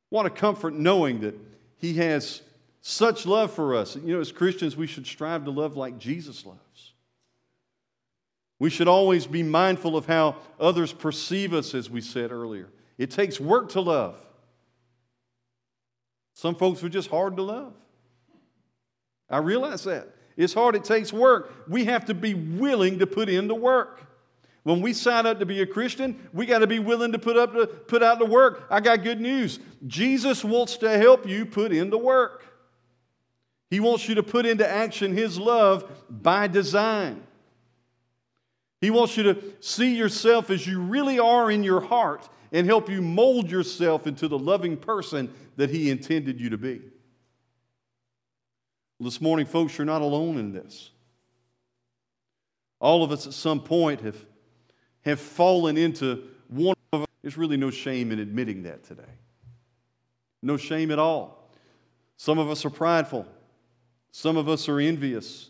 What 0.09 0.25
a 0.25 0.29
comfort 0.29 0.73
knowing 0.73 1.19
that 1.19 1.35
He 1.77 1.95
has 1.95 2.41
such 2.81 3.25
love 3.25 3.51
for 3.51 3.75
us. 3.75 3.97
You 3.97 4.15
know, 4.15 4.21
as 4.21 4.31
Christians, 4.31 4.77
we 4.77 4.87
should 4.87 5.05
strive 5.05 5.43
to 5.43 5.51
love 5.51 5.75
like 5.75 5.97
Jesus 5.97 6.45
loves. 6.45 6.93
We 8.59 8.69
should 8.69 8.87
always 8.87 9.27
be 9.27 9.43
mindful 9.43 9.95
of 9.95 10.07
how 10.07 10.37
others 10.59 10.91
perceive 10.91 11.53
us, 11.53 11.75
as 11.75 11.89
we 11.89 12.01
said 12.01 12.31
earlier. 12.31 12.69
It 12.97 13.11
takes 13.11 13.39
work 13.39 13.69
to 13.69 13.81
love. 13.81 14.19
Some 16.33 16.55
folks 16.55 16.83
are 16.83 16.89
just 16.89 17.09
hard 17.09 17.35
to 17.37 17.43
love. 17.43 17.73
I 19.29 19.39
realize 19.39 19.83
that. 19.83 20.07
It's 20.35 20.53
hard, 20.53 20.75
it 20.75 20.83
takes 20.83 21.11
work. 21.11 21.51
We 21.67 21.85
have 21.85 22.05
to 22.05 22.13
be 22.13 22.33
willing 22.33 22.99
to 22.99 23.07
put 23.07 23.27
in 23.27 23.47
the 23.47 23.55
work. 23.55 24.03
When 24.63 24.81
we 24.81 24.93
sign 24.93 25.25
up 25.25 25.39
to 25.39 25.45
be 25.45 25.61
a 25.61 25.65
Christian, 25.65 26.29
we 26.33 26.45
got 26.45 26.59
to 26.59 26.67
be 26.67 26.79
willing 26.79 27.13
to 27.13 27.19
put 27.19 27.37
up 27.37 27.53
to 27.53 27.67
put 27.67 28.03
out 28.03 28.19
the 28.19 28.25
work. 28.25 28.67
I 28.69 28.81
got 28.81 29.01
good 29.01 29.21
news. 29.21 29.59
Jesus 29.87 30.43
wants 30.43 30.77
to 30.77 30.97
help 30.97 31.25
you 31.25 31.45
put 31.45 31.71
in 31.71 31.89
the 31.89 31.97
work. 31.97 32.43
He 33.69 33.79
wants 33.79 34.07
you 34.07 34.15
to 34.15 34.23
put 34.23 34.45
into 34.45 34.67
action 34.67 35.15
his 35.15 35.39
love 35.39 35.89
by 36.09 36.47
design. 36.47 37.26
He 38.79 38.89
wants 38.89 39.17
you 39.17 39.23
to 39.23 39.43
see 39.59 39.95
yourself 39.95 40.49
as 40.49 40.67
you 40.67 40.81
really 40.81 41.19
are 41.19 41.49
in 41.49 41.63
your 41.63 41.81
heart 41.81 42.27
and 42.51 42.67
help 42.67 42.89
you 42.89 43.01
mold 43.01 43.49
yourself 43.49 44.07
into 44.07 44.27
the 44.27 44.37
loving 44.37 44.77
person 44.77 45.33
that 45.55 45.69
He 45.69 45.89
intended 45.89 46.39
you 46.39 46.49
to 46.51 46.57
be. 46.57 46.81
This 48.99 49.21
morning, 49.21 49.45
folks, 49.45 49.77
you're 49.77 49.85
not 49.85 50.01
alone 50.01 50.37
in 50.37 50.51
this. 50.51 50.91
All 52.79 53.03
of 53.03 53.11
us 53.11 53.27
at 53.27 53.33
some 53.33 53.59
point 53.59 54.01
have, 54.01 54.17
have 55.01 55.19
fallen 55.19 55.77
into 55.77 56.23
one 56.47 56.75
of 56.93 57.05
There's 57.21 57.37
really 57.37 57.57
no 57.57 57.69
shame 57.69 58.11
in 58.11 58.19
admitting 58.19 58.63
that 58.63 58.83
today. 58.83 59.03
No 60.41 60.57
shame 60.57 60.91
at 60.91 60.99
all. 60.99 61.51
Some 62.15 62.39
of 62.39 62.49
us 62.49 62.65
are 62.65 62.69
prideful. 62.69 63.27
Some 64.11 64.37
of 64.37 64.47
us 64.47 64.69
are 64.69 64.79
envious. 64.79 65.49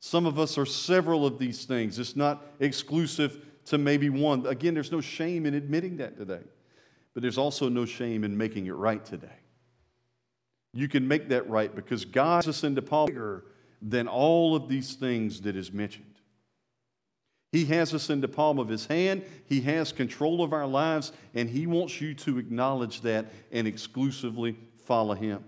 Some 0.00 0.24
of 0.24 0.38
us 0.38 0.56
are 0.56 0.66
several 0.66 1.26
of 1.26 1.38
these 1.38 1.66
things. 1.66 1.98
It's 1.98 2.16
not 2.16 2.44
exclusive 2.58 3.44
to 3.66 3.78
maybe 3.78 4.08
one. 4.08 4.46
Again, 4.46 4.74
there's 4.74 4.90
no 4.90 5.02
shame 5.02 5.44
in 5.46 5.54
admitting 5.54 5.98
that 5.98 6.16
today. 6.16 6.42
but 7.12 7.22
there's 7.22 7.38
also 7.38 7.68
no 7.68 7.84
shame 7.84 8.24
in 8.24 8.36
making 8.36 8.66
it 8.66 8.72
right 8.72 9.04
today. 9.04 9.28
You 10.72 10.88
can 10.88 11.06
make 11.06 11.28
that 11.30 11.48
right 11.50 11.74
because 11.74 12.04
God 12.04 12.46
is 12.46 12.62
into 12.62 12.82
Paul 12.82 13.06
bigger 13.06 13.44
than 13.82 14.06
all 14.06 14.54
of 14.54 14.68
these 14.68 14.94
things 14.94 15.40
that 15.42 15.56
is 15.56 15.72
mentioned. 15.72 16.06
He 17.50 17.64
has 17.64 17.92
us 17.92 18.10
in 18.10 18.20
the 18.20 18.28
palm 18.28 18.60
of 18.60 18.68
his 18.68 18.86
hand. 18.86 19.24
He 19.46 19.60
has 19.62 19.90
control 19.90 20.42
of 20.44 20.52
our 20.52 20.68
lives, 20.68 21.12
and 21.34 21.50
he 21.50 21.66
wants 21.66 22.00
you 22.00 22.14
to 22.14 22.38
acknowledge 22.38 23.00
that 23.00 23.26
and 23.50 23.66
exclusively 23.66 24.56
follow 24.84 25.14
him. 25.14 25.42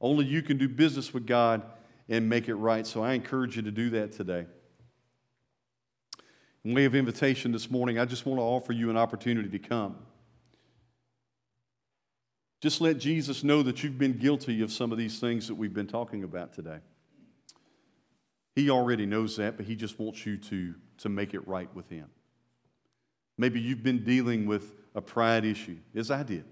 Only 0.00 0.24
you 0.24 0.42
can 0.42 0.56
do 0.56 0.68
business 0.68 1.12
with 1.12 1.26
God 1.26 1.62
and 2.08 2.28
make 2.28 2.48
it 2.48 2.54
right. 2.54 2.86
So 2.86 3.02
I 3.02 3.14
encourage 3.14 3.56
you 3.56 3.62
to 3.62 3.70
do 3.70 3.90
that 3.90 4.12
today. 4.12 4.46
In 6.64 6.74
way 6.74 6.84
of 6.84 6.94
invitation 6.94 7.52
this 7.52 7.70
morning, 7.70 7.98
I 7.98 8.04
just 8.04 8.26
want 8.26 8.38
to 8.38 8.42
offer 8.42 8.72
you 8.72 8.90
an 8.90 8.96
opportunity 8.96 9.48
to 9.50 9.58
come. 9.58 9.96
Just 12.60 12.80
let 12.80 12.98
Jesus 12.98 13.44
know 13.44 13.62
that 13.62 13.84
you've 13.84 13.98
been 13.98 14.18
guilty 14.18 14.62
of 14.62 14.72
some 14.72 14.90
of 14.90 14.98
these 14.98 15.20
things 15.20 15.46
that 15.46 15.54
we've 15.54 15.74
been 15.74 15.86
talking 15.86 16.24
about 16.24 16.52
today. 16.52 16.78
He 18.54 18.70
already 18.70 19.06
knows 19.06 19.36
that, 19.36 19.56
but 19.56 19.66
He 19.66 19.76
just 19.76 19.98
wants 19.98 20.24
you 20.24 20.38
to, 20.38 20.74
to 20.98 21.08
make 21.08 21.34
it 21.34 21.46
right 21.46 21.72
with 21.74 21.88
Him. 21.90 22.06
Maybe 23.38 23.60
you've 23.60 23.82
been 23.82 24.02
dealing 24.02 24.46
with 24.46 24.74
a 24.94 25.02
pride 25.02 25.44
issue, 25.44 25.76
as 25.94 26.10
I 26.10 26.22
did. 26.22 26.44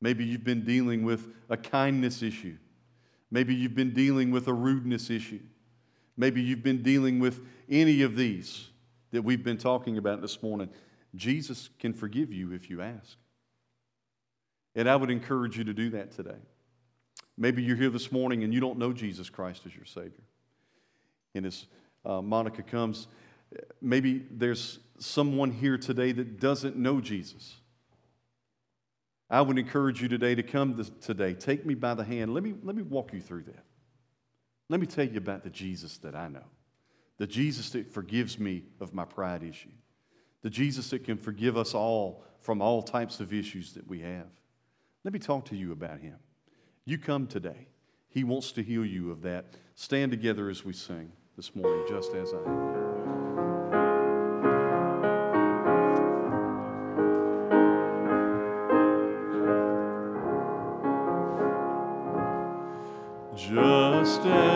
Maybe 0.00 0.24
you've 0.24 0.44
been 0.44 0.64
dealing 0.64 1.02
with 1.02 1.26
a 1.48 1.56
kindness 1.56 2.22
issue. 2.22 2.58
Maybe 3.30 3.54
you've 3.54 3.74
been 3.74 3.92
dealing 3.92 4.30
with 4.30 4.48
a 4.48 4.54
rudeness 4.54 5.10
issue. 5.10 5.40
Maybe 6.16 6.40
you've 6.42 6.62
been 6.62 6.82
dealing 6.82 7.18
with 7.18 7.40
any 7.68 8.02
of 8.02 8.16
these 8.16 8.68
that 9.10 9.22
we've 9.22 9.42
been 9.42 9.58
talking 9.58 9.98
about 9.98 10.22
this 10.22 10.42
morning. 10.42 10.68
Jesus 11.14 11.68
can 11.78 11.92
forgive 11.92 12.32
you 12.32 12.52
if 12.52 12.70
you 12.70 12.82
ask. 12.82 13.16
And 14.74 14.88
I 14.88 14.96
would 14.96 15.10
encourage 15.10 15.56
you 15.56 15.64
to 15.64 15.72
do 15.72 15.90
that 15.90 16.12
today. 16.12 16.38
Maybe 17.38 17.62
you're 17.62 17.76
here 17.76 17.90
this 17.90 18.12
morning 18.12 18.44
and 18.44 18.52
you 18.52 18.60
don't 18.60 18.78
know 18.78 18.92
Jesus 18.92 19.28
Christ 19.28 19.62
as 19.66 19.74
your 19.74 19.84
Savior. 19.84 20.24
And 21.34 21.46
as 21.46 21.66
uh, 22.04 22.22
Monica 22.22 22.62
comes, 22.62 23.08
maybe 23.80 24.24
there's 24.30 24.78
someone 24.98 25.50
here 25.50 25.76
today 25.76 26.12
that 26.12 26.40
doesn't 26.40 26.76
know 26.76 27.00
Jesus. 27.00 27.56
I 29.28 29.40
would 29.40 29.58
encourage 29.58 30.00
you 30.00 30.08
today 30.08 30.34
to 30.34 30.42
come 30.42 30.76
to, 30.76 30.90
today. 31.00 31.34
Take 31.34 31.66
me 31.66 31.74
by 31.74 31.94
the 31.94 32.04
hand. 32.04 32.32
Let 32.32 32.42
me, 32.42 32.54
let 32.62 32.76
me 32.76 32.82
walk 32.82 33.12
you 33.12 33.20
through 33.20 33.42
that. 33.44 33.64
Let 34.68 34.80
me 34.80 34.86
tell 34.86 35.04
you 35.04 35.18
about 35.18 35.44
the 35.44 35.50
Jesus 35.50 35.98
that 35.98 36.14
I 36.14 36.28
know 36.28 36.44
the 37.18 37.26
Jesus 37.26 37.70
that 37.70 37.90
forgives 37.92 38.38
me 38.38 38.64
of 38.80 38.92
my 38.92 39.04
pride 39.04 39.42
issue, 39.42 39.70
the 40.42 40.50
Jesus 40.50 40.90
that 40.90 41.04
can 41.04 41.16
forgive 41.16 41.56
us 41.56 41.74
all 41.74 42.22
from 42.40 42.60
all 42.60 42.82
types 42.82 43.20
of 43.20 43.32
issues 43.32 43.72
that 43.72 43.88
we 43.88 44.00
have. 44.00 44.28
Let 45.02 45.14
me 45.14 45.18
talk 45.18 45.46
to 45.46 45.56
you 45.56 45.72
about 45.72 46.00
him. 46.00 46.16
You 46.84 46.98
come 46.98 47.26
today. 47.26 47.68
He 48.08 48.24
wants 48.24 48.52
to 48.52 48.62
heal 48.62 48.84
you 48.84 49.10
of 49.10 49.22
that. 49.22 49.46
Stand 49.74 50.10
together 50.10 50.48
as 50.50 50.64
we 50.64 50.72
sing 50.72 51.10
this 51.36 51.54
morning, 51.54 51.84
just 51.88 52.14
as 52.14 52.32
I 52.32 52.38
am. 52.38 52.85
Just 64.26 64.55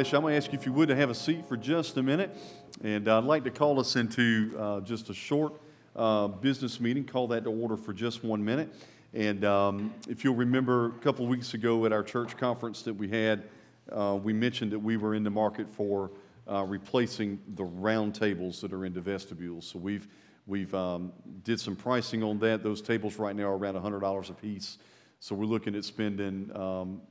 bless 0.00 0.12
you. 0.12 0.16
I'm 0.16 0.22
going 0.22 0.32
to 0.32 0.38
ask 0.38 0.50
you, 0.50 0.58
if 0.58 0.64
you 0.64 0.72
would, 0.72 0.88
to 0.88 0.96
have 0.96 1.10
a 1.10 1.14
seat 1.14 1.46
for 1.46 1.58
just 1.58 1.98
a 1.98 2.02
minute. 2.02 2.34
And 2.82 3.06
I'd 3.06 3.24
like 3.24 3.44
to 3.44 3.50
call 3.50 3.78
us 3.78 3.96
into 3.96 4.56
uh, 4.58 4.80
just 4.80 5.10
a 5.10 5.14
short 5.14 5.60
uh, 5.94 6.26
business 6.26 6.80
meeting. 6.80 7.04
Call 7.04 7.28
that 7.28 7.44
to 7.44 7.50
order 7.50 7.76
for 7.76 7.92
just 7.92 8.24
one 8.24 8.42
minute. 8.42 8.74
And 9.12 9.44
um, 9.44 9.92
if 10.08 10.24
you'll 10.24 10.36
remember, 10.36 10.86
a 10.86 10.98
couple 11.00 11.26
weeks 11.26 11.52
ago 11.52 11.84
at 11.84 11.92
our 11.92 12.02
church 12.02 12.38
conference 12.38 12.80
that 12.84 12.94
we 12.94 13.10
had, 13.10 13.42
uh, 13.92 14.18
we 14.22 14.32
mentioned 14.32 14.72
that 14.72 14.78
we 14.78 14.96
were 14.96 15.14
in 15.14 15.22
the 15.22 15.28
market 15.28 15.68
for 15.68 16.12
uh, 16.50 16.64
replacing 16.64 17.38
the 17.56 17.64
round 17.64 18.14
tables 18.14 18.62
that 18.62 18.72
are 18.72 18.86
in 18.86 18.94
the 18.94 19.02
vestibules. 19.02 19.66
So 19.66 19.78
we've 19.78 20.08
we've 20.46 20.74
um, 20.74 21.12
did 21.42 21.60
some 21.60 21.76
pricing 21.76 22.22
on 22.22 22.38
that. 22.38 22.62
Those 22.62 22.80
tables 22.80 23.16
right 23.16 23.36
now 23.36 23.48
are 23.48 23.58
around 23.58 23.74
$100 23.74 24.30
a 24.30 24.32
piece. 24.32 24.78
So 25.18 25.34
we're 25.34 25.44
looking 25.44 25.74
at 25.74 25.84
spending 25.84 26.50
um, 26.56 27.02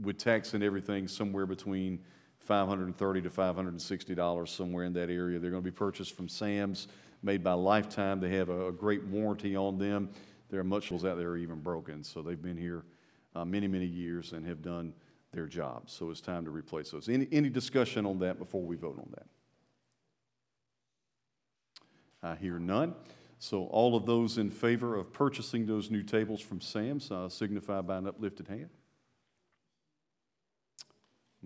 with 0.00 0.16
tax 0.16 0.54
and 0.54 0.64
everything 0.64 1.06
somewhere 1.06 1.44
between 1.44 1.98
530 2.42 3.22
to 3.22 3.30
560 3.30 4.14
dollars 4.14 4.50
somewhere 4.50 4.84
in 4.84 4.92
that 4.94 5.10
area. 5.10 5.38
They're 5.38 5.50
going 5.50 5.62
to 5.62 5.70
be 5.70 5.74
purchased 5.74 6.16
from 6.16 6.28
Sam's, 6.28 6.88
made 7.22 7.42
by 7.42 7.52
Lifetime. 7.52 8.20
They 8.20 8.36
have 8.36 8.48
a, 8.48 8.68
a 8.68 8.72
great 8.72 9.04
warranty 9.04 9.56
on 9.56 9.78
them. 9.78 10.10
There 10.50 10.60
are 10.60 10.64
much 10.64 10.92
out 10.92 11.00
there 11.02 11.30
are 11.30 11.36
even 11.36 11.60
broken, 11.60 12.04
so 12.04 12.20
they've 12.20 12.40
been 12.40 12.56
here 12.58 12.84
uh, 13.34 13.44
many 13.44 13.66
many 13.66 13.86
years 13.86 14.32
and 14.32 14.46
have 14.46 14.62
done 14.62 14.92
their 15.32 15.46
job. 15.46 15.88
So 15.88 16.10
it's 16.10 16.20
time 16.20 16.44
to 16.44 16.50
replace 16.50 16.90
those. 16.90 17.08
Any 17.08 17.26
any 17.32 17.48
discussion 17.48 18.04
on 18.04 18.18
that 18.18 18.38
before 18.38 18.62
we 18.62 18.76
vote 18.76 18.98
on 18.98 19.08
that? 19.12 19.26
I 22.22 22.36
hear 22.36 22.58
none. 22.58 22.94
So 23.38 23.64
all 23.66 23.96
of 23.96 24.06
those 24.06 24.38
in 24.38 24.50
favor 24.50 24.94
of 24.94 25.12
purchasing 25.12 25.66
those 25.66 25.90
new 25.90 26.04
tables 26.04 26.40
from 26.40 26.60
Sam's 26.60 27.10
uh, 27.10 27.28
signify 27.28 27.80
by 27.80 27.96
an 27.96 28.06
uplifted 28.06 28.46
hand. 28.46 28.70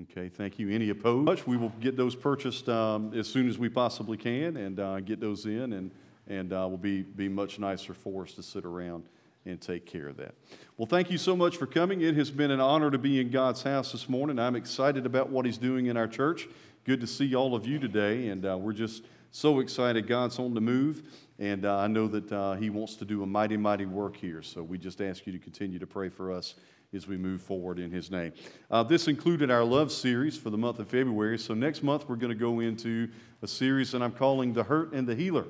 Okay, 0.02 0.28
thank 0.28 0.58
you. 0.58 0.68
Any 0.68 0.90
opposed? 0.90 1.46
We 1.46 1.56
will 1.56 1.72
get 1.80 1.96
those 1.96 2.14
purchased 2.14 2.68
um, 2.68 3.14
as 3.14 3.26
soon 3.26 3.48
as 3.48 3.56
we 3.56 3.70
possibly 3.70 4.18
can 4.18 4.58
and 4.58 4.78
uh, 4.78 5.00
get 5.00 5.20
those 5.20 5.46
in, 5.46 5.72
and, 5.72 5.90
and 6.28 6.52
uh, 6.52 6.66
will 6.68 6.76
be, 6.76 7.00
be 7.00 7.30
much 7.30 7.58
nicer 7.58 7.94
for 7.94 8.24
us 8.24 8.32
to 8.32 8.42
sit 8.42 8.66
around 8.66 9.04
and 9.46 9.58
take 9.58 9.86
care 9.86 10.06
of 10.08 10.18
that. 10.18 10.34
Well, 10.76 10.84
thank 10.84 11.10
you 11.10 11.16
so 11.16 11.34
much 11.34 11.56
for 11.56 11.66
coming. 11.66 12.02
It 12.02 12.14
has 12.16 12.30
been 12.30 12.50
an 12.50 12.60
honor 12.60 12.90
to 12.90 12.98
be 12.98 13.20
in 13.20 13.30
God's 13.30 13.62
house 13.62 13.92
this 13.92 14.06
morning. 14.06 14.38
I'm 14.38 14.54
excited 14.54 15.06
about 15.06 15.30
what 15.30 15.46
He's 15.46 15.56
doing 15.56 15.86
in 15.86 15.96
our 15.96 16.08
church. 16.08 16.46
Good 16.84 17.00
to 17.00 17.06
see 17.06 17.34
all 17.34 17.54
of 17.54 17.66
you 17.66 17.78
today, 17.78 18.28
and 18.28 18.44
uh, 18.44 18.58
we're 18.58 18.74
just 18.74 19.02
so 19.30 19.60
excited. 19.60 20.06
God's 20.06 20.38
on 20.38 20.52
the 20.52 20.60
move, 20.60 21.04
and 21.38 21.64
uh, 21.64 21.78
I 21.78 21.86
know 21.86 22.06
that 22.08 22.30
uh, 22.30 22.52
He 22.56 22.68
wants 22.68 22.96
to 22.96 23.06
do 23.06 23.22
a 23.22 23.26
mighty, 23.26 23.56
mighty 23.56 23.86
work 23.86 24.18
here. 24.18 24.42
So 24.42 24.62
we 24.62 24.76
just 24.76 25.00
ask 25.00 25.26
you 25.26 25.32
to 25.32 25.38
continue 25.38 25.78
to 25.78 25.86
pray 25.86 26.10
for 26.10 26.30
us 26.30 26.54
as 26.94 27.06
we 27.06 27.16
move 27.16 27.40
forward 27.40 27.78
in 27.78 27.90
His 27.90 28.10
name. 28.10 28.32
Uh, 28.70 28.82
this 28.82 29.08
included 29.08 29.50
our 29.50 29.64
love 29.64 29.92
series 29.92 30.36
for 30.36 30.50
the 30.50 30.58
month 30.58 30.78
of 30.78 30.88
February. 30.88 31.38
So 31.38 31.54
next 31.54 31.82
month, 31.82 32.08
we're 32.08 32.16
going 32.16 32.32
to 32.32 32.38
go 32.38 32.60
into 32.60 33.08
a 33.42 33.46
series 33.46 33.92
that 33.92 34.02
I'm 34.02 34.12
calling 34.12 34.52
The 34.52 34.64
Hurt 34.64 34.92
and 34.92 35.06
the 35.06 35.14
Healer. 35.14 35.46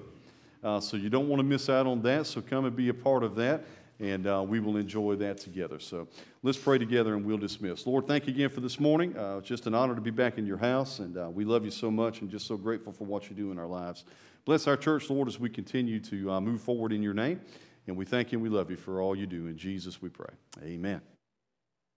Uh, 0.63 0.81
so 0.81 0.97
you 0.97 1.09
don't 1.09 1.29
want 1.29 1.39
to 1.39 1.45
miss 1.45 1.69
out 1.69 1.87
on 1.87 2.03
that. 2.03 2.27
So 2.27 2.41
come 2.41 2.65
and 2.65 2.75
be 2.75 2.89
a 2.89 2.95
part 2.95 3.23
of 3.23 3.37
that, 3.37 3.65
and 4.01 4.27
uh, 4.27 4.45
we 4.47 4.59
will 4.59 4.77
enjoy 4.77 5.15
that 5.17 5.39
together. 5.39 5.79
So 5.79 6.09
let's 6.43 6.59
pray 6.59 6.79
together 6.79 7.15
and 7.15 7.25
we'll 7.25 7.39
dismiss. 7.39 7.87
Lord, 7.87 8.07
thank 8.07 8.27
you 8.27 8.33
again 8.33 8.49
for 8.49 8.61
this 8.61 8.81
morning. 8.81 9.17
Uh, 9.17 9.37
it's 9.39 9.49
just 9.49 9.67
an 9.67 9.75
honor 9.75 9.95
to 9.95 10.01
be 10.01 10.11
back 10.11 10.39
in 10.39 10.47
your 10.47 10.59
house, 10.59 10.99
and 10.99 11.17
uh, 11.17 11.31
we 11.33 11.45
love 11.45 11.65
you 11.65 11.71
so 11.71 11.91
much 11.91 12.21
and 12.21 12.31
just 12.31 12.47
so 12.47 12.57
grateful 12.57 12.93
for 12.93 13.05
what 13.05 13.31
you 13.31 13.37
do 13.37 13.53
in 13.53 13.59
our 13.59 13.67
lives. 13.69 14.05
Bless 14.45 14.67
our 14.67 14.77
church, 14.77 15.11
Lord, 15.11 15.29
as 15.29 15.41
we 15.41 15.51
continue 15.51 15.99
to 16.01 16.31
uh, 16.33 16.41
move 16.41 16.61
forward 16.61 16.93
in 16.93 17.03
your 17.03 17.15
name. 17.15 17.41
And 17.87 17.97
we 17.97 18.05
thank 18.05 18.33
you 18.33 18.39
and 18.39 18.43
we 18.43 18.49
love 18.49 18.71
you 18.71 18.77
for 18.77 19.01
all 19.01 19.17
you 19.17 19.27
do. 19.27 19.47
In 19.47 19.57
Jesus 19.57 20.03
we 20.03 20.09
pray. 20.09 20.33
Amen. 20.63 21.01